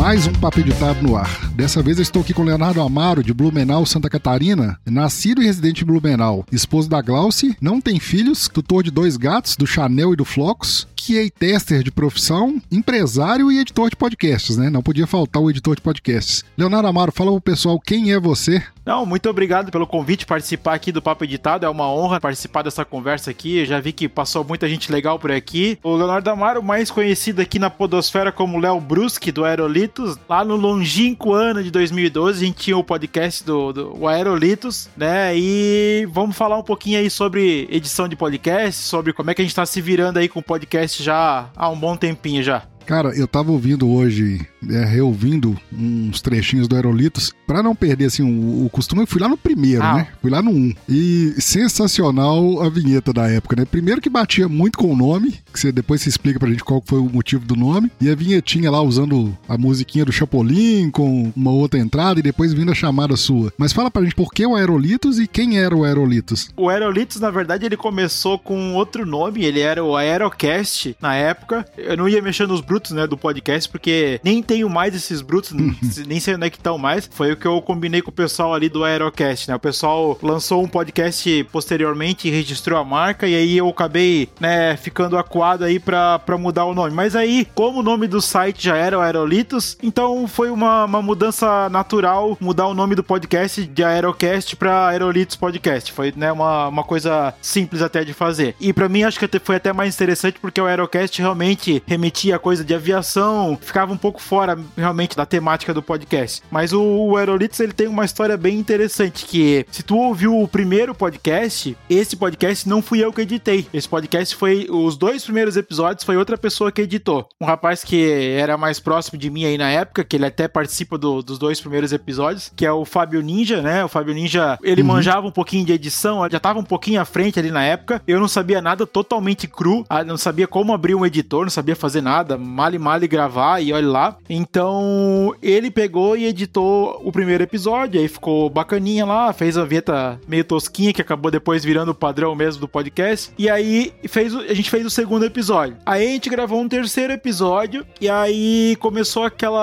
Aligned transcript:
mais 0.00 0.26
um 0.26 0.32
Papo 0.32 0.58
Editado 0.60 1.02
no 1.02 1.14
ar. 1.14 1.49
Dessa 1.60 1.82
vez 1.82 1.98
eu 1.98 2.02
estou 2.02 2.22
aqui 2.22 2.32
com 2.32 2.42
Leonardo 2.42 2.80
Amaro, 2.80 3.22
de 3.22 3.34
Blumenau, 3.34 3.84
Santa 3.84 4.08
Catarina. 4.08 4.80
Nascido 4.86 5.42
e 5.42 5.44
residente 5.44 5.82
em 5.82 5.86
Blumenau, 5.86 6.46
esposo 6.50 6.88
da 6.88 7.02
Glauce, 7.02 7.54
não 7.60 7.82
tem 7.82 8.00
filhos, 8.00 8.48
tutor 8.48 8.82
de 8.82 8.90
dois 8.90 9.18
gatos, 9.18 9.56
do 9.56 9.66
Chanel 9.66 10.14
e 10.14 10.16
do 10.16 10.24
Flocos, 10.24 10.88
QA 10.96 11.30
tester 11.30 11.82
de 11.82 11.90
profissão, 11.90 12.60
empresário 12.72 13.52
e 13.52 13.58
editor 13.58 13.90
de 13.90 13.96
podcasts, 13.96 14.56
né? 14.56 14.70
Não 14.70 14.82
podia 14.82 15.06
faltar 15.06 15.42
o 15.42 15.50
editor 15.50 15.76
de 15.76 15.82
podcasts. 15.82 16.44
Leonardo 16.56 16.88
Amaro, 16.88 17.12
fala 17.12 17.30
pro 17.30 17.40
pessoal 17.42 17.78
quem 17.78 18.10
é 18.10 18.18
você. 18.18 18.62
Não, 18.84 19.04
muito 19.04 19.28
obrigado 19.28 19.70
pelo 19.70 19.86
convite 19.86 20.26
participar 20.26 20.74
aqui 20.74 20.90
do 20.90 21.02
Papo 21.02 21.24
Editado. 21.24 21.64
É 21.64 21.68
uma 21.68 21.92
honra 21.92 22.18
participar 22.18 22.62
dessa 22.62 22.84
conversa 22.84 23.30
aqui. 23.30 23.58
Eu 23.58 23.66
já 23.66 23.78
vi 23.78 23.92
que 23.92 24.08
passou 24.08 24.42
muita 24.42 24.68
gente 24.68 24.90
legal 24.90 25.18
por 25.18 25.30
aqui. 25.30 25.78
O 25.82 25.94
Leonardo 25.94 26.30
Amaro, 26.30 26.62
mais 26.62 26.90
conhecido 26.90 27.40
aqui 27.40 27.58
na 27.58 27.70
Podosfera 27.70 28.32
como 28.32 28.58
Léo 28.58 28.80
Brusque, 28.80 29.30
do 29.30 29.44
Aerolitos. 29.44 30.18
Lá 30.28 30.44
no 30.44 30.56
longínquo 30.56 31.32
ano 31.34 31.49
de 31.54 31.70
2012, 31.70 32.42
a 32.42 32.46
gente 32.46 32.56
tinha 32.56 32.76
o 32.76 32.84
podcast 32.84 33.44
do, 33.44 33.72
do 33.72 34.06
Aerolitos, 34.06 34.88
né? 34.96 35.36
E 35.36 36.06
vamos 36.12 36.36
falar 36.36 36.56
um 36.58 36.62
pouquinho 36.62 36.98
aí 36.98 37.10
sobre 37.10 37.66
edição 37.70 38.08
de 38.08 38.14
podcast, 38.14 38.82
sobre 38.82 39.12
como 39.12 39.30
é 39.30 39.34
que 39.34 39.42
a 39.42 39.44
gente 39.44 39.54
tá 39.54 39.66
se 39.66 39.80
virando 39.80 40.18
aí 40.18 40.28
com 40.28 40.38
o 40.38 40.42
podcast 40.42 41.02
já 41.02 41.50
há 41.56 41.68
um 41.68 41.78
bom 41.78 41.96
tempinho 41.96 42.42
já. 42.42 42.69
Cara, 42.90 43.16
eu 43.16 43.28
tava 43.28 43.52
ouvindo 43.52 43.88
hoje, 43.88 44.44
é, 44.68 44.84
reouvindo 44.84 45.56
uns 45.72 46.20
trechinhos 46.20 46.66
do 46.66 46.74
Aerolitos, 46.74 47.32
para 47.46 47.62
não 47.62 47.72
perder 47.72 48.06
assim 48.06 48.24
o, 48.24 48.66
o, 48.66 48.68
costume, 48.68 49.02
eu 49.02 49.06
fui 49.06 49.20
lá 49.20 49.28
no 49.28 49.36
primeiro, 49.36 49.80
ah. 49.80 49.94
né? 49.94 50.08
Fui 50.20 50.28
lá 50.28 50.42
no 50.42 50.50
1. 50.50 50.74
E 50.88 51.34
sensacional 51.38 52.60
a 52.60 52.68
vinheta 52.68 53.12
da 53.12 53.28
época, 53.28 53.54
né? 53.54 53.64
Primeiro 53.64 54.00
que 54.00 54.10
batia 54.10 54.48
muito 54.48 54.76
com 54.76 54.92
o 54.92 54.96
nome, 54.96 55.38
que 55.52 55.60
você 55.60 55.70
depois 55.70 56.00
se 56.00 56.08
explica 56.08 56.40
pra 56.40 56.48
gente 56.48 56.64
qual 56.64 56.82
foi 56.84 56.98
o 56.98 57.08
motivo 57.08 57.44
do 57.44 57.54
nome, 57.54 57.92
e 58.00 58.10
a 58.10 58.14
vinhetinha 58.16 58.68
lá 58.72 58.82
usando 58.82 59.38
a 59.48 59.56
musiquinha 59.56 60.04
do 60.04 60.10
Chapolin 60.10 60.90
com 60.90 61.32
uma 61.36 61.52
outra 61.52 61.78
entrada 61.78 62.18
e 62.18 62.24
depois 62.24 62.52
vindo 62.52 62.72
a 62.72 62.74
chamada 62.74 63.14
sua. 63.14 63.52
Mas 63.56 63.72
fala 63.72 63.88
pra 63.88 64.02
gente 64.02 64.16
por 64.16 64.32
que 64.32 64.44
o 64.44 64.56
Aerolitos 64.56 65.20
e 65.20 65.28
quem 65.28 65.60
era 65.60 65.76
o 65.76 65.84
Aerolitos? 65.84 66.50
O 66.56 66.68
Aerolitos, 66.68 67.20
na 67.20 67.30
verdade, 67.30 67.66
ele 67.66 67.76
começou 67.76 68.36
com 68.36 68.74
outro 68.74 69.06
nome, 69.06 69.44
ele 69.44 69.60
era 69.60 69.84
o 69.84 69.96
Aerocast 69.96 70.96
na 71.00 71.14
época. 71.14 71.64
Eu 71.78 71.96
não 71.96 72.08
ia 72.08 72.20
mexer 72.20 72.48
nos 72.48 72.60
brutos, 72.60 72.79
né, 72.88 73.06
do 73.06 73.16
podcast, 73.16 73.68
porque 73.68 74.20
nem 74.24 74.42
tenho 74.42 74.68
mais 74.70 74.94
esses 74.94 75.20
brutos, 75.20 75.52
nem 76.06 76.18
sei 76.18 76.34
onde 76.34 76.46
é 76.46 76.50
que 76.50 76.56
estão 76.56 76.78
mais. 76.78 77.08
Foi 77.12 77.32
o 77.32 77.36
que 77.36 77.46
eu 77.46 77.60
combinei 77.60 78.00
com 78.00 78.10
o 78.10 78.14
pessoal 78.14 78.54
ali 78.54 78.68
do 78.68 78.84
Aerocast, 78.84 79.48
né? 79.48 79.54
O 79.54 79.60
pessoal 79.60 80.18
lançou 80.22 80.62
um 80.62 80.68
podcast 80.68 81.44
posteriormente 81.52 82.28
e 82.28 82.30
registrou 82.30 82.78
a 82.78 82.84
marca, 82.84 83.26
e 83.28 83.34
aí 83.34 83.58
eu 83.58 83.68
acabei, 83.68 84.28
né, 84.40 84.76
ficando 84.76 85.18
acuado 85.18 85.64
aí 85.64 85.78
pra, 85.78 86.18
pra 86.18 86.38
mudar 86.38 86.64
o 86.64 86.74
nome. 86.74 86.94
Mas 86.94 87.14
aí, 87.14 87.46
como 87.54 87.80
o 87.80 87.82
nome 87.82 88.06
do 88.06 88.20
site 88.20 88.64
já 88.64 88.76
era 88.76 88.98
o 88.98 89.00
Aerolitos, 89.00 89.76
então 89.82 90.26
foi 90.26 90.50
uma, 90.50 90.84
uma 90.84 91.02
mudança 91.02 91.68
natural 91.68 92.36
mudar 92.40 92.66
o 92.66 92.74
nome 92.74 92.94
do 92.94 93.02
podcast 93.02 93.66
de 93.66 93.84
Aerocast 93.84 94.56
pra 94.56 94.88
Aerolitos 94.88 95.36
Podcast. 95.36 95.92
Foi, 95.92 96.12
né, 96.16 96.32
uma, 96.32 96.68
uma 96.68 96.84
coisa 96.84 97.34
simples 97.40 97.82
até 97.82 98.04
de 98.04 98.12
fazer. 98.12 98.54
E 98.60 98.72
para 98.72 98.88
mim 98.88 99.02
acho 99.02 99.18
que 99.18 99.38
foi 99.38 99.56
até 99.56 99.72
mais 99.72 99.94
interessante 99.94 100.38
porque 100.40 100.60
o 100.60 100.66
Aerocast 100.66 101.20
realmente 101.20 101.82
remetia 101.86 102.36
a 102.36 102.38
coisa 102.38 102.64
de 102.64 102.69
aviação, 102.74 103.58
ficava 103.60 103.92
um 103.92 103.96
pouco 103.96 104.20
fora 104.20 104.58
realmente 104.76 105.16
da 105.16 105.26
temática 105.26 105.72
do 105.72 105.82
podcast. 105.82 106.42
Mas 106.50 106.72
o, 106.72 106.82
o 106.82 107.16
Aerolitos 107.16 107.60
ele 107.60 107.72
tem 107.72 107.88
uma 107.88 108.04
história 108.04 108.36
bem 108.36 108.58
interessante 108.58 109.24
que 109.24 109.66
se 109.70 109.82
tu 109.82 109.96
ouviu 109.96 110.40
o 110.40 110.48
primeiro 110.48 110.94
podcast, 110.94 111.76
esse 111.88 112.16
podcast 112.16 112.68
não 112.68 112.82
fui 112.82 113.04
eu 113.04 113.12
que 113.12 113.22
editei. 113.22 113.66
Esse 113.72 113.88
podcast 113.88 114.34
foi 114.34 114.66
os 114.70 114.96
dois 114.96 115.24
primeiros 115.24 115.56
episódios 115.56 116.04
foi 116.04 116.16
outra 116.16 116.36
pessoa 116.36 116.72
que 116.72 116.82
editou. 116.82 117.28
Um 117.40 117.44
rapaz 117.44 117.84
que 117.84 118.10
era 118.36 118.56
mais 118.56 118.80
próximo 118.80 119.18
de 119.18 119.30
mim 119.30 119.44
aí 119.44 119.56
na 119.56 119.70
época, 119.70 120.04
que 120.04 120.16
ele 120.16 120.26
até 120.26 120.48
participa 120.48 120.98
do, 120.98 121.22
dos 121.22 121.38
dois 121.38 121.60
primeiros 121.60 121.92
episódios, 121.92 122.52
que 122.54 122.66
é 122.66 122.72
o 122.72 122.84
Fábio 122.84 123.20
Ninja, 123.20 123.62
né? 123.62 123.84
O 123.84 123.88
Fábio 123.88 124.14
Ninja, 124.14 124.58
ele 124.62 124.82
uhum. 124.82 124.88
manjava 124.88 125.26
um 125.26 125.30
pouquinho 125.30 125.64
de 125.64 125.72
edição, 125.72 126.28
já 126.30 126.40
tava 126.40 126.58
um 126.58 126.64
pouquinho 126.64 127.00
à 127.00 127.04
frente 127.04 127.38
ali 127.38 127.50
na 127.50 127.62
época. 127.62 128.02
Eu 128.06 128.20
não 128.20 128.28
sabia 128.28 128.60
nada, 128.60 128.86
totalmente 128.86 129.46
cru, 129.46 129.84
ah, 129.88 130.04
não 130.04 130.16
sabia 130.16 130.46
como 130.46 130.72
abrir 130.72 130.94
um 130.94 131.06
editor, 131.06 131.42
não 131.42 131.50
sabia 131.50 131.76
fazer 131.76 132.00
nada, 132.00 132.36
mal 132.50 132.74
e 132.74 132.78
mal 132.78 133.02
e 133.02 133.08
gravar 133.08 133.60
e 133.60 133.72
olha 133.72 133.88
lá. 133.88 134.16
Então, 134.28 135.34
ele 135.42 135.70
pegou 135.70 136.16
e 136.16 136.26
editou 136.26 137.00
o 137.04 137.12
primeiro 137.12 137.42
episódio, 137.42 138.00
aí 138.00 138.08
ficou 138.08 138.50
bacaninha 138.50 139.06
lá, 139.06 139.32
fez 139.32 139.56
a 139.56 139.64
vinheta 139.64 140.20
meio 140.26 140.44
tosquinha 140.44 140.92
que 140.92 141.00
acabou 141.00 141.30
depois 141.30 141.64
virando 141.64 141.92
o 141.92 141.94
padrão 141.94 142.34
mesmo 142.34 142.60
do 142.60 142.68
podcast. 142.68 143.32
E 143.38 143.48
aí 143.48 143.92
fez, 144.08 144.34
a 144.34 144.54
gente 144.54 144.70
fez 144.70 144.84
o 144.84 144.90
segundo 144.90 145.24
episódio. 145.24 145.76
Aí 145.86 146.06
a 146.06 146.10
gente 146.10 146.28
gravou 146.28 146.60
um 146.60 146.68
terceiro 146.68 147.12
episódio 147.12 147.86
e 148.00 148.08
aí 148.08 148.76
começou 148.80 149.24
aquela 149.24 149.60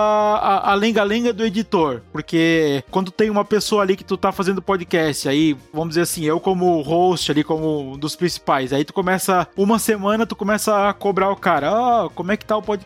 a 0.63 0.73
lenga-lenga 0.73 1.33
do 1.33 1.45
editor, 1.45 2.01
porque 2.11 2.83
quando 2.89 3.11
tem 3.11 3.29
uma 3.29 3.43
pessoa 3.43 3.81
ali 3.81 3.95
que 3.95 4.03
tu 4.03 4.15
tá 4.17 4.31
fazendo 4.31 4.61
podcast, 4.61 5.27
aí 5.27 5.55
vamos 5.73 5.89
dizer 5.89 6.01
assim, 6.01 6.23
eu 6.23 6.39
como 6.39 6.81
host 6.81 7.31
ali 7.31 7.43
como 7.43 7.93
um 7.93 7.97
dos 7.97 8.15
principais, 8.15 8.71
aí 8.71 8.85
tu 8.85 8.93
começa 8.93 9.47
uma 9.57 9.79
semana 9.79 10.25
tu 10.25 10.35
começa 10.35 10.89
a 10.89 10.93
cobrar 10.93 11.31
o 11.31 11.35
cara, 11.35 11.71
ó, 11.71 12.05
oh, 12.05 12.09
como 12.09 12.31
é 12.31 12.37
que 12.37 12.45
tá 12.45 12.55
o 12.55 12.61
podcast? 12.61 12.76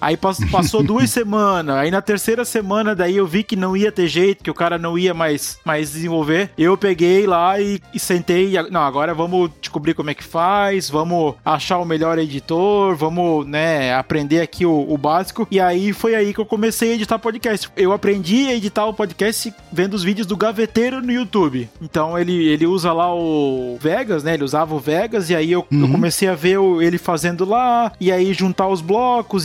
Aí 0.00 0.16
passou 0.16 0.82
duas 0.84 1.10
semanas, 1.10 1.76
aí 1.76 1.90
na 1.90 2.02
terceira 2.02 2.44
semana 2.44 2.94
daí 2.94 3.16
eu 3.16 3.26
vi 3.26 3.42
que 3.42 3.56
não 3.56 3.76
ia 3.76 3.92
ter 3.92 4.06
jeito, 4.06 4.44
que 4.44 4.50
o 4.50 4.54
cara 4.54 4.78
não 4.78 4.98
ia 4.98 5.14
mais 5.14 5.58
mais 5.64 5.92
desenvolver. 5.92 6.50
Eu 6.56 6.76
peguei 6.76 7.26
lá 7.26 7.60
e, 7.60 7.80
e 7.94 7.98
sentei, 7.98 8.56
e, 8.56 8.70
não, 8.70 8.82
agora 8.82 9.14
vamos 9.14 9.50
descobrir 9.60 9.94
como 9.94 10.10
é 10.10 10.14
que 10.14 10.24
faz, 10.24 10.88
vamos 10.90 11.34
achar 11.44 11.78
o 11.78 11.84
melhor 11.84 12.18
editor, 12.18 12.94
vamos, 12.96 13.46
né, 13.46 13.94
aprender 13.94 14.40
aqui 14.40 14.66
o, 14.66 14.86
o 14.88 14.96
básico. 14.96 15.46
E 15.50 15.60
aí 15.60 15.92
foi 15.92 16.14
aí 16.14 16.32
que 16.32 16.40
eu 16.40 16.46
comecei 16.46 16.92
a 16.92 16.94
editar 16.94 17.18
podcast. 17.18 17.68
Eu 17.76 17.92
aprendi 17.92 18.48
a 18.48 18.54
editar 18.54 18.86
o 18.86 18.94
podcast 18.94 19.52
vendo 19.72 19.94
os 19.94 20.02
vídeos 20.02 20.26
do 20.26 20.36
Gaveteiro 20.36 21.00
no 21.00 21.12
YouTube. 21.12 21.68
Então 21.80 22.18
ele, 22.18 22.48
ele 22.48 22.66
usa 22.66 22.92
lá 22.92 23.14
o 23.14 23.76
Vegas, 23.80 24.22
né? 24.22 24.34
Ele 24.34 24.44
usava 24.44 24.74
o 24.74 24.78
Vegas 24.78 25.30
e 25.30 25.36
aí 25.36 25.52
eu, 25.52 25.66
uhum. 25.70 25.82
eu 25.82 25.88
comecei 25.90 26.28
a 26.28 26.34
ver 26.34 26.58
ele 26.80 26.98
fazendo 26.98 27.44
lá 27.44 27.92
e 28.00 28.10
aí 28.10 28.32
juntar 28.32 28.68
os 28.68 28.80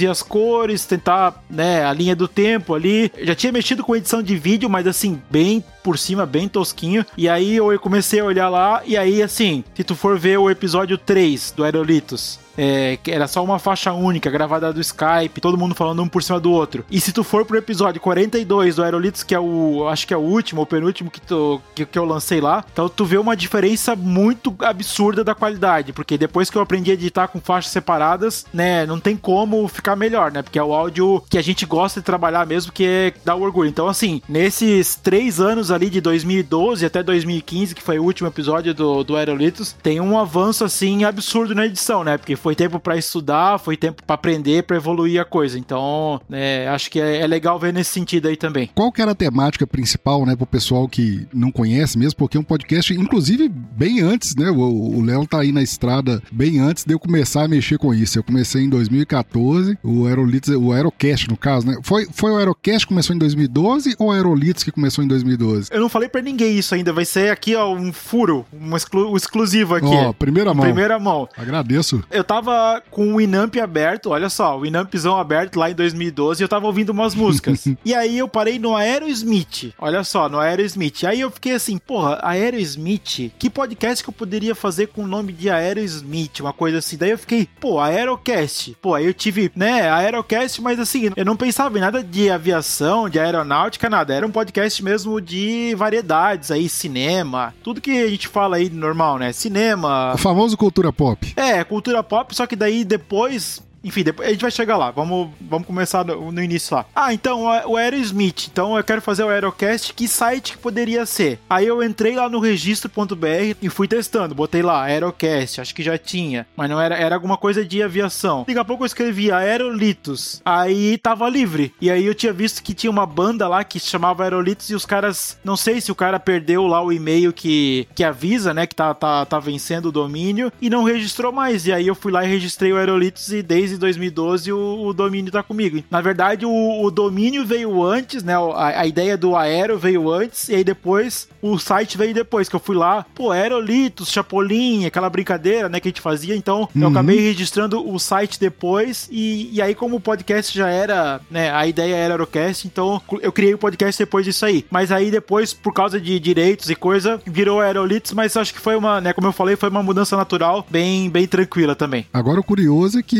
e 0.01 0.07
as 0.07 0.21
cores, 0.21 0.85
tentar, 0.85 1.43
né, 1.49 1.85
a 1.85 1.93
linha 1.93 2.15
do 2.15 2.27
tempo 2.27 2.73
ali. 2.73 3.11
já 3.21 3.35
tinha 3.35 3.51
mexido 3.51 3.83
com 3.83 3.95
edição 3.95 4.21
de 4.21 4.35
vídeo, 4.35 4.69
mas 4.69 4.87
assim, 4.87 5.21
bem 5.29 5.63
por 5.83 5.97
cima, 5.97 6.25
bem 6.25 6.47
tosquinho. 6.47 7.05
E 7.17 7.29
aí 7.29 7.55
eu 7.55 7.77
comecei 7.79 8.19
a 8.19 8.25
olhar 8.25 8.49
lá 8.49 8.81
e 8.85 8.97
aí 8.97 9.21
assim, 9.21 9.63
se 9.73 9.83
tu 9.83 9.95
for 9.95 10.17
ver 10.17 10.37
o 10.37 10.49
episódio 10.49 10.97
3 10.97 11.53
do 11.55 11.63
Aerolitos, 11.63 12.39
é, 12.57 12.97
era 13.07 13.27
só 13.27 13.43
uma 13.43 13.59
faixa 13.59 13.93
única, 13.93 14.29
gravada 14.29 14.73
do 14.73 14.81
Skype, 14.81 15.39
todo 15.41 15.57
mundo 15.57 15.75
falando 15.75 16.01
um 16.01 16.07
por 16.07 16.23
cima 16.23 16.39
do 16.39 16.51
outro. 16.51 16.85
E 16.89 16.99
se 16.99 17.11
tu 17.11 17.23
for 17.23 17.45
pro 17.45 17.57
episódio 17.57 18.01
42 18.01 18.75
do 18.75 18.83
Aerolitos, 18.83 19.23
que 19.23 19.35
é 19.35 19.39
o, 19.39 19.87
acho 19.87 20.07
que 20.07 20.13
é 20.13 20.17
o 20.17 20.21
último, 20.21 20.61
o 20.61 20.65
penúltimo 20.65 21.11
que, 21.11 21.21
tu, 21.21 21.61
que, 21.75 21.85
que 21.85 21.99
eu 21.99 22.05
lancei 22.05 22.41
lá, 22.41 22.63
então 22.71 22.89
tu 22.89 23.05
vê 23.05 23.17
uma 23.17 23.35
diferença 23.35 23.95
muito 23.95 24.55
absurda 24.59 25.23
da 25.23 25.35
qualidade, 25.35 25.93
porque 25.93 26.17
depois 26.17 26.49
que 26.49 26.57
eu 26.57 26.61
aprendi 26.61 26.91
a 26.91 26.93
editar 26.93 27.27
com 27.27 27.39
faixas 27.39 27.71
separadas, 27.71 28.45
né, 28.53 28.85
não 28.85 28.99
tem 28.99 29.15
como 29.15 29.67
ficar 29.67 29.95
melhor, 29.95 30.31
né, 30.31 30.41
porque 30.41 30.59
é 30.59 30.63
o 30.63 30.73
áudio 30.73 31.23
que 31.29 31.37
a 31.37 31.41
gente 31.41 31.65
gosta 31.65 31.99
de 31.99 32.05
trabalhar 32.05 32.45
mesmo, 32.45 32.71
que 32.71 32.85
é 32.85 33.13
dá 33.23 33.35
orgulho. 33.35 33.69
Então, 33.69 33.87
assim, 33.87 34.21
nesses 34.27 34.95
três 34.95 35.39
anos 35.39 35.71
ali 35.71 35.89
de 35.89 36.01
2012 36.01 36.85
até 36.85 37.03
2015, 37.03 37.75
que 37.75 37.81
foi 37.81 37.99
o 37.99 38.03
último 38.03 38.27
episódio 38.27 38.73
do, 38.73 39.03
do 39.03 39.15
Aerolitos, 39.15 39.75
tem 39.83 39.99
um 39.99 40.17
avanço, 40.17 40.63
assim, 40.63 41.03
absurdo 41.03 41.53
na 41.53 41.65
edição, 41.65 42.03
né, 42.03 42.17
porque 42.17 42.35
foi 42.35 42.46
foi 42.47 42.55
tempo 42.55 42.79
para 42.79 42.95
estudar, 42.95 43.59
foi 43.59 43.75
tempo 43.75 44.01
para 44.05 44.13
aprender, 44.13 44.63
para 44.63 44.77
evoluir 44.77 45.19
a 45.19 45.25
coisa. 45.25 45.59
Então, 45.59 46.21
é, 46.31 46.65
acho 46.69 46.89
que 46.89 46.97
é, 46.97 47.17
é, 47.17 47.27
legal 47.27 47.59
ver 47.59 47.73
nesse 47.73 47.91
sentido 47.91 48.29
aí 48.29 48.37
também. 48.37 48.69
Qual 48.73 48.89
que 48.89 49.01
era 49.01 49.11
a 49.11 49.15
temática 49.15 49.67
principal, 49.67 50.25
né, 50.25 50.33
pro 50.33 50.45
pessoal 50.45 50.87
que 50.87 51.27
não 51.33 51.51
conhece 51.51 51.97
mesmo, 51.97 52.15
porque 52.17 52.37
é 52.37 52.39
um 52.39 52.45
podcast, 52.45 52.93
inclusive, 52.93 53.49
bem 53.49 53.99
antes, 53.99 54.33
né, 54.33 54.49
o 54.49 55.03
Léo 55.03 55.27
tá 55.27 55.41
aí 55.41 55.51
na 55.51 55.61
estrada 55.61 56.23
bem 56.31 56.57
antes 56.57 56.85
de 56.85 56.93
eu 56.93 56.99
começar 56.99 57.43
a 57.43 57.49
mexer 57.49 57.77
com 57.77 57.93
isso. 57.93 58.17
Eu 58.17 58.23
comecei 58.23 58.63
em 58.63 58.69
2014, 58.69 59.77
o 59.83 60.05
Aerolitos, 60.05 60.55
o 60.55 60.71
Aerocast, 60.71 61.27
no 61.27 61.35
caso, 61.35 61.67
né? 61.67 61.75
Foi, 61.83 62.07
foi 62.13 62.31
o 62.31 62.37
Aerocast 62.37 62.87
que 62.87 62.93
começou 62.93 63.13
em 63.13 63.19
2012 63.19 63.97
ou 63.99 64.07
o 64.07 64.11
Aerolitos 64.13 64.63
que 64.63 64.71
começou 64.71 65.03
em 65.03 65.07
2012? 65.09 65.67
Eu 65.69 65.81
não 65.81 65.89
falei 65.89 66.07
para 66.07 66.21
ninguém 66.21 66.57
isso 66.57 66.73
ainda, 66.73 66.93
vai 66.93 67.03
ser 67.03 67.29
aqui, 67.29 67.55
ó, 67.55 67.73
um 67.73 67.91
furo, 67.91 68.45
um, 68.53 68.73
exclu 68.73 69.17
exclusivo 69.17 69.75
aqui. 69.75 69.85
Ó, 69.85 70.13
primeira 70.13 70.53
mão. 70.53 70.63
Primeira 70.63 70.97
mão. 70.97 71.27
Agradeço. 71.35 72.01
Eu 72.09 72.23
tava 72.23 72.36
tava 72.37 72.83
com 72.91 73.15
o 73.15 73.21
Inamp 73.21 73.55
aberto, 73.57 74.11
olha 74.11 74.29
só, 74.29 74.57
o 74.57 74.65
Inampzão 74.65 75.17
aberto 75.17 75.57
lá 75.57 75.71
em 75.71 75.75
2012 75.75 76.41
e 76.41 76.43
eu 76.43 76.47
tava 76.47 76.67
ouvindo 76.67 76.91
umas 76.91 77.15
músicas. 77.15 77.67
e 77.83 77.93
aí 77.95 78.17
eu 78.17 78.27
parei 78.27 78.59
no 78.59 78.75
Aerosmith, 78.75 79.73
olha 79.79 80.03
só, 80.03 80.29
no 80.29 80.39
Aerosmith. 80.39 81.03
Aí 81.05 81.21
eu 81.21 81.31
fiquei 81.31 81.53
assim, 81.53 81.77
porra, 81.77 82.19
Aerosmith, 82.21 83.31
que 83.39 83.49
podcast 83.49 84.03
que 84.03 84.09
eu 84.09 84.13
poderia 84.13 84.53
fazer 84.53 84.87
com 84.87 85.03
o 85.03 85.07
nome 85.07 85.33
de 85.33 85.49
Aerosmith, 85.49 86.41
uma 86.41 86.53
coisa 86.53 86.77
assim. 86.77 86.97
Daí 86.97 87.11
eu 87.11 87.17
fiquei, 87.17 87.47
pô, 87.59 87.79
Aerocast. 87.79 88.77
Pô, 88.81 88.93
aí 88.93 89.05
eu 89.05 89.13
tive, 89.13 89.51
né, 89.55 89.89
Aerocast, 89.89 90.61
mas 90.61 90.79
assim, 90.79 91.09
eu 91.15 91.25
não 91.25 91.35
pensava 91.35 91.75
em 91.77 91.81
nada 91.81 92.03
de 92.03 92.29
aviação, 92.29 93.09
de 93.09 93.19
aeronáutica, 93.19 93.89
nada. 93.89 94.13
Era 94.13 94.27
um 94.27 94.31
podcast 94.31 94.83
mesmo 94.83 95.19
de 95.19 95.73
variedades 95.75 96.51
aí, 96.51 96.69
cinema, 96.69 97.53
tudo 97.63 97.81
que 97.81 98.03
a 98.03 98.07
gente 98.07 98.27
fala 98.27 98.57
aí 98.57 98.69
normal, 98.69 99.17
né? 99.17 99.31
Cinema. 99.31 100.13
O 100.13 100.17
famoso 100.17 100.55
cultura 100.55 100.93
pop. 100.93 101.33
É, 101.35 101.63
cultura 101.63 102.03
pop, 102.03 102.16
só 102.31 102.47
que 102.47 102.55
daí 102.55 102.83
depois 102.83 103.61
enfim, 103.87 104.03
depois, 104.03 104.27
a 104.27 104.31
gente 104.31 104.41
vai 104.41 104.51
chegar 104.51 104.75
lá. 104.75 104.91
Vamos, 104.91 105.29
vamos 105.39 105.65
começar 105.65 106.03
no, 106.03 106.29
no 106.31 106.43
início 106.43 106.75
lá. 106.75 106.85
Ah, 106.93 107.13
então, 107.13 107.43
o 107.65 107.77
Aerosmith. 107.77 108.49
Então, 108.51 108.77
eu 108.77 108.83
quero 108.83 109.01
fazer 109.01 109.23
o 109.23 109.29
Aerocast. 109.29 109.93
Que 109.93 110.07
site 110.07 110.53
que 110.53 110.57
poderia 110.57 111.05
ser? 111.05 111.39
Aí 111.49 111.65
eu 111.65 111.81
entrei 111.81 112.15
lá 112.15 112.29
no 112.29 112.39
registro.br 112.39 113.55
e 113.61 113.69
fui 113.69 113.87
testando. 113.87 114.35
Botei 114.35 114.61
lá, 114.61 114.83
Aerocast. 114.83 115.61
Acho 115.61 115.73
que 115.73 115.81
já 115.81 115.97
tinha. 115.97 116.45
Mas 116.55 116.69
não 116.69 116.81
era, 116.81 116.95
era 116.95 117.15
alguma 117.15 117.37
coisa 117.37 117.63
de 117.63 117.81
aviação. 117.81 118.43
Daqui 118.45 118.59
a 118.59 118.65
pouco 118.65 118.83
eu 118.83 118.87
escrevi 118.87 119.31
Aerolitos. 119.31 120.41
Aí 120.43 120.97
tava 120.97 121.29
livre. 121.29 121.73
E 121.79 121.89
aí 121.89 122.05
eu 122.05 122.13
tinha 122.13 122.33
visto 122.33 122.61
que 122.61 122.73
tinha 122.73 122.91
uma 122.91 123.05
banda 123.05 123.47
lá 123.47 123.63
que 123.63 123.79
se 123.79 123.87
chamava 123.87 124.23
Aerolitos 124.23 124.69
e 124.69 124.75
os 124.75 124.85
caras, 124.85 125.37
não 125.45 125.55
sei 125.55 125.79
se 125.79 125.91
o 125.91 125.95
cara 125.95 126.19
perdeu 126.19 126.67
lá 126.67 126.83
o 126.83 126.91
e-mail 126.91 127.31
que, 127.31 127.87
que 127.95 128.03
avisa, 128.03 128.53
né, 128.53 128.67
que 128.67 128.75
tá, 128.75 128.93
tá, 128.93 129.25
tá 129.25 129.39
vencendo 129.39 129.87
o 129.87 129.91
domínio 129.91 130.51
e 130.61 130.69
não 130.69 130.83
registrou 130.83 131.31
mais. 131.31 131.65
E 131.65 131.71
aí 131.71 131.87
eu 131.87 131.95
fui 131.95 132.11
lá 132.11 132.25
e 132.25 132.27
registrei 132.27 132.73
o 132.73 132.77
Aerolitos 132.77 133.31
e 133.31 133.41
desde 133.41 133.76
2012 133.79 134.51
o, 134.51 134.87
o 134.87 134.93
domínio 134.93 135.31
tá 135.31 135.43
comigo. 135.43 135.83
Na 135.89 136.01
verdade, 136.01 136.45
o, 136.45 136.83
o 136.83 136.91
domínio 136.91 137.45
veio 137.45 137.83
antes, 137.83 138.23
né, 138.23 138.35
a, 138.35 138.81
a, 138.81 138.87
ideia 138.87 139.17
do 139.17 139.35
Aero 139.35 139.77
veio 139.77 140.11
antes 140.11 140.49
e 140.49 140.55
aí 140.55 140.63
depois 140.63 141.27
o 141.41 141.57
site 141.57 141.97
veio 141.97 142.13
depois, 142.13 142.49
que 142.49 142.55
eu 142.55 142.59
fui 142.59 142.75
lá, 142.75 143.05
pô, 143.15 143.31
Aerolitos, 143.31 144.11
Chapolin, 144.11 144.85
aquela 144.85 145.09
brincadeira, 145.09 145.69
né, 145.69 145.79
que 145.79 145.87
a 145.87 145.91
gente 145.91 146.01
fazia. 146.01 146.35
Então 146.35 146.69
uhum. 146.75 146.81
eu 146.83 146.89
acabei 146.89 147.19
registrando 147.19 147.87
o 147.87 147.99
site 147.99 148.39
depois 148.39 149.07
e, 149.11 149.49
e 149.53 149.61
aí 149.61 149.75
como 149.75 149.97
o 149.97 150.01
podcast 150.01 150.55
já 150.55 150.69
era, 150.69 151.21
né, 151.29 151.51
a 151.51 151.65
ideia 151.67 151.95
era 151.95 152.13
Aerocast, 152.15 152.67
então 152.67 153.01
eu 153.21 153.31
criei 153.31 153.53
o 153.53 153.57
podcast 153.57 154.01
depois 154.01 154.25
disso 154.25 154.45
aí. 154.45 154.65
Mas 154.69 154.91
aí 154.91 155.11
depois, 155.11 155.53
por 155.53 155.73
causa 155.73 155.99
de 155.99 156.19
direitos 156.19 156.69
e 156.69 156.75
coisa, 156.75 157.21
virou 157.25 157.61
Aerolitos, 157.61 158.13
mas 158.13 158.35
acho 158.35 158.53
que 158.53 158.59
foi 158.59 158.75
uma, 158.75 158.99
né, 158.99 159.13
como 159.13 159.27
eu 159.27 159.33
falei, 159.33 159.55
foi 159.55 159.69
uma 159.69 159.83
mudança 159.83 160.17
natural, 160.17 160.65
bem, 160.69 161.09
bem 161.09 161.27
tranquila 161.27 161.75
também. 161.75 162.05
Agora 162.13 162.39
o 162.39 162.43
curioso 162.43 162.99
é 162.99 163.03
que 163.03 163.17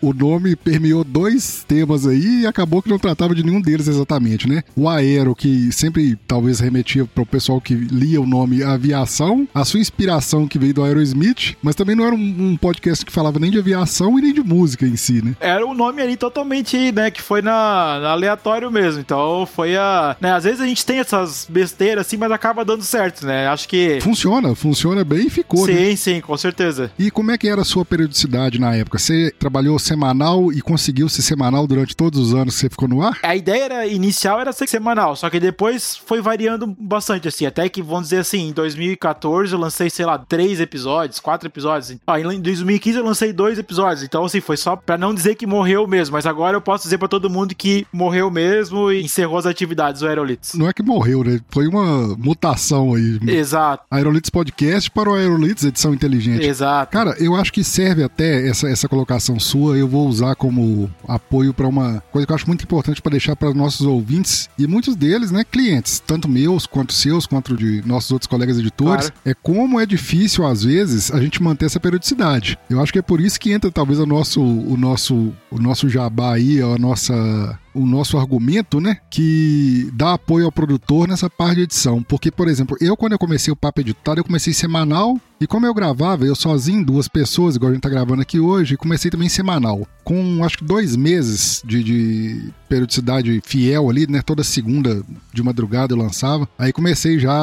o 0.00 0.12
nome 0.12 0.56
permeou 0.56 1.04
dois 1.04 1.64
temas 1.66 2.06
aí 2.06 2.42
e 2.42 2.46
acabou 2.46 2.82
que 2.82 2.88
não 2.88 2.98
tratava 2.98 3.34
de 3.34 3.42
nenhum 3.42 3.60
deles 3.60 3.88
exatamente, 3.88 4.48
né? 4.48 4.62
O 4.76 4.88
aero, 4.88 5.34
que 5.34 5.70
sempre 5.72 6.18
talvez 6.26 6.60
remetia 6.60 7.04
para 7.04 7.22
o 7.22 7.26
pessoal 7.26 7.60
que 7.60 7.74
lia 7.74 8.20
o 8.20 8.26
nome 8.26 8.62
aviação, 8.62 9.46
a 9.54 9.64
sua 9.64 9.80
inspiração 9.80 10.46
que 10.46 10.58
veio 10.58 10.74
do 10.74 10.84
Aerosmith, 10.84 11.56
mas 11.62 11.74
também 11.74 11.96
não 11.96 12.04
era 12.04 12.14
um, 12.14 12.18
um 12.18 12.56
podcast 12.56 13.04
que 13.04 13.12
falava 13.12 13.38
nem 13.38 13.50
de 13.50 13.58
aviação 13.58 14.18
e 14.18 14.22
nem 14.22 14.32
de 14.32 14.42
música 14.42 14.86
em 14.86 14.96
si, 14.96 15.24
né? 15.24 15.34
Era 15.40 15.66
um 15.66 15.74
nome 15.74 16.02
ali 16.02 16.16
totalmente, 16.16 16.92
né, 16.92 17.10
que 17.10 17.22
foi 17.22 17.42
na, 17.42 18.00
na 18.00 18.10
aleatório 18.10 18.70
mesmo. 18.70 19.00
Então 19.00 19.46
foi 19.46 19.76
a. 19.76 20.16
Né, 20.20 20.32
às 20.32 20.44
vezes 20.44 20.60
a 20.60 20.66
gente 20.66 20.84
tem 20.84 20.98
essas 20.98 21.46
besteiras 21.48 22.06
assim, 22.06 22.16
mas 22.16 22.30
acaba 22.30 22.64
dando 22.64 22.82
certo, 22.82 23.26
né? 23.26 23.48
Acho 23.48 23.68
que. 23.68 23.98
Funciona, 24.00 24.54
funciona 24.54 25.04
bem 25.04 25.26
e 25.26 25.30
ficou. 25.30 25.66
Sim, 25.66 25.90
né? 25.90 25.96
sim, 25.96 26.20
com 26.20 26.36
certeza. 26.36 26.90
E 26.98 27.10
como 27.10 27.30
é 27.30 27.38
que 27.38 27.48
era 27.48 27.62
a 27.62 27.64
sua 27.64 27.84
periodicidade 27.84 28.60
na 28.60 28.74
época? 28.74 28.98
Você 28.98 29.32
trabalhou 29.62 29.78
semanal 29.78 30.52
e 30.52 30.60
conseguiu 30.60 31.08
ser 31.08 31.22
semanal 31.22 31.66
durante 31.66 31.96
todos 31.96 32.18
os 32.18 32.34
anos 32.34 32.54
que 32.54 32.60
você 32.60 32.68
ficou 32.68 32.88
no 32.88 33.00
ar? 33.00 33.18
A 33.22 33.36
ideia 33.36 33.64
era, 33.64 33.86
inicial 33.86 34.40
era 34.40 34.52
ser 34.52 34.68
semanal, 34.68 35.14
só 35.14 35.30
que 35.30 35.38
depois 35.38 35.96
foi 35.96 36.20
variando 36.20 36.66
bastante, 36.66 37.28
assim. 37.28 37.46
Até 37.46 37.68
que, 37.68 37.80
vamos 37.80 38.04
dizer 38.04 38.18
assim, 38.18 38.48
em 38.48 38.52
2014 38.52 39.52
eu 39.52 39.58
lancei, 39.58 39.88
sei 39.88 40.04
lá, 40.04 40.18
três 40.18 40.60
episódios, 40.60 41.20
quatro 41.20 41.48
episódios. 41.48 41.96
Ah, 42.06 42.20
em 42.20 42.40
2015 42.40 42.98
eu 42.98 43.04
lancei 43.04 43.32
dois 43.32 43.58
episódios. 43.58 44.02
Então, 44.02 44.24
assim, 44.24 44.40
foi 44.40 44.56
só 44.56 44.74
pra 44.74 44.98
não 44.98 45.14
dizer 45.14 45.36
que 45.36 45.46
morreu 45.46 45.86
mesmo, 45.86 46.14
mas 46.14 46.26
agora 46.26 46.56
eu 46.56 46.60
posso 46.60 46.84
dizer 46.84 46.98
pra 46.98 47.08
todo 47.08 47.30
mundo 47.30 47.54
que 47.54 47.86
morreu 47.92 48.30
mesmo 48.30 48.90
e 48.90 49.02
encerrou 49.02 49.38
as 49.38 49.46
atividades 49.46 50.00
do 50.00 50.08
Aerolitos. 50.08 50.54
Não 50.54 50.68
é 50.68 50.72
que 50.72 50.82
morreu, 50.82 51.22
né? 51.22 51.40
Foi 51.50 51.68
uma 51.68 52.16
mutação 52.16 52.94
aí. 52.94 53.20
Exato. 53.28 53.84
Aerolitos 53.90 54.30
Podcast 54.30 54.90
para 54.90 55.10
o 55.10 55.14
Aerolitos 55.14 55.64
Edição 55.64 55.94
Inteligente. 55.94 56.46
Exato. 56.46 56.92
Cara, 56.92 57.14
eu 57.18 57.36
acho 57.36 57.52
que 57.52 57.62
serve 57.62 58.02
até 58.02 58.48
essa, 58.48 58.68
essa 58.68 58.88
colocação 58.88 59.38
sua, 59.52 59.76
eu 59.76 59.86
vou 59.86 60.08
usar 60.08 60.34
como 60.34 60.90
apoio 61.06 61.52
para 61.52 61.68
uma 61.68 62.02
coisa 62.10 62.26
que 62.26 62.32
eu 62.32 62.36
acho 62.36 62.46
muito 62.46 62.64
importante 62.64 63.02
para 63.02 63.10
deixar 63.10 63.36
para 63.36 63.52
nossos 63.52 63.86
ouvintes 63.86 64.48
e 64.58 64.66
muitos 64.66 64.96
deles, 64.96 65.30
né, 65.30 65.44
clientes, 65.44 66.02
tanto 66.04 66.28
meus 66.28 66.66
quanto 66.66 66.92
seus, 66.92 67.26
quanto 67.26 67.54
de 67.56 67.82
nossos 67.86 68.10
outros 68.10 68.26
colegas 68.26 68.58
editores, 68.58 69.10
claro. 69.10 69.22
é 69.24 69.34
como 69.34 69.78
é 69.78 69.84
difícil 69.84 70.46
às 70.46 70.64
vezes 70.64 71.10
a 71.10 71.20
gente 71.20 71.42
manter 71.42 71.66
essa 71.66 71.78
periodicidade. 71.78 72.58
Eu 72.70 72.80
acho 72.80 72.92
que 72.92 72.98
é 72.98 73.02
por 73.02 73.20
isso 73.20 73.38
que 73.38 73.52
entra 73.52 73.70
talvez 73.70 73.98
o 73.98 74.06
nosso 74.06 74.40
o 74.42 74.76
nosso 74.76 75.32
o 75.50 75.58
nosso 75.58 75.88
jabá 75.88 76.34
aí, 76.34 76.60
a 76.62 76.78
nossa 76.78 77.58
o 77.74 77.86
nosso 77.86 78.18
argumento, 78.18 78.80
né? 78.80 78.98
Que 79.10 79.90
dá 79.92 80.14
apoio 80.14 80.46
ao 80.46 80.52
produtor 80.52 81.08
nessa 81.08 81.28
parte 81.28 81.56
de 81.56 81.62
edição. 81.62 82.02
Porque, 82.02 82.30
por 82.30 82.48
exemplo, 82.48 82.76
eu 82.80 82.96
quando 82.96 83.12
eu 83.12 83.18
comecei 83.18 83.52
o 83.52 83.56
Papo 83.56 83.80
Editado, 83.80 84.20
eu 84.20 84.24
comecei 84.24 84.52
semanal. 84.52 85.18
E 85.40 85.46
como 85.46 85.66
eu 85.66 85.74
gravava, 85.74 86.24
eu 86.24 86.36
sozinho, 86.36 86.84
duas 86.84 87.08
pessoas, 87.08 87.56
igual 87.56 87.70
a 87.70 87.74
gente 87.74 87.82
tá 87.82 87.88
gravando 87.88 88.22
aqui 88.22 88.38
hoje, 88.38 88.76
comecei 88.76 89.10
também 89.10 89.28
semanal. 89.28 89.86
Com 90.04 90.44
acho 90.44 90.58
que 90.58 90.64
dois 90.64 90.94
meses 90.94 91.60
de, 91.64 91.82
de 91.82 92.52
periodicidade 92.68 93.40
fiel 93.44 93.90
ali, 93.90 94.06
né? 94.08 94.22
Toda 94.22 94.44
segunda 94.44 95.02
de 95.32 95.42
madrugada 95.42 95.94
eu 95.94 95.98
lançava. 95.98 96.48
Aí 96.56 96.72
comecei 96.72 97.18
já 97.18 97.34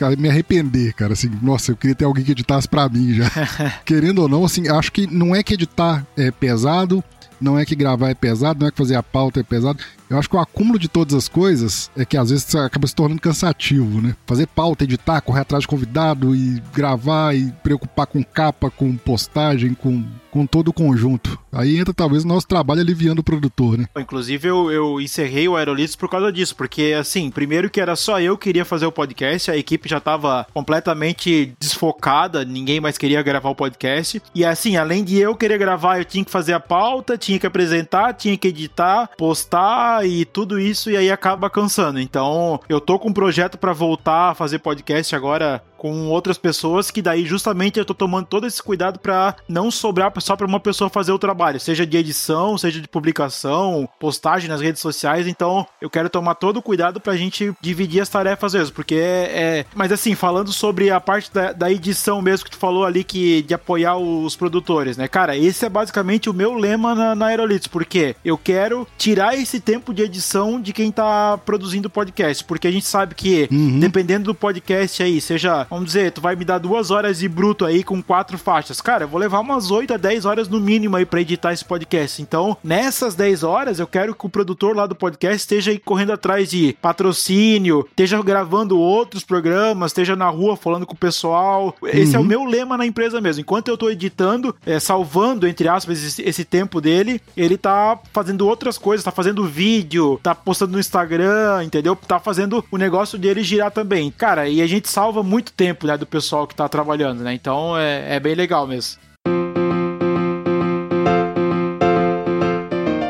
a 0.00 0.16
me 0.16 0.28
arrepender, 0.28 0.92
cara. 0.92 1.14
Assim, 1.14 1.28
nossa, 1.42 1.72
eu 1.72 1.76
queria 1.76 1.96
ter 1.96 2.04
alguém 2.04 2.24
que 2.24 2.30
editasse 2.30 2.68
pra 2.68 2.88
mim 2.88 3.14
já. 3.14 3.28
Querendo 3.84 4.20
ou 4.20 4.28
não, 4.28 4.44
assim, 4.44 4.68
acho 4.68 4.92
que 4.92 5.08
não 5.08 5.34
é 5.34 5.42
que 5.42 5.54
editar 5.54 6.06
é 6.16 6.30
pesado, 6.30 7.02
não 7.40 7.58
é 7.58 7.64
que 7.64 7.74
gravar 7.74 8.10
é 8.10 8.14
pesado, 8.14 8.60
não 8.60 8.68
é 8.68 8.70
que 8.70 8.78
fazer 8.78 8.94
a 8.94 9.02
pauta 9.02 9.40
é 9.40 9.42
pesado. 9.42 9.82
Eu 10.10 10.18
acho 10.18 10.28
que 10.28 10.36
o 10.36 10.40
acúmulo 10.40 10.78
de 10.78 10.88
todas 10.88 11.14
as 11.14 11.28
coisas 11.28 11.90
é 11.96 12.04
que 12.04 12.16
às 12.16 12.30
vezes 12.30 12.54
acaba 12.54 12.86
se 12.86 12.94
tornando 12.94 13.20
cansativo, 13.20 14.00
né? 14.00 14.16
Fazer 14.26 14.46
pauta, 14.46 14.84
editar, 14.84 15.20
correr 15.20 15.40
atrás 15.40 15.62
de 15.62 15.68
convidado 15.68 16.34
e 16.34 16.60
gravar 16.74 17.34
e 17.34 17.52
preocupar 17.62 18.06
com 18.06 18.22
capa, 18.24 18.70
com 18.70 18.96
postagem, 18.96 19.74
com, 19.74 20.04
com 20.30 20.46
todo 20.46 20.68
o 20.68 20.72
conjunto. 20.72 21.38
Aí 21.52 21.78
entra 21.78 21.94
talvez 21.94 22.24
o 22.24 22.28
nosso 22.28 22.46
trabalho 22.46 22.80
aliviando 22.80 23.20
o 23.20 23.24
produtor, 23.24 23.78
né? 23.78 23.86
Inclusive 23.96 24.48
eu, 24.48 24.70
eu 24.70 25.00
encerrei 25.00 25.48
o 25.48 25.56
Aerolitos 25.56 25.96
por 25.96 26.08
causa 26.08 26.32
disso, 26.32 26.56
porque 26.56 26.94
assim, 26.98 27.30
primeiro 27.30 27.70
que 27.70 27.80
era 27.80 27.94
só 27.94 28.20
eu 28.20 28.36
que 28.36 28.48
queria 28.48 28.64
fazer 28.64 28.86
o 28.86 28.92
podcast, 28.92 29.50
a 29.50 29.56
equipe 29.58 29.86
já 29.86 29.98
estava 29.98 30.46
completamente 30.54 31.52
desfocada, 31.60 32.46
ninguém 32.46 32.80
mais 32.80 32.96
queria 32.96 33.20
gravar 33.20 33.50
o 33.50 33.54
podcast. 33.54 34.22
E 34.34 34.42
assim, 34.42 34.78
além 34.78 35.04
de 35.04 35.18
eu 35.18 35.36
querer 35.36 35.58
gravar, 35.58 35.98
eu 35.98 36.04
tinha 36.06 36.24
que 36.24 36.30
fazer 36.30 36.54
a 36.54 36.60
pauta, 36.60 37.18
tinha 37.18 37.38
que 37.38 37.46
apresentar, 37.46 38.14
tinha 38.14 38.38
que 38.38 38.48
editar, 38.48 39.10
postar 39.18 39.97
e 40.04 40.24
tudo 40.24 40.58
isso, 40.58 40.90
e 40.90 40.96
aí 40.96 41.10
acaba 41.10 41.50
cansando. 41.50 42.00
Então, 42.00 42.60
eu 42.68 42.80
tô 42.80 42.98
com 42.98 43.08
um 43.08 43.12
projeto 43.12 43.58
para 43.58 43.72
voltar 43.72 44.30
a 44.30 44.34
fazer 44.34 44.58
podcast 44.58 45.14
agora 45.14 45.62
com 45.78 46.08
outras 46.08 46.36
pessoas, 46.36 46.90
que 46.90 47.00
daí 47.00 47.24
justamente 47.24 47.78
eu 47.78 47.84
tô 47.84 47.94
tomando 47.94 48.26
todo 48.26 48.46
esse 48.46 48.62
cuidado 48.62 48.98
para 48.98 49.36
não 49.48 49.70
sobrar 49.70 50.12
só 50.20 50.36
para 50.36 50.46
uma 50.46 50.60
pessoa 50.60 50.90
fazer 50.90 51.12
o 51.12 51.18
trabalho, 51.18 51.60
seja 51.60 51.86
de 51.86 51.96
edição, 51.96 52.58
seja 52.58 52.80
de 52.80 52.88
publicação, 52.88 53.88
postagem 53.98 54.48
nas 54.48 54.60
redes 54.60 54.82
sociais. 54.82 55.26
Então, 55.26 55.66
eu 55.80 55.88
quero 55.88 56.10
tomar 56.10 56.34
todo 56.34 56.58
o 56.58 56.62
cuidado 56.62 57.00
pra 57.00 57.16
gente 57.16 57.54
dividir 57.60 58.00
as 58.00 58.08
tarefas 58.08 58.54
mesmo, 58.54 58.74
porque 58.74 58.96
é. 58.96 59.30
é... 59.60 59.66
Mas 59.74 59.92
assim, 59.92 60.14
falando 60.14 60.52
sobre 60.52 60.90
a 60.90 61.00
parte 61.00 61.32
da, 61.32 61.52
da, 61.52 61.70
edição 61.70 62.20
mesmo 62.20 62.44
que 62.44 62.50
tu 62.50 62.56
falou 62.56 62.84
ali, 62.84 63.04
que 63.04 63.42
de 63.42 63.54
apoiar 63.54 63.96
os 63.96 64.34
produtores, 64.34 64.96
né? 64.96 65.06
Cara, 65.06 65.36
esse 65.36 65.64
é 65.64 65.68
basicamente 65.68 66.28
o 66.28 66.34
meu 66.34 66.54
lema 66.54 66.94
na, 66.94 67.14
na 67.14 67.26
Aerolitos, 67.26 67.68
porque 67.68 68.16
eu 68.24 68.36
quero 68.36 68.86
tirar 68.96 69.36
esse 69.36 69.60
tempo 69.60 69.94
de 69.94 70.02
edição 70.02 70.60
de 70.60 70.72
quem 70.72 70.90
tá 70.90 71.38
produzindo 71.38 71.88
podcast, 71.88 72.42
porque 72.44 72.66
a 72.66 72.72
gente 72.72 72.86
sabe 72.86 73.14
que, 73.14 73.48
uhum. 73.50 73.78
dependendo 73.78 74.24
do 74.24 74.34
podcast 74.34 75.02
aí, 75.02 75.20
seja 75.20 75.66
Vamos 75.70 75.86
dizer, 75.86 76.12
tu 76.12 76.20
vai 76.20 76.34
me 76.34 76.44
dar 76.44 76.58
duas 76.58 76.90
horas 76.90 77.18
de 77.18 77.28
bruto 77.28 77.64
aí 77.64 77.84
com 77.84 78.02
quatro 78.02 78.38
faixas. 78.38 78.80
Cara, 78.80 79.04
eu 79.04 79.08
vou 79.08 79.20
levar 79.20 79.40
umas 79.40 79.70
8 79.70 79.94
a 79.94 79.96
10 79.96 80.24
horas 80.24 80.48
no 80.48 80.58
mínimo 80.58 80.96
aí 80.96 81.04
pra 81.04 81.20
editar 81.20 81.52
esse 81.52 81.64
podcast. 81.64 82.22
Então, 82.22 82.56
nessas 82.64 83.14
10 83.14 83.42
horas, 83.42 83.78
eu 83.78 83.86
quero 83.86 84.14
que 84.14 84.24
o 84.26 84.30
produtor 84.30 84.74
lá 84.74 84.86
do 84.86 84.94
podcast 84.94 85.36
esteja 85.36 85.70
aí 85.70 85.78
correndo 85.78 86.12
atrás 86.12 86.50
de 86.50 86.76
patrocínio, 86.80 87.86
esteja 87.90 88.22
gravando 88.22 88.78
outros 88.78 89.24
programas, 89.24 89.90
esteja 89.90 90.16
na 90.16 90.28
rua 90.28 90.56
falando 90.56 90.86
com 90.86 90.94
o 90.94 90.98
pessoal. 90.98 91.74
Esse 91.84 92.12
uhum. 92.12 92.14
é 92.14 92.18
o 92.18 92.20
uhum. 92.22 92.26
meu 92.26 92.44
lema 92.44 92.78
na 92.78 92.86
empresa 92.86 93.20
mesmo. 93.20 93.42
Enquanto 93.42 93.68
eu 93.68 93.76
tô 93.76 93.90
editando, 93.90 94.54
é, 94.64 94.80
salvando, 94.80 95.46
entre 95.46 95.68
aspas, 95.68 96.02
esse, 96.02 96.22
esse, 96.22 96.44
tempo 96.44 96.80
dele, 96.80 97.20
ele 97.36 97.58
tá 97.58 97.98
fazendo 98.12 98.46
outras 98.46 98.78
coisas, 98.78 99.04
tá 99.04 99.10
fazendo 99.10 99.44
vídeo, 99.44 100.18
tá 100.22 100.34
postando 100.34 100.72
no 100.72 100.80
Instagram, 100.80 101.62
entendeu? 101.62 101.94
Tá 101.94 102.18
fazendo 102.18 102.64
o 102.70 102.78
negócio 102.78 103.18
dele 103.18 103.42
girar 103.42 103.70
também. 103.70 104.10
Cara, 104.10 104.48
e 104.48 104.62
a 104.62 104.66
gente 104.66 104.88
salva 104.88 105.22
muito 105.22 105.52
tempo 105.58 105.86
né, 105.88 105.98
do 105.98 106.06
pessoal 106.06 106.46
que 106.46 106.54
está 106.54 106.68
trabalhando, 106.68 107.24
né? 107.24 107.34
Então 107.34 107.76
é, 107.76 108.14
é 108.14 108.20
bem 108.20 108.36
legal 108.36 108.64
mesmo. 108.66 108.98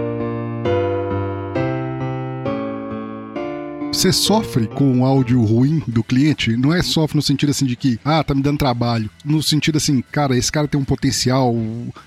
você 3.91 4.13
sofre 4.13 4.67
com 4.67 5.01
o 5.01 5.05
áudio 5.05 5.43
ruim 5.43 5.83
do 5.85 6.03
cliente? 6.03 6.55
Não 6.55 6.73
é 6.73 6.81
sofre 6.81 7.17
no 7.17 7.21
sentido 7.21 7.49
assim 7.49 7.65
de 7.65 7.75
que, 7.75 7.99
ah, 8.05 8.23
tá 8.23 8.33
me 8.33 8.41
dando 8.41 8.57
trabalho. 8.57 9.09
No 9.25 9.43
sentido 9.43 9.77
assim, 9.77 10.01
cara, 10.11 10.37
esse 10.37 10.51
cara 10.51 10.67
tem 10.67 10.79
um 10.79 10.85
potencial, 10.85 11.53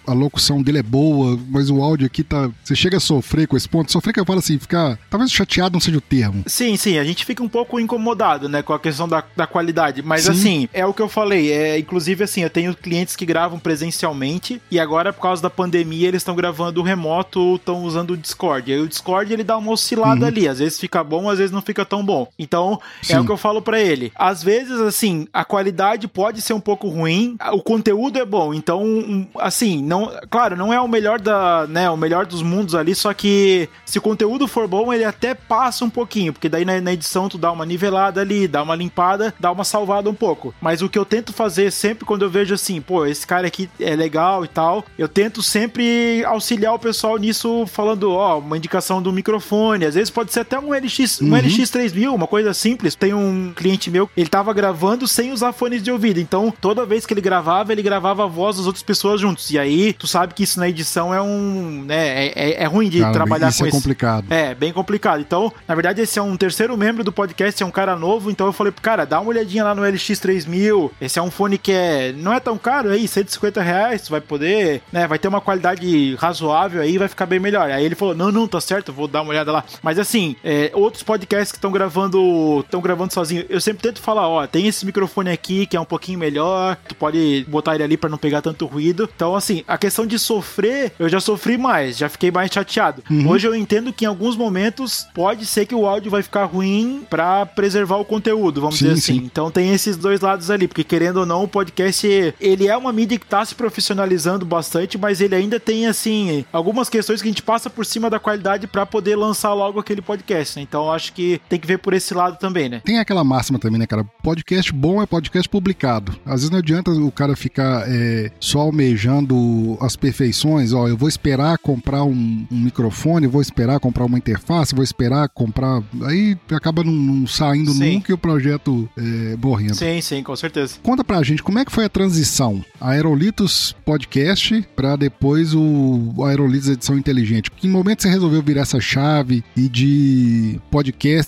a 0.06 0.12
locução 0.12 0.62
dele 0.62 0.78
é 0.78 0.82
boa, 0.82 1.38
mas 1.50 1.68
o 1.68 1.82
áudio 1.82 2.06
aqui 2.06 2.24
tá. 2.24 2.50
Você 2.64 2.74
chega 2.74 2.96
a 2.96 3.00
sofrer 3.00 3.46
com 3.46 3.56
esse 3.56 3.68
ponto. 3.68 3.92
Sofrer 3.92 4.14
que 4.14 4.20
eu 4.20 4.24
falo 4.24 4.38
assim, 4.38 4.58
ficar. 4.58 4.98
Talvez 5.10 5.30
chateado 5.30 5.74
não 5.74 5.80
seja 5.80 5.98
o 5.98 6.00
termo. 6.00 6.44
Sim, 6.46 6.76
sim, 6.78 6.96
a 6.96 7.04
gente 7.04 7.26
fica 7.26 7.42
um 7.42 7.48
pouco 7.48 7.78
incomodado, 7.78 8.48
né, 8.48 8.62
com 8.62 8.72
a 8.72 8.80
questão 8.80 9.06
da, 9.06 9.22
da 9.36 9.46
qualidade. 9.46 10.02
Mas 10.02 10.22
sim. 10.22 10.30
assim, 10.30 10.68
é 10.72 10.86
o 10.86 10.94
que 10.94 11.02
eu 11.02 11.08
falei. 11.08 11.52
É, 11.52 11.78
inclusive, 11.78 12.24
assim, 12.24 12.42
eu 12.42 12.50
tenho 12.50 12.74
clientes 12.74 13.16
que 13.16 13.26
gravam 13.26 13.58
presencialmente 13.58 14.62
e 14.70 14.80
agora, 14.80 15.12
por 15.12 15.20
causa 15.20 15.42
da 15.42 15.50
pandemia, 15.50 16.08
eles 16.08 16.22
estão 16.22 16.34
gravando 16.34 16.80
remoto 16.80 17.38
ou 17.38 17.56
estão 17.56 17.82
usando 17.84 18.12
o 18.12 18.16
Discord. 18.16 18.72
Aí 18.72 18.80
o 18.80 18.88
Discord 18.88 19.30
ele 19.30 19.44
dá 19.44 19.58
uma 19.58 19.72
oscilada 19.72 20.22
uhum. 20.22 20.26
ali. 20.26 20.48
Às 20.48 20.58
vezes 20.58 20.80
fica 20.80 21.04
bom, 21.04 21.28
às 21.28 21.38
vezes 21.38 21.52
não 21.52 21.60
fica 21.60 21.81
tão 21.84 22.04
bom. 22.04 22.28
Então, 22.38 22.80
sim. 23.02 23.14
é 23.14 23.20
o 23.20 23.24
que 23.24 23.32
eu 23.32 23.36
falo 23.36 23.62
para 23.62 23.80
ele. 23.80 24.12
Às 24.14 24.42
vezes, 24.42 24.80
assim, 24.80 25.26
a 25.32 25.44
qualidade 25.44 26.08
pode 26.08 26.40
ser 26.40 26.52
um 26.52 26.60
pouco 26.60 26.88
ruim, 26.88 27.36
o 27.52 27.62
conteúdo 27.62 28.18
é 28.18 28.24
bom. 28.24 28.54
Então, 28.54 29.28
assim, 29.38 29.82
não, 29.82 30.12
claro, 30.30 30.56
não 30.56 30.72
é 30.72 30.80
o 30.80 30.88
melhor 30.88 31.20
da, 31.20 31.66
né, 31.66 31.90
o 31.90 31.96
melhor 31.96 32.26
dos 32.26 32.42
mundos 32.42 32.74
ali, 32.74 32.94
só 32.94 33.12
que 33.12 33.68
se 33.84 33.98
o 33.98 34.02
conteúdo 34.02 34.46
for 34.48 34.66
bom, 34.66 34.92
ele 34.92 35.04
até 35.04 35.34
passa 35.34 35.84
um 35.84 35.90
pouquinho, 35.90 36.32
porque 36.32 36.48
daí 36.48 36.64
na, 36.64 36.80
na 36.80 36.92
edição 36.92 37.28
tu 37.28 37.38
dá 37.38 37.50
uma 37.50 37.66
nivelada 37.66 38.20
ali, 38.20 38.46
dá 38.46 38.62
uma 38.62 38.74
limpada, 38.74 39.34
dá 39.38 39.50
uma 39.50 39.64
salvada 39.64 40.08
um 40.08 40.14
pouco. 40.14 40.54
Mas 40.60 40.82
o 40.82 40.88
que 40.88 40.98
eu 40.98 41.04
tento 41.04 41.32
fazer 41.32 41.70
sempre 41.70 42.04
quando 42.04 42.22
eu 42.22 42.30
vejo 42.30 42.54
assim, 42.54 42.80
pô, 42.80 43.06
esse 43.06 43.26
cara 43.26 43.46
aqui 43.46 43.68
é 43.80 43.94
legal 43.94 44.44
e 44.44 44.48
tal, 44.48 44.84
eu 44.98 45.08
tento 45.08 45.42
sempre 45.42 46.24
auxiliar 46.24 46.74
o 46.74 46.78
pessoal 46.78 47.16
nisso 47.16 47.66
falando, 47.66 48.12
ó, 48.12 48.38
uma 48.38 48.56
indicação 48.56 49.02
do 49.02 49.12
microfone, 49.12 49.84
às 49.84 49.94
vezes 49.94 50.10
pode 50.10 50.32
ser 50.32 50.40
até 50.40 50.58
um 50.58 50.72
LX, 50.72 51.20
um 51.20 51.26
uhum. 51.26 51.36
LX3000, 51.62 52.14
uma 52.14 52.26
coisa 52.26 52.52
simples. 52.54 52.94
Tem 52.94 53.14
um 53.14 53.52
cliente 53.54 53.90
meu, 53.90 54.08
ele 54.16 54.28
tava 54.28 54.52
gravando 54.52 55.06
sem 55.06 55.32
usar 55.32 55.52
fones 55.52 55.82
de 55.82 55.90
ouvido, 55.90 56.20
então 56.20 56.52
toda 56.60 56.84
vez 56.84 57.06
que 57.06 57.14
ele 57.14 57.20
gravava, 57.20 57.72
ele 57.72 57.82
gravava 57.82 58.24
a 58.24 58.26
voz 58.26 58.56
das 58.56 58.66
outras 58.66 58.82
pessoas 58.82 59.20
juntos. 59.20 59.50
E 59.50 59.58
aí, 59.58 59.92
tu 59.92 60.06
sabe 60.06 60.34
que 60.34 60.42
isso 60.42 60.58
na 60.58 60.68
edição 60.68 61.14
é 61.14 61.20
um, 61.20 61.84
né, 61.86 62.26
é, 62.26 62.32
é, 62.34 62.62
é 62.62 62.66
ruim 62.66 62.88
de 62.88 63.00
Cara, 63.00 63.12
trabalhar 63.12 63.48
isso 63.48 63.58
com 63.58 63.64
é 63.64 63.68
isso. 63.68 63.76
complicado. 63.76 64.26
É, 64.30 64.54
bem 64.54 64.72
complicado. 64.72 65.20
Então, 65.20 65.52
na 65.66 65.74
verdade, 65.74 66.00
esse 66.00 66.18
é 66.18 66.22
um 66.22 66.36
terceiro 66.36 66.76
membro 66.76 67.04
do 67.04 67.12
podcast, 67.12 67.62
é 67.62 67.66
um 67.66 67.70
cara 67.70 67.96
novo, 67.96 68.30
então 68.30 68.46
eu 68.46 68.52
falei, 68.52 68.72
cara, 68.80 69.04
dá 69.04 69.20
uma 69.20 69.30
olhadinha 69.30 69.64
lá 69.64 69.74
no 69.74 69.82
LX3000, 69.82 70.90
esse 71.00 71.18
é 71.18 71.22
um 71.22 71.30
fone 71.30 71.58
que 71.58 71.72
é, 71.72 72.12
não 72.16 72.32
é 72.32 72.40
tão 72.40 72.56
caro 72.58 72.90
aí, 72.90 73.06
150 73.06 73.62
reais, 73.62 74.02
tu 74.02 74.10
vai 74.10 74.20
poder, 74.20 74.82
né, 74.92 75.06
vai 75.06 75.18
ter 75.18 75.28
uma 75.28 75.40
qualidade 75.40 76.14
razoável 76.16 76.80
aí, 76.80 76.98
vai 76.98 77.08
ficar 77.08 77.26
bem 77.26 77.38
melhor. 77.40 77.70
Aí 77.70 77.84
ele 77.84 77.94
falou, 77.94 78.14
não, 78.14 78.30
não, 78.30 78.48
tá 78.48 78.60
certo, 78.60 78.92
vou 78.92 79.08
dar 79.08 79.22
uma 79.22 79.30
olhada 79.30 79.52
lá. 79.52 79.64
Mas 79.82 79.98
assim, 79.98 80.36
é, 80.44 80.70
outros 80.74 81.02
podcasts 81.02 81.51
que 81.52 81.58
estão 81.58 81.70
gravando, 81.70 82.60
estão 82.60 82.80
gravando 82.80 83.12
sozinho, 83.12 83.44
eu 83.48 83.60
sempre 83.60 83.82
tento 83.82 84.00
falar, 84.00 84.28
ó, 84.28 84.46
tem 84.46 84.66
esse 84.66 84.84
microfone 84.84 85.30
aqui 85.30 85.66
que 85.66 85.76
é 85.76 85.80
um 85.80 85.84
pouquinho 85.84 86.18
melhor, 86.18 86.76
tu 86.88 86.94
pode 86.94 87.46
botar 87.48 87.74
ele 87.74 87.84
ali 87.84 87.96
para 87.96 88.10
não 88.10 88.18
pegar 88.18 88.42
tanto 88.42 88.66
ruído. 88.66 89.08
Então, 89.14 89.34
assim, 89.34 89.62
a 89.66 89.78
questão 89.78 90.06
de 90.06 90.18
sofrer, 90.18 90.92
eu 90.98 91.08
já 91.08 91.20
sofri 91.20 91.56
mais, 91.56 91.96
já 91.96 92.08
fiquei 92.08 92.30
mais 92.30 92.50
chateado. 92.50 93.02
Uhum. 93.10 93.28
Hoje 93.28 93.46
eu 93.46 93.54
entendo 93.54 93.92
que 93.92 94.04
em 94.04 94.08
alguns 94.08 94.36
momentos 94.36 95.06
pode 95.14 95.46
ser 95.46 95.66
que 95.66 95.74
o 95.74 95.86
áudio 95.86 96.10
vai 96.10 96.22
ficar 96.22 96.44
ruim 96.44 97.06
para 97.08 97.46
preservar 97.46 97.96
o 97.96 98.04
conteúdo, 98.04 98.60
vamos 98.60 98.78
sim, 98.78 98.86
dizer 98.86 98.98
assim. 98.98 99.20
Sim. 99.20 99.26
Então 99.26 99.50
tem 99.50 99.72
esses 99.72 99.96
dois 99.96 100.20
lados 100.20 100.50
ali, 100.50 100.66
porque 100.66 100.84
querendo 100.84 101.18
ou 101.18 101.26
não, 101.26 101.44
o 101.44 101.48
podcast, 101.48 102.34
ele 102.40 102.66
é 102.66 102.76
uma 102.76 102.92
mídia 102.92 103.18
que 103.18 103.26
tá 103.26 103.44
se 103.44 103.54
profissionalizando 103.54 104.46
bastante, 104.46 104.96
mas 104.96 105.20
ele 105.20 105.34
ainda 105.34 105.60
tem, 105.60 105.86
assim, 105.86 106.44
algumas 106.52 106.88
questões 106.88 107.20
que 107.20 107.28
a 107.28 107.30
gente 107.30 107.42
passa 107.42 107.68
por 107.68 107.84
cima 107.84 108.08
da 108.08 108.18
qualidade 108.18 108.66
para 108.66 108.86
poder 108.86 109.16
lançar 109.16 109.52
logo 109.52 109.78
aquele 109.78 110.00
podcast, 110.00 110.56
né? 110.56 110.62
Então 110.62 110.90
acho 110.90 111.12
que 111.12 111.40
tem 111.48 111.58
que 111.58 111.66
ver 111.66 111.78
por 111.78 111.94
esse 111.94 112.14
lado 112.14 112.38
também, 112.38 112.68
né? 112.68 112.80
Tem 112.84 112.98
aquela 112.98 113.24
máxima 113.24 113.58
também, 113.58 113.78
né, 113.78 113.86
cara? 113.86 114.04
Podcast 114.22 114.72
bom 114.72 115.02
é 115.02 115.06
podcast 115.06 115.48
publicado. 115.48 116.12
Às 116.24 116.40
vezes 116.40 116.50
não 116.50 116.58
adianta 116.58 116.90
o 116.90 117.10
cara 117.10 117.36
ficar 117.36 117.84
é, 117.86 118.30
só 118.40 118.60
almejando 118.60 119.76
as 119.80 119.96
perfeições, 119.96 120.72
ó, 120.72 120.88
eu 120.88 120.96
vou 120.96 121.08
esperar 121.08 121.58
comprar 121.58 122.04
um, 122.04 122.46
um, 122.50 122.58
microfone, 122.58 123.26
vou 123.26 123.42
esperar 123.42 123.78
comprar 123.80 124.04
uma 124.04 124.18
interface, 124.18 124.74
vou 124.74 124.84
esperar 124.84 125.28
comprar. 125.28 125.82
Aí 126.02 126.36
acaba 126.50 126.82
não, 126.84 126.92
não 126.92 127.26
saindo 127.26 127.72
sim. 127.72 127.94
nunca 127.94 128.10
e 128.10 128.14
o 128.14 128.18
projeto 128.18 128.88
é, 128.96 129.36
morrendo. 129.36 129.74
Sim, 129.74 130.00
sim, 130.00 130.22
com 130.22 130.34
certeza. 130.36 130.76
Conta 130.82 131.04
pra 131.04 131.22
gente 131.22 131.42
como 131.42 131.58
é 131.58 131.64
que 131.64 131.72
foi 131.72 131.84
a 131.84 131.88
transição 131.88 132.64
Aerolitos 132.80 133.74
Podcast 133.84 134.66
para 134.74 134.96
depois 134.96 135.54
o 135.54 136.24
Aerolitos 136.26 136.68
Edição 136.68 136.96
Inteligente. 136.96 137.50
Que 137.50 137.68
momento 137.68 138.02
você 138.02 138.08
resolveu 138.08 138.42
virar 138.42 138.62
essa 138.62 138.80
chave 138.80 139.44
e 139.56 139.68
de 139.68 140.60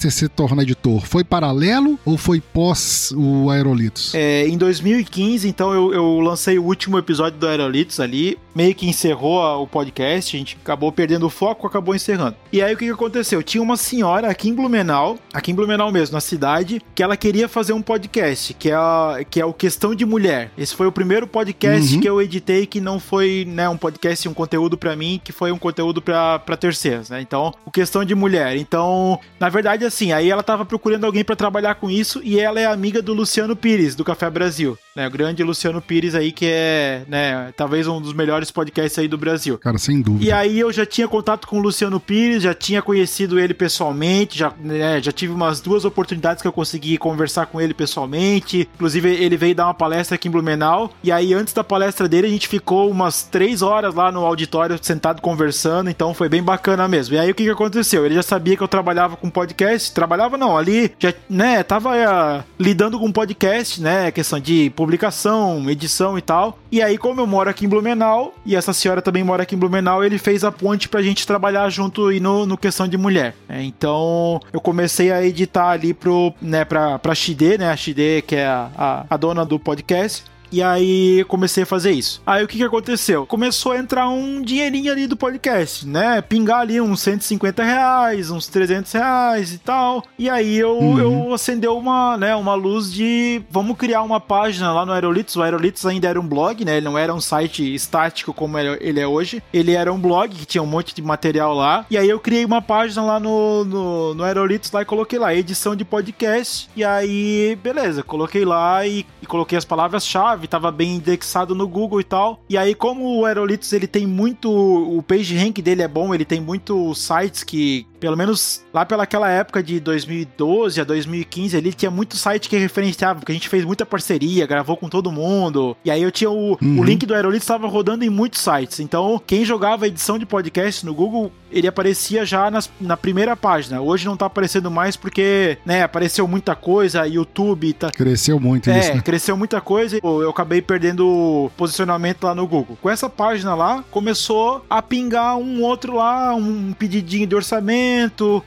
podcaster 0.04 0.10
se 0.10 0.28
tornar 0.28 0.62
editor? 0.62 1.00
Foi 1.06 1.24
paralelo 1.24 1.98
ou 2.04 2.16
foi 2.16 2.40
pós 2.40 3.12
o 3.16 3.50
Aerolitos? 3.50 4.14
É, 4.14 4.46
em 4.46 4.56
2015, 4.56 5.48
então 5.48 5.72
eu, 5.72 5.92
eu 5.92 6.20
lancei 6.20 6.58
o 6.58 6.64
último 6.64 6.98
episódio 6.98 7.38
do 7.38 7.46
Aerolitos 7.46 8.00
ali, 8.00 8.38
meio 8.54 8.74
que 8.74 8.88
encerrou 8.88 9.62
o 9.62 9.66
podcast, 9.66 10.36
a 10.36 10.38
gente 10.38 10.58
acabou 10.62 10.92
perdendo 10.92 11.26
o 11.26 11.30
foco, 11.30 11.66
acabou 11.66 11.94
encerrando. 11.94 12.36
E 12.52 12.62
aí 12.62 12.74
o 12.74 12.76
que, 12.76 12.86
que 12.86 12.90
aconteceu? 12.90 13.42
Tinha 13.42 13.62
uma 13.62 13.76
senhora 13.76 14.28
aqui 14.28 14.48
em 14.48 14.54
Blumenau, 14.54 15.18
aqui 15.32 15.50
em 15.50 15.54
Blumenau 15.54 15.90
mesmo, 15.90 16.14
na 16.14 16.20
cidade, 16.20 16.80
que 16.94 17.02
ela 17.02 17.16
queria 17.16 17.48
fazer 17.48 17.72
um 17.72 17.82
podcast, 17.82 18.54
que 18.54 18.70
é, 18.70 18.74
a, 18.74 19.20
que 19.28 19.40
é 19.40 19.44
o 19.44 19.52
Questão 19.52 19.94
de 19.94 20.04
Mulher. 20.04 20.50
Esse 20.56 20.74
foi 20.74 20.86
o 20.86 20.92
primeiro 20.92 21.26
podcast 21.26 21.94
uhum. 21.94 22.00
que 22.00 22.08
eu 22.08 22.22
editei 22.22 22.66
que 22.66 22.80
não 22.80 23.00
foi 23.00 23.44
né, 23.48 23.68
um 23.68 23.76
podcast, 23.76 24.28
um 24.28 24.34
conteúdo 24.34 24.78
para 24.78 24.94
mim, 24.94 25.20
que 25.22 25.32
foi 25.32 25.50
um 25.50 25.58
conteúdo 25.58 26.00
para 26.00 26.56
terceiros, 26.56 27.10
né? 27.10 27.20
Então, 27.20 27.52
o 27.64 27.70
Questão 27.70 28.04
de 28.04 28.14
Mulher. 28.14 28.56
Então, 28.56 29.18
na 29.40 29.48
verdade, 29.48 29.84
assim, 29.84 30.12
aí 30.12 30.30
ela 30.30 30.42
tava 30.42 30.64
procurando 30.64 31.04
alguém 31.04 31.24
para 31.24 31.36
trabalhar 31.36 31.74
com 31.74 31.90
isso 31.90 32.20
e 32.22 32.38
ela 32.38 32.60
é 32.60 32.66
amiga 32.66 33.02
do 33.02 33.12
Luciano 33.12 33.56
Pires, 33.56 33.94
do 33.94 34.04
Café 34.04 34.30
Brasil. 34.30 34.78
Né, 34.94 35.08
o 35.08 35.10
grande 35.10 35.42
Luciano 35.42 35.82
Pires 35.82 36.14
aí, 36.14 36.30
que 36.30 36.46
é, 36.46 37.02
né, 37.08 37.52
talvez 37.56 37.88
um 37.88 38.00
dos 38.00 38.12
melhores 38.12 38.52
podcasts 38.52 38.96
aí 38.96 39.08
do 39.08 39.18
Brasil. 39.18 39.58
Cara, 39.58 39.76
sem 39.76 40.00
dúvida. 40.00 40.24
E 40.24 40.30
aí 40.30 40.60
eu 40.60 40.72
já 40.72 40.86
tinha 40.86 41.08
contato 41.08 41.48
com 41.48 41.58
o 41.58 41.60
Luciano 41.60 41.98
Pires, 41.98 42.44
já 42.44 42.54
tinha 42.54 42.80
conhecido 42.80 43.40
ele 43.40 43.52
pessoalmente, 43.52 44.38
já, 44.38 44.52
né, 44.60 45.02
já 45.02 45.10
tive 45.10 45.32
umas 45.32 45.60
duas 45.60 45.84
oportunidades 45.84 46.40
que 46.40 46.46
eu 46.46 46.52
consegui 46.52 46.96
conversar 46.96 47.46
com 47.46 47.60
ele 47.60 47.74
pessoalmente. 47.74 48.68
Inclusive, 48.74 49.08
ele 49.08 49.36
veio 49.36 49.54
dar 49.54 49.66
uma 49.66 49.74
palestra 49.74 50.14
aqui 50.14 50.28
em 50.28 50.30
Blumenau. 50.30 50.92
E 51.02 51.10
aí, 51.10 51.34
antes 51.34 51.52
da 51.52 51.64
palestra 51.64 52.08
dele, 52.08 52.28
a 52.28 52.30
gente 52.30 52.46
ficou 52.46 52.88
umas 52.88 53.24
três 53.24 53.62
horas 53.62 53.94
lá 53.94 54.12
no 54.12 54.24
auditório 54.24 54.78
sentado 54.80 55.20
conversando. 55.20 55.90
Então 55.90 56.14
foi 56.14 56.28
bem 56.28 56.42
bacana 56.42 56.86
mesmo. 56.86 57.16
E 57.16 57.18
aí 57.18 57.30
o 57.32 57.34
que, 57.34 57.42
que 57.42 57.50
aconteceu? 57.50 58.06
Ele 58.06 58.14
já 58.14 58.22
sabia 58.22 58.56
que 58.56 58.62
eu 58.62 58.68
trabalhava 58.68 59.16
com 59.16 59.28
podcast. 59.28 59.92
Trabalhava 59.92 60.38
não, 60.38 60.56
ali 60.56 60.92
já, 61.00 61.12
né, 61.28 61.64
tava 61.64 61.90
uh, 61.90 62.44
lidando 62.58 62.98
com 62.98 63.10
podcast, 63.10 63.82
né? 63.82 64.12
Questão 64.12 64.38
de 64.38 64.70
publicação, 64.84 65.68
edição 65.70 66.18
e 66.18 66.20
tal. 66.20 66.58
E 66.70 66.82
aí, 66.82 66.98
como 66.98 67.20
eu 67.20 67.26
moro 67.26 67.48
aqui 67.48 67.64
em 67.64 67.68
Blumenau, 67.68 68.34
e 68.44 68.54
essa 68.54 68.74
senhora 68.74 69.00
também 69.00 69.24
mora 69.24 69.42
aqui 69.42 69.54
em 69.54 69.58
Blumenau, 69.58 70.04
ele 70.04 70.18
fez 70.18 70.44
a 70.44 70.52
ponte 70.52 70.90
pra 70.90 71.00
gente 71.00 71.26
trabalhar 71.26 71.70
junto 71.70 72.12
e 72.12 72.20
no, 72.20 72.44
no 72.44 72.58
questão 72.58 72.86
de 72.86 72.98
mulher. 72.98 73.34
É, 73.48 73.62
então, 73.62 74.40
eu 74.52 74.60
comecei 74.60 75.10
a 75.10 75.24
editar 75.24 75.70
ali 75.70 75.94
pro, 75.94 76.34
né, 76.40 76.64
pra, 76.64 76.98
pra 76.98 77.14
Xide, 77.14 77.56
né? 77.56 77.70
A 77.70 77.76
Xide, 77.76 78.22
que 78.26 78.36
é 78.36 78.46
a, 78.46 78.70
a, 78.76 79.06
a 79.08 79.16
dona 79.16 79.44
do 79.44 79.58
podcast. 79.58 80.24
E 80.54 80.62
aí 80.62 81.24
comecei 81.24 81.64
a 81.64 81.66
fazer 81.66 81.90
isso. 81.90 82.22
Aí 82.24 82.44
o 82.44 82.46
que 82.46 82.58
que 82.58 82.62
aconteceu? 82.62 83.26
Começou 83.26 83.72
a 83.72 83.78
entrar 83.78 84.08
um 84.08 84.40
dinheirinho 84.40 84.92
ali 84.92 85.08
do 85.08 85.16
podcast, 85.16 85.84
né? 85.84 86.22
Pingar 86.22 86.60
ali 86.60 86.80
uns 86.80 87.00
150 87.00 87.64
reais, 87.64 88.30
uns 88.30 88.46
300 88.46 88.92
reais 88.92 89.52
e 89.52 89.58
tal. 89.58 90.04
E 90.16 90.30
aí 90.30 90.56
eu, 90.56 90.78
uhum. 90.78 90.98
eu 91.00 91.34
acendeu 91.34 91.76
uma, 91.76 92.16
né, 92.16 92.36
uma 92.36 92.54
luz 92.54 92.92
de 92.92 93.42
vamos 93.50 93.76
criar 93.76 94.02
uma 94.02 94.20
página 94.20 94.72
lá 94.72 94.86
no 94.86 94.92
Aerolitos. 94.92 95.34
O 95.34 95.42
Aerolitos 95.42 95.84
ainda 95.86 96.06
era 96.06 96.20
um 96.20 96.28
blog, 96.28 96.64
né? 96.64 96.76
Ele 96.76 96.84
não 96.84 96.96
era 96.96 97.12
um 97.12 97.20
site 97.20 97.74
estático 97.74 98.32
como 98.32 98.56
ele 98.56 99.00
é 99.00 99.06
hoje. 99.08 99.42
Ele 99.52 99.72
era 99.72 99.92
um 99.92 99.98
blog 99.98 100.32
que 100.36 100.46
tinha 100.46 100.62
um 100.62 100.66
monte 100.66 100.94
de 100.94 101.02
material 101.02 101.52
lá. 101.52 101.84
E 101.90 101.98
aí 101.98 102.08
eu 102.08 102.20
criei 102.20 102.44
uma 102.44 102.62
página 102.62 103.02
lá 103.02 103.18
no, 103.18 103.64
no, 103.64 104.14
no 104.14 104.22
Aerolitos 104.22 104.70
lá 104.70 104.82
e 104.82 104.84
coloquei 104.84 105.18
lá, 105.18 105.34
edição 105.34 105.74
de 105.74 105.84
podcast. 105.84 106.70
E 106.76 106.84
aí, 106.84 107.58
beleza, 107.60 108.04
coloquei 108.04 108.44
lá 108.44 108.86
e, 108.86 109.04
e 109.20 109.26
coloquei 109.26 109.58
as 109.58 109.64
palavras-chave 109.64 110.43
estava 110.46 110.70
bem 110.70 110.96
indexado 110.96 111.54
no 111.54 111.66
Google 111.66 112.00
e 112.00 112.04
tal. 112.04 112.42
E 112.48 112.56
aí, 112.56 112.74
como 112.74 113.20
o 113.20 113.24
Aerolitos 113.24 113.72
ele 113.72 113.86
tem 113.86 114.06
muito. 114.06 114.50
O 114.50 115.02
page 115.02 115.36
rank 115.36 115.58
dele 115.58 115.82
é 115.82 115.88
bom, 115.88 116.14
ele 116.14 116.24
tem 116.24 116.40
muitos 116.40 116.98
sites 116.98 117.42
que 117.42 117.86
pelo 118.04 118.18
menos 118.18 118.62
lá 118.70 118.84
pelaquela 118.84 119.30
época 119.30 119.62
de 119.62 119.80
2012 119.80 120.78
a 120.78 120.84
2015 120.84 121.56
ali, 121.56 121.72
tinha 121.72 121.90
muito 121.90 122.18
site 122.18 122.50
que 122.50 122.56
referenciava, 122.58 123.20
porque 123.20 123.32
a 123.32 123.34
gente 123.34 123.48
fez 123.48 123.64
muita 123.64 123.86
parceria, 123.86 124.46
gravou 124.46 124.76
com 124.76 124.90
todo 124.90 125.10
mundo. 125.10 125.74
E 125.82 125.90
aí 125.90 126.02
eu 126.02 126.12
tinha 126.12 126.30
o, 126.30 126.58
uhum. 126.60 126.80
o 126.80 126.84
link 126.84 127.06
do 127.06 127.14
Aerolito 127.14 127.42
estava 127.42 127.66
rodando 127.66 128.04
em 128.04 128.10
muitos 128.10 128.42
sites. 128.42 128.78
Então, 128.78 129.18
quem 129.26 129.42
jogava 129.42 129.86
edição 129.86 130.18
de 130.18 130.26
podcast 130.26 130.84
no 130.84 130.92
Google, 130.92 131.32
ele 131.50 131.66
aparecia 131.66 132.26
já 132.26 132.50
nas, 132.50 132.70
na 132.78 132.94
primeira 132.94 133.34
página. 133.34 133.80
Hoje 133.80 134.04
não 134.04 134.18
tá 134.18 134.26
aparecendo 134.26 134.70
mais 134.70 134.96
porque, 134.96 135.56
né, 135.64 135.82
apareceu 135.82 136.28
muita 136.28 136.54
coisa, 136.54 137.08
YouTube 137.08 137.72
tá... 137.72 137.90
Cresceu 137.90 138.38
muito 138.38 138.68
é, 138.68 138.80
isso, 138.80 138.94
né? 138.96 139.00
cresceu 139.00 139.34
muita 139.34 139.62
coisa 139.62 139.96
e 139.96 140.00
eu 140.02 140.28
acabei 140.28 140.60
perdendo 140.60 141.50
posicionamento 141.56 142.24
lá 142.24 142.34
no 142.34 142.46
Google. 142.46 142.76
Com 142.82 142.90
essa 142.90 143.08
página 143.08 143.54
lá, 143.54 143.82
começou 143.90 144.62
a 144.68 144.82
pingar 144.82 145.38
um 145.38 145.62
outro 145.62 145.96
lá, 145.96 146.34
um 146.34 146.74
pedidinho 146.74 147.26
de 147.26 147.34
orçamento, 147.34 147.93